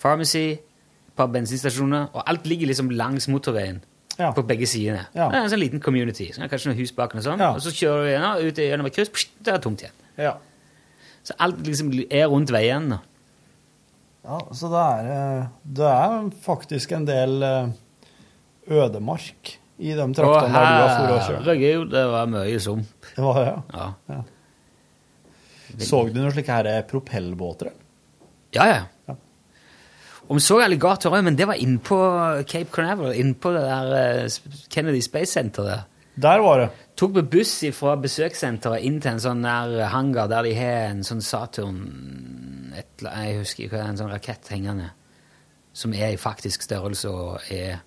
Pharmacy, 0.00 0.46
et 0.58 1.14
par 1.16 1.28
bensinstasjoner, 1.34 2.08
og 2.12 2.24
alt 2.30 2.46
ligger 2.46 2.70
liksom 2.70 2.90
langs 2.90 3.28
motorveien. 3.28 3.82
Ja. 4.18 4.32
På 4.34 4.42
begge 4.42 4.66
sidene. 4.66 5.04
Ja. 5.14 5.28
Det 5.30 5.38
er 5.38 5.44
en 5.44 5.50
sånn 5.52 5.60
liten 5.62 5.82
community. 5.82 6.32
Så 6.34 6.42
kanskje 6.50 6.72
noen 6.72 6.80
hus 6.80 6.90
bak 6.96 7.12
og 7.14 7.22
sånn. 7.22 7.38
Ja. 7.38 7.52
Og 7.54 7.62
så 7.62 7.70
kjører 7.70 8.02
du 8.02 8.10
gjennom, 8.10 8.40
ut 8.48 8.58
gjennom 8.64 8.88
et 8.88 8.96
kryss, 8.96 9.12
pst, 9.14 9.36
det 9.46 9.52
er 9.54 9.60
tomt 9.62 9.84
igjen. 9.84 9.94
Ja. 10.18 10.32
Så 11.22 11.36
alt 11.44 11.60
liksom 11.66 11.92
er 12.08 12.26
rundt 12.32 12.50
veien. 12.50 12.88
da. 12.96 12.98
Ja, 14.26 14.40
så 14.52 14.70
det 14.72 14.80
er, 14.82 15.12
eh, 15.14 15.44
det 15.78 15.86
er 15.92 16.30
faktisk 16.44 16.92
en 16.96 17.06
del 17.06 17.42
eh, 17.46 17.70
ødemark 18.80 19.54
i 19.78 19.94
de 19.94 20.08
traktene 20.18 20.50
der 20.50 20.66
du 20.66 20.82
har 20.82 20.90
for 20.96 21.12
å 21.14 21.20
kjøre. 21.22 21.42
herregud, 21.44 21.90
det 21.94 22.04
var 22.10 22.26
mye 22.32 22.58
sump. 22.60 22.90
Det 23.14 23.22
var 23.24 23.38
det, 23.38 23.46
ja. 23.78 23.86
Ja. 24.10 24.18
Så 25.76 26.02
du 26.08 26.20
noen 26.20 26.32
slike 26.34 26.54
her 26.54 26.82
propellbåter? 26.88 27.72
Ja, 28.56 28.66
Ja, 28.66 28.84
ja. 29.08 29.16
Vi 30.28 30.40
så 30.44 30.58
alligator 30.60 31.14
òg, 31.16 31.22
men 31.24 31.36
det 31.38 31.46
var 31.48 31.56
innpå 31.56 31.96
Cape 32.44 32.68
Canaveral, 32.72 33.14
innpå 33.16 33.52
det 33.54 33.62
der 33.64 33.92
eh, 33.96 34.34
Kennedy 34.68 35.00
Space 35.00 35.32
Center. 35.32 35.64
Der. 35.64 35.86
Der 36.20 36.42
var 36.44 36.60
det. 36.60 36.68
Tok 37.00 37.14
med 37.14 37.30
buss 37.32 37.54
fra 37.72 37.94
besøkssenteret 37.96 38.84
inn 38.84 38.98
til 39.00 39.14
en 39.14 39.22
sånn 39.22 39.44
der 39.46 39.86
hangar 39.92 40.28
der 40.28 40.44
de 40.44 40.52
har 40.58 40.90
en 40.90 41.04
sånn 41.06 41.22
Saturn 41.24 41.78
et, 42.76 42.90
Jeg 43.00 43.38
husker 43.38 43.64
ikke 43.68 43.80
en 43.80 44.00
sånn 44.00 44.12
rakett 44.12 44.50
hengende. 44.52 44.90
Som 45.72 45.94
er 45.94 46.12
i 46.12 46.20
faktisk 46.20 46.66
størrelse 46.66 47.08
og 47.08 47.52
er 47.54 47.78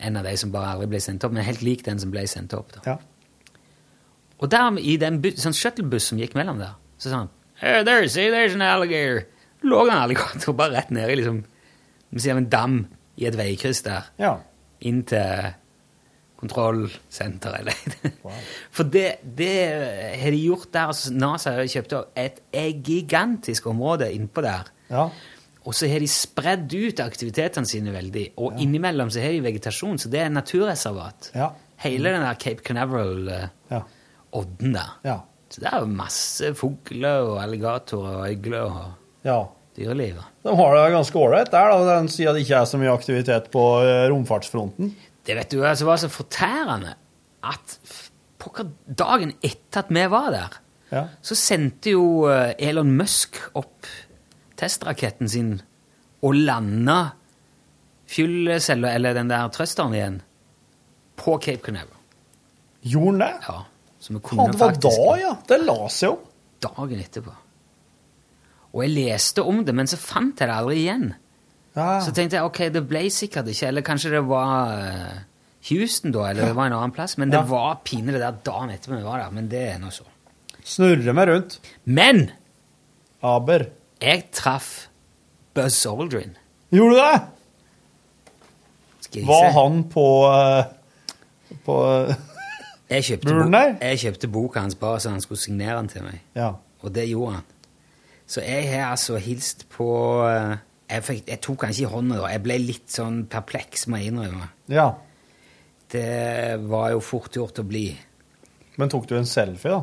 en 0.00 0.16
av 0.16 0.24
de 0.24 0.36
som 0.40 0.52
bare 0.54 0.76
aldri 0.76 0.88
ble 0.94 1.00
sendt 1.02 1.26
opp, 1.26 1.34
men 1.36 1.44
helt 1.44 1.64
lik 1.66 1.84
den 1.84 2.00
som 2.00 2.12
ble 2.14 2.24
sendt 2.30 2.54
opp. 2.56 2.72
da. 2.78 2.94
Ja. 2.94 2.96
Og 4.40 4.48
der 4.50 4.78
i 4.80 4.96
den 4.96 5.20
sånn 5.36 5.52
shuttlebuss 5.56 6.06
som 6.10 6.18
gikk 6.18 6.34
mellom 6.38 6.58
der, 6.62 6.74
så 6.98 7.10
sa 7.12 7.16
han 7.24 7.30
hey, 7.60 7.82
there, 7.84 8.08
see, 8.08 8.30
there's 8.32 8.54
an 8.56 8.62
alligator. 8.64 9.26
Lå 9.62 9.82
en 9.84 9.98
alligator 9.98 10.54
bare 10.56 10.78
rett 10.78 10.90
nede 10.90 11.12
i 11.12 11.16
liksom, 11.20 11.42
en 12.38 12.46
dam 12.48 12.78
i 13.20 13.26
et 13.28 13.36
veikryss 13.36 13.82
der, 13.84 14.06
Ja. 14.18 14.38
inn 14.80 15.02
til 15.04 15.50
kontrollsenteret. 16.40 17.60
eller 17.60 18.14
For 18.72 18.84
det, 18.88 19.18
det 19.36 19.50
har 20.22 20.30
de 20.32 20.40
gjort 20.46 20.70
der. 20.72 20.86
altså 20.88 21.12
NASA 21.12 21.52
har 21.58 21.68
kjøpt 21.68 21.92
opp 21.98 22.16
et, 22.18 22.40
et 22.52 22.80
gigantisk 22.86 23.66
område 23.70 24.08
innpå 24.16 24.42
der. 24.46 24.70
Ja. 24.90 25.08
Og 25.68 25.74
så 25.76 25.86
har 25.92 26.00
de 26.00 26.08
spredd 26.08 26.72
ut 26.72 27.00
aktivitetene 27.04 27.68
sine 27.68 27.92
veldig. 27.92 28.30
Og 28.40 28.56
innimellom 28.62 29.10
så 29.12 29.20
har 29.20 29.34
de 29.36 29.42
vegetasjon, 29.44 29.98
så 30.00 30.08
det 30.08 30.22
er 30.24 30.32
naturreservat. 30.32 31.32
Ja. 31.36 31.50
Hele 31.84 32.14
den 32.16 32.24
der 32.24 32.40
Cape 32.40 32.64
Canaveral-odden 32.64 33.50
Ja. 33.70 33.82
Der. 34.32 34.90
Ja. 35.04 35.18
Så 35.50 35.60
det 35.64 35.70
er 35.72 35.80
jo 35.82 35.86
masse 35.90 36.52
fugler 36.54 37.24
og 37.26 37.40
alligatorer 37.42 38.20
og 38.20 38.28
øgler 38.30 38.60
og 38.70 39.26
ja. 39.26 39.38
dyreliv. 39.76 40.20
De 40.46 40.54
har 40.56 40.76
det 40.76 40.84
ganske 40.94 41.18
ålreit 41.18 41.50
der, 41.50 41.72
da, 41.72 41.96
den 41.98 42.08
siden 42.08 42.36
det 42.38 42.44
ikke 42.46 42.60
er 42.60 42.68
så 42.70 42.78
mye 42.78 42.92
aktivitet 42.94 43.50
på 43.50 43.64
eh, 43.82 44.06
romfartsfronten. 44.12 44.92
Det 45.26 45.36
vet 45.36 45.50
du 45.52 45.64
altså 45.66 45.88
var 45.88 45.98
så 46.00 46.08
fortærende 46.08 46.94
at 47.44 47.74
pokker 48.40 48.70
dagen 48.86 49.34
etter 49.44 49.82
at 49.84 49.90
vi 49.92 50.06
var 50.10 50.30
der, 50.34 50.60
Ja. 50.90 51.04
så 51.22 51.36
sendte 51.38 51.92
jo 51.92 52.26
eh, 52.30 52.54
Elon 52.58 52.90
Musk 52.98 53.36
opp 53.54 53.86
testraketten 54.58 55.28
sin 55.30 55.52
og 56.22 56.34
landa 56.34 57.12
fyllcella, 58.10 58.94
eller 58.96 59.14
den 59.14 59.30
der 59.30 59.48
trøsteren 59.54 59.94
igjen, 59.94 60.18
på 61.20 61.36
Cape 61.38 61.62
Canaveral. 61.62 61.96
Gjorde 62.82 63.12
han 63.12 63.20
det? 63.22 63.30
Ja, 63.46 63.58
så 64.00 64.14
vi 64.14 64.20
Ja, 64.20 64.46
det 64.48 64.58
var 64.58 64.70
faktisk 64.70 64.96
da, 64.96 65.16
ja. 65.20 65.32
Det 65.48 65.58
la 65.64 65.78
seg 65.92 66.08
jo. 66.08 66.18
dagen 66.64 67.00
etterpå. 67.02 67.32
Og 68.72 68.82
jeg 68.84 68.92
leste 68.94 69.42
om 69.42 69.64
det, 69.66 69.74
men 69.74 69.86
så 69.90 69.96
fant 69.98 70.38
jeg 70.40 70.48
det 70.48 70.54
aldri 70.56 70.76
igjen. 70.84 71.08
Ja. 71.76 72.00
Så 72.04 72.12
tenkte 72.14 72.36
jeg 72.38 72.46
ok, 72.46 72.60
det 72.74 72.82
ble 72.88 73.02
sikkert 73.12 73.48
ikke, 73.50 73.66
eller 73.68 73.82
kanskje 73.86 74.10
det 74.14 74.22
var 74.26 74.72
eh, 74.78 75.18
Houston 75.70 76.12
da, 76.14 76.28
eller 76.30 76.50
det 76.50 76.56
var 76.56 76.66
en 76.70 76.76
annen 76.78 76.94
plass. 76.96 77.16
Men 77.18 77.30
det 77.30 77.40
Ja. 77.42 77.48
var 77.50 77.80
pinlig 77.84 78.14
det 78.16 78.22
der 78.22 78.38
dagen 78.46 78.70
etterpå 78.74 78.96
vi 78.96 79.02
var 79.06 79.18
der. 79.24 79.30
Men 79.36 79.48
det 79.52 79.62
er 79.74 79.78
nå 79.82 79.90
så. 79.94 80.04
Snurre 80.64 81.12
meg 81.16 81.28
rundt. 81.28 81.58
Men 81.84 82.30
Aber. 83.22 83.66
jeg 84.00 84.30
traff 84.32 84.88
Buzz 85.54 85.84
Aldrin. 85.86 86.36
Gjorde 86.72 86.94
du 86.94 87.00
det? 87.00 87.20
Var 89.26 89.50
han 89.56 89.82
på 89.90 90.04
eh, 90.30 90.64
På 91.66 91.76
eh, 92.08 92.14
Jeg 92.90 93.06
kjøpte, 93.06 93.30
Buren 93.30 93.54
bo 93.54 93.60
jeg 93.86 93.98
kjøpte 94.02 94.28
boka 94.34 94.64
hans 94.64 94.74
bare 94.78 95.00
så 95.00 95.12
han 95.14 95.22
skulle 95.22 95.38
signere 95.40 95.76
den 95.78 95.90
til 95.92 96.02
meg. 96.02 96.22
Ja. 96.34 96.54
Og 96.82 96.94
det 96.94 97.06
gjorde 97.10 97.36
han. 97.38 97.46
Så 98.30 98.42
jeg 98.42 98.66
har 98.70 98.90
altså 98.90 99.18
hilst 99.22 99.68
på 99.70 99.86
eh, 100.26 100.56
jeg, 100.90 101.04
fikk, 101.06 101.22
jeg 101.28 101.40
tok 101.44 101.64
han 101.66 101.74
ikke 101.74 101.86
i 101.86 101.92
hånda 101.92 102.18
da. 102.18 102.32
Jeg 102.34 102.42
ble 102.44 102.58
litt 102.62 102.90
sånn 102.90 103.22
perpleks, 103.30 103.86
må 103.90 104.00
jeg 104.02 104.12
innrømme. 104.14 104.50
ja. 104.72 104.90
Det 105.90 106.60
var 106.70 106.92
jo 106.92 107.00
fort 107.02 107.34
gjort 107.34 107.56
å 107.58 107.64
bli. 107.66 107.88
Men 108.78 108.90
tok 108.92 109.08
du 109.10 109.16
en 109.18 109.26
selfie, 109.26 109.72
da? 109.72 109.80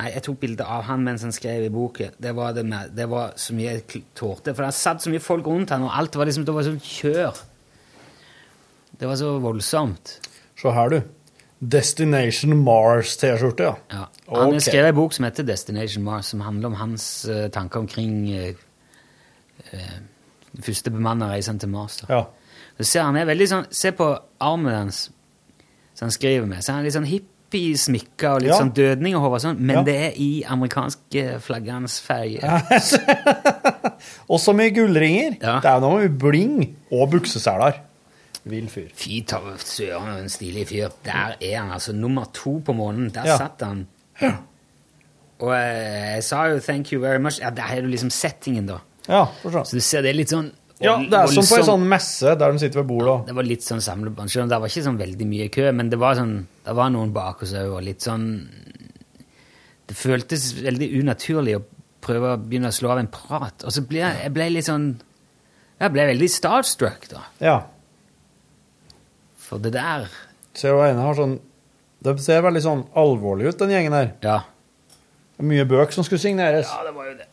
Nei, 0.00 0.06
jeg 0.14 0.22
tok 0.24 0.38
bilde 0.40 0.64
av 0.64 0.86
han 0.88 1.02
mens 1.04 1.24
han 1.26 1.34
skrev 1.36 1.66
i 1.66 1.72
boken. 1.72 2.14
Det 2.24 2.32
var, 2.32 2.54
det 2.56 2.62
med, 2.64 2.94
det 2.96 3.04
var 3.12 3.34
så 3.36 3.52
mye 3.52 3.74
jeg 3.74 4.00
tålte. 4.16 4.54
For 4.56 4.64
det 4.64 4.70
satt 4.78 5.04
så 5.04 5.12
mye 5.12 5.20
folk 5.20 5.50
rundt 5.52 5.74
han, 5.74 5.84
og 5.84 5.92
alt 5.92 6.16
var 6.16 6.30
liksom, 6.30 6.46
det 6.48 6.54
var 6.56 6.64
sånn 6.64 6.80
kjør. 6.80 7.42
Det 8.96 9.10
var 9.10 9.20
så 9.20 9.34
voldsomt. 9.44 10.14
Se 10.62 10.72
her, 10.72 10.94
du. 10.96 11.12
Destination 11.62 12.56
Mars-T-skjorte, 12.64 13.62
ja. 13.62 13.74
Ja. 13.94 14.06
Han 14.26 14.48
okay. 14.48 14.60
skrev 14.64 14.86
en 14.88 14.96
bok 14.96 15.12
som 15.14 15.24
heter 15.28 15.46
Destination 15.46 16.02
Mars, 16.02 16.26
som 16.32 16.40
handler 16.42 16.72
om 16.72 16.74
hans 16.80 17.04
uh, 17.30 17.46
tanker 17.54 17.78
omkring 17.84 18.16
uh, 18.34 19.92
første 20.60 20.90
bemanna 20.90 21.30
reisen 21.30 21.60
til 21.62 21.70
Mars. 21.70 22.00
Da. 22.02 22.08
Ja. 22.10 22.24
Så 22.80 22.88
ser 22.88 23.06
han 23.06 23.18
er 23.20 23.28
veldig 23.28 23.46
sånn, 23.50 23.68
Se 23.70 23.92
på 23.94 24.08
armen 24.42 24.74
hans 24.74 25.04
som 25.94 26.08
han 26.08 26.14
skriver 26.14 26.48
med. 26.50 26.64
Så 26.64 26.72
han 26.72 26.80
er 26.82 26.88
litt 26.88 26.96
sånn 26.96 27.06
hippiesmykka 27.06 28.34
og 28.34 28.42
litt 28.42 28.50
Ja. 28.50 28.58
sånn 28.58 28.74
dødning 28.74 29.14
og 29.16 29.38
sånn, 29.40 29.60
men 29.60 29.76
Ja. 29.76 29.82
det 29.86 29.96
er 30.08 30.12
i 30.16 30.42
amerikanske 30.42 31.38
flaggernes 31.40 32.00
farge. 32.00 32.40
Og 34.28 34.54
med 34.56 34.74
gullringer. 34.74 35.36
Ja. 35.40 35.60
Det 35.60 35.70
er 35.70 35.80
noe 35.80 36.00
med 36.00 36.18
bling 36.18 36.76
og 36.90 37.10
bukseseler. 37.10 37.78
Vill 38.44 38.68
fyr. 38.68 38.88
Fy 38.98 39.20
søren, 39.62 40.08
en 40.18 40.28
stilig 40.28 40.66
fyr. 40.68 40.88
Der 41.04 41.36
er 41.40 41.58
han, 41.60 41.70
altså. 41.70 41.92
Nummer 41.94 42.24
to 42.34 42.60
på 42.64 42.72
månen. 42.74 43.12
Der 43.14 43.26
Ja. 43.26 43.36
satt 43.38 43.60
han. 43.62 43.86
Og 45.42 45.50
eh, 45.54 46.14
jeg 46.16 46.24
sa 46.24 46.44
jo 46.46 46.58
'thank 46.58 46.92
you 46.92 47.00
very 47.00 47.18
much'. 47.18 47.40
Ja, 47.40 47.50
Der 47.50 47.62
har 47.62 47.80
du 47.80 47.86
liksom 47.88 48.10
settingen, 48.10 48.66
da. 48.66 48.78
Ja, 49.08 49.24
forstå. 49.42 49.64
Så 49.66 49.72
du 49.72 49.80
ser 49.80 50.02
det 50.02 50.10
er 50.10 50.14
litt 50.14 50.28
sånn 50.30 50.52
Ja, 50.80 50.96
det 50.98 51.12
er 51.12 51.26
som 51.26 51.44
på 51.44 51.58
en 51.58 51.64
sånn 51.64 51.86
messe 51.88 52.36
der 52.38 52.52
de 52.52 52.58
sitter 52.58 52.82
ved 52.82 52.86
bordet. 52.88 53.26
Det 53.26 53.34
var 53.34 53.42
litt 53.42 53.60
sånn 53.62 53.80
samlebånd. 53.80 54.30
Selv 54.30 54.42
om 54.44 54.48
det 54.48 54.60
var 54.60 54.68
ikke 54.68 54.82
sånn 54.84 54.98
veldig 54.98 55.26
mye 55.26 55.48
kø, 55.48 55.72
men 55.72 55.90
det 55.90 55.98
var 55.98 56.14
sånn 56.14 56.46
Det 56.64 56.74
var 56.74 56.90
noen 56.90 57.12
bak 57.12 57.42
oss 57.42 57.52
òg, 57.52 57.76
og 57.76 57.82
litt 57.82 58.00
sånn 58.00 58.48
Det 59.86 59.96
føltes 59.96 60.52
veldig 60.62 61.02
unaturlig 61.02 61.56
å 61.56 61.62
prøve 62.00 62.34
å 62.36 62.36
begynne 62.48 62.68
å 62.68 62.72
slå 62.72 62.90
av 62.90 62.98
en 62.98 63.06
prat. 63.08 63.64
Og 63.64 63.70
så 63.72 63.86
ble 63.86 63.98
jeg, 63.98 64.16
jeg 64.22 64.32
ble 64.32 64.50
litt 64.50 64.64
sånn 64.64 65.00
Jeg 65.80 65.92
ble 65.92 66.06
veldig 66.06 66.30
starstruck, 66.30 67.08
da. 67.08 67.20
Ja. 67.40 67.62
For 69.52 69.60
det 69.60 69.74
der 69.76 70.06
Ser 70.56 70.72
du 70.72 70.80
ene 70.86 71.04
har 71.04 71.16
sånn 71.16 71.34
Det 72.02 72.14
ser 72.24 72.40
veldig 72.44 72.62
sånn 72.64 72.82
alvorlig 72.98 73.50
ut, 73.52 73.58
den 73.60 73.70
gjengen 73.76 73.94
her. 73.94 74.08
Ja. 74.24 74.38
Det 75.36 75.44
er 75.44 75.48
mye 75.52 75.66
bøker 75.68 75.94
som 75.94 76.06
skulle 76.06 76.22
signeres. 76.22 76.70
Ja, 76.72 76.82
det 76.88 76.94
var 76.96 77.10
jo 77.10 77.12
det. 77.20 77.28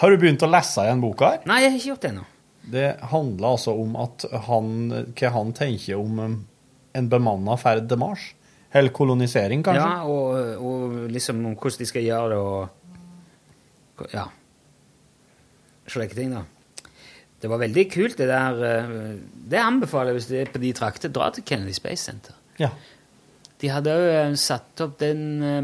Har 0.00 0.10
du 0.14 0.16
begynt 0.22 0.44
å 0.46 0.48
lese 0.48 0.86
igjen 0.86 1.02
boka 1.02 1.34
her? 1.34 1.42
Nei, 1.50 1.58
jeg 1.60 1.72
har 1.74 1.76
ikke 1.76 1.90
gjort 1.90 2.06
det 2.06 2.10
ennå. 2.14 2.24
Det 2.72 2.86
handler 3.10 3.48
altså 3.50 3.74
om 3.82 3.98
at 4.00 4.24
han, 4.46 4.70
hva 5.18 5.32
han 5.34 5.52
tenker 5.58 6.00
om 6.00 6.22
um, 6.22 6.38
en 6.96 7.10
bemanna 7.12 7.58
ferd 7.60 7.90
til 7.90 8.00
Mars. 8.00 8.24
Eller 8.72 8.94
kolonisering, 8.96 9.60
kanskje. 9.66 9.84
Ja, 9.84 10.08
og, 10.08 10.64
og 10.64 10.96
liksom 11.12 11.44
om 11.44 11.52
hvordan 11.58 11.82
de 11.84 11.90
skal 11.92 12.08
gjøre 12.08 12.32
det, 12.32 12.40
og 12.40 14.08
Ja. 14.16 14.24
Slike 15.92 16.16
ting, 16.16 16.32
da. 16.32 16.46
Det 17.42 17.50
var 17.50 17.58
veldig 17.58 17.84
kult, 17.90 18.16
det 18.20 18.28
der. 18.30 18.58
eh, 18.64 19.16
Det 19.50 19.58
anbefaler 19.58 20.12
jeg 20.12 20.20
hvis 20.20 20.28
det 20.30 20.40
er 20.44 20.52
på 20.54 20.60
de 20.62 20.72
trakter. 20.78 21.10
Dra 21.10 21.30
til 21.34 21.42
Kennedy 21.44 21.72
Space 21.74 22.04
Center. 22.06 22.34
Ja. 22.60 22.68
De 23.62 23.68
hadde 23.70 23.92
òg 23.98 24.36
satt 24.38 24.80
opp 24.84 24.98
den 25.02 25.42
eh, 25.42 25.62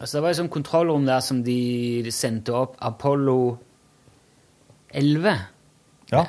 Altså, 0.00 0.16
det 0.16 0.22
var 0.24 0.30
et 0.30 0.36
sånt 0.38 0.50
kontrollrom 0.54 1.04
der 1.04 1.20
som 1.20 1.42
de 1.44 2.08
sendte 2.10 2.54
opp 2.56 2.76
Apollo 2.80 3.58
11. 4.96 5.34
Ja. 6.12 6.22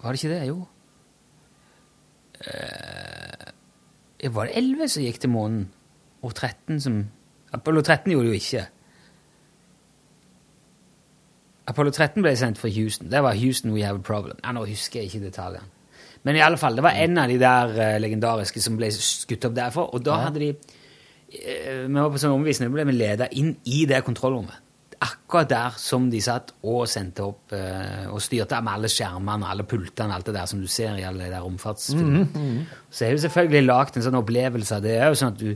Var 0.00 0.12
det 0.16 0.22
ikke 0.22 0.30
det? 0.32 0.46
Jo. 0.48 0.62
Eh, 2.40 4.30
var 4.32 4.48
det 4.48 4.56
11 4.56 4.88
som 4.88 5.04
gikk 5.04 5.20
til 5.20 5.30
månen? 5.32 5.66
Og 6.24 6.32
13 6.34 6.80
som 6.80 6.96
Apollo 7.54 7.82
13 7.84 8.10
gjorde 8.12 8.26
det 8.30 8.32
jo 8.32 8.40
ikke. 8.40 8.64
Apollo 11.66 11.90
13 11.90 12.22
ble 12.22 12.34
sendt 12.38 12.60
fra 12.60 12.70
Houston. 12.70 13.08
Det 13.10 13.22
var 13.24 13.34
Houston 13.34 13.72
We 13.74 13.82
Have 13.84 13.98
a 13.98 14.04
Problem. 14.06 14.38
Ja, 14.44 14.52
nå 14.54 14.66
husker 14.68 15.00
jeg 15.02 15.10
ikke 15.10 15.26
detaljene. 15.26 15.66
Men 16.26 16.38
i 16.38 16.42
alle 16.42 16.58
fall, 16.58 16.74
det 16.78 16.82
var 16.82 16.98
en 16.98 17.18
av 17.22 17.30
de 17.30 17.38
der 17.38 17.72
eh, 17.78 17.96
legendariske 18.02 18.62
som 18.62 18.78
ble 18.78 18.88
skutt 18.94 19.46
opp 19.46 19.54
derfra. 19.54 19.84
Og 19.94 20.02
da 20.02 20.20
hadde 20.24 20.42
de 20.42 20.48
eh, 20.52 21.84
Vi 21.86 21.94
var 21.94 22.10
på 22.10 22.22
sånn 22.22 22.34
omvisning, 22.34 22.72
ble 22.74 22.86
vi 22.88 22.96
leda 22.96 23.28
inn 23.38 23.52
i 23.70 23.84
det 23.86 24.00
kontrollrommet. 24.06 24.62
Akkurat 25.06 25.50
der 25.50 25.74
som 25.78 26.06
de 26.10 26.22
satt 26.24 26.54
og 26.66 26.86
sendte 26.88 27.26
opp 27.26 27.52
eh, 27.54 28.06
og 28.08 28.22
styrte 28.24 28.58
med 28.64 28.72
alle 28.78 28.90
skjermene, 28.90 29.50
alle 29.52 29.66
pultene, 29.68 30.16
alt 30.16 30.30
det 30.30 30.34
der 30.38 30.50
som 30.50 30.62
du 30.62 30.66
ser 30.72 30.98
i 30.98 31.04
alle 31.06 31.26
de 31.26 31.34
der 31.34 31.44
romfartsfilmene. 31.44 32.24
Mhm, 32.26 32.62
Så 32.90 33.04
er 33.04 33.10
har 33.12 33.18
jo 33.18 33.24
selvfølgelig 33.26 33.66
lagd 33.66 33.98
en 33.98 34.06
sånn 34.06 34.18
opplevelse 34.22 34.78
av 34.78 34.86
det. 34.86 34.96
òg, 35.06 35.18
sånn 35.20 35.34
at 35.34 35.42
du, 35.42 35.52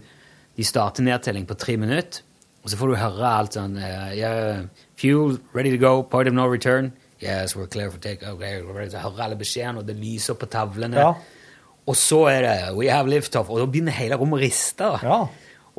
de 0.56 0.66
starter 0.66 1.06
nedtelling 1.06 1.46
på 1.48 1.56
tre 1.58 1.78
minutter, 1.80 2.22
og 2.62 2.70
så 2.70 2.76
får 2.76 2.92
du 2.92 3.00
høre 3.00 3.26
alt 3.40 3.56
sånn 3.56 3.78
yeah, 3.80 4.60
Fuel, 5.00 5.38
ready 5.56 5.70
to 5.72 5.78
go, 5.80 6.02
point 6.02 6.28
of 6.28 6.34
no 6.36 6.46
return. 6.46 6.92
Yes, 7.20 7.54
we're 7.56 7.66
clear 7.66 7.90
for 7.90 7.98
take 8.00 8.22
okay, 8.26 8.60
ready 8.60 8.94
alle 8.96 9.36
beskjedene, 9.36 9.80
og 9.82 9.86
det 9.88 9.96
lyser 9.96 10.36
på 10.40 10.48
tavlene. 10.48 10.96
Ja. 10.96 11.14
Og 11.88 11.96
så 11.96 12.18
er 12.30 12.40
det 12.44 12.56
We 12.76 12.88
have 12.92 13.08
liftoff, 13.08 13.48
og 13.50 13.60
da 13.62 13.66
begynner 13.68 13.92
hele 13.96 14.16
rommet 14.20 14.40
å 14.40 14.42
riste. 14.44 14.90
Ja. 15.04 15.20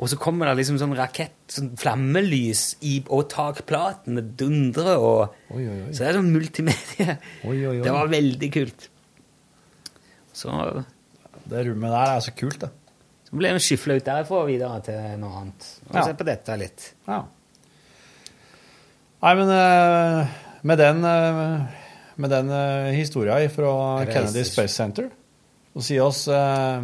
Og 0.02 0.08
så 0.10 0.16
kommer 0.18 0.48
det 0.50 0.56
liksom 0.58 0.78
sånn 0.80 0.94
rakett, 0.98 1.34
sånn 1.52 1.72
flammelys 1.78 2.62
i, 2.82 2.96
og 3.12 3.28
takplatene 3.30 4.22
dundrer, 4.38 4.96
og 4.98 5.36
Oi, 5.54 5.62
oi, 5.68 5.76
oi. 5.84 5.90
Så 5.92 6.02
det 6.02 6.08
er 6.10 6.18
sånn 6.18 6.32
multimedie. 6.34 7.18
Det 7.84 7.92
var 7.94 8.10
veldig 8.10 8.50
kult. 8.54 8.88
Så, 10.32 10.50
Det 11.46 11.66
rommet 11.68 11.92
der 11.92 12.16
er 12.16 12.24
så 12.24 12.32
kult, 12.34 12.58
det. 12.64 12.70
så 13.28 13.36
ble 13.38 13.52
vi 13.54 13.62
skyfla 13.66 13.98
ut 13.98 14.06
derfra 14.08 14.40
og 14.42 14.48
videre 14.50 14.80
til 14.86 15.18
noe 15.20 15.38
annet. 15.42 15.68
Og 15.90 15.94
Ja. 15.96 16.04
se 16.08 16.14
på 16.18 16.24
dette 16.26 16.58
litt. 16.58 16.92
Ja. 17.06 17.22
Nei, 19.22 19.34
men 19.38 19.50
eh, 19.54 20.30
med 20.66 20.78
den, 20.78 21.04
eh, 21.06 21.60
med 22.14 22.30
den 22.30 22.50
uh, 22.50 22.90
historia 22.90 23.38
fra 23.48 24.04
Kennedy 24.08 24.42
Space 24.44 24.74
Center, 24.74 25.10
så 25.76 25.84
sier 25.86 26.08
oss 26.08 26.24
eh, 26.26 26.82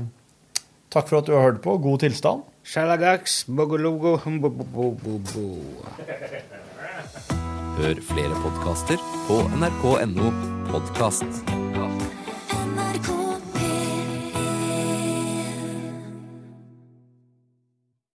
takk 0.95 1.11
for 1.11 1.19
at 1.19 1.27
du 1.27 1.35
har 1.35 1.49
hørt 1.51 1.63
på. 1.65 1.75
God 1.83 2.05
tilstand. 2.07 2.47
Shalagax, 2.69 3.43
bogologo. 3.49 4.17
Hør 7.79 8.03
flere 8.07 8.43
podkaster 8.45 9.03
på 9.27 9.43
nrk.no 9.59 10.35
podkast. 10.71 11.68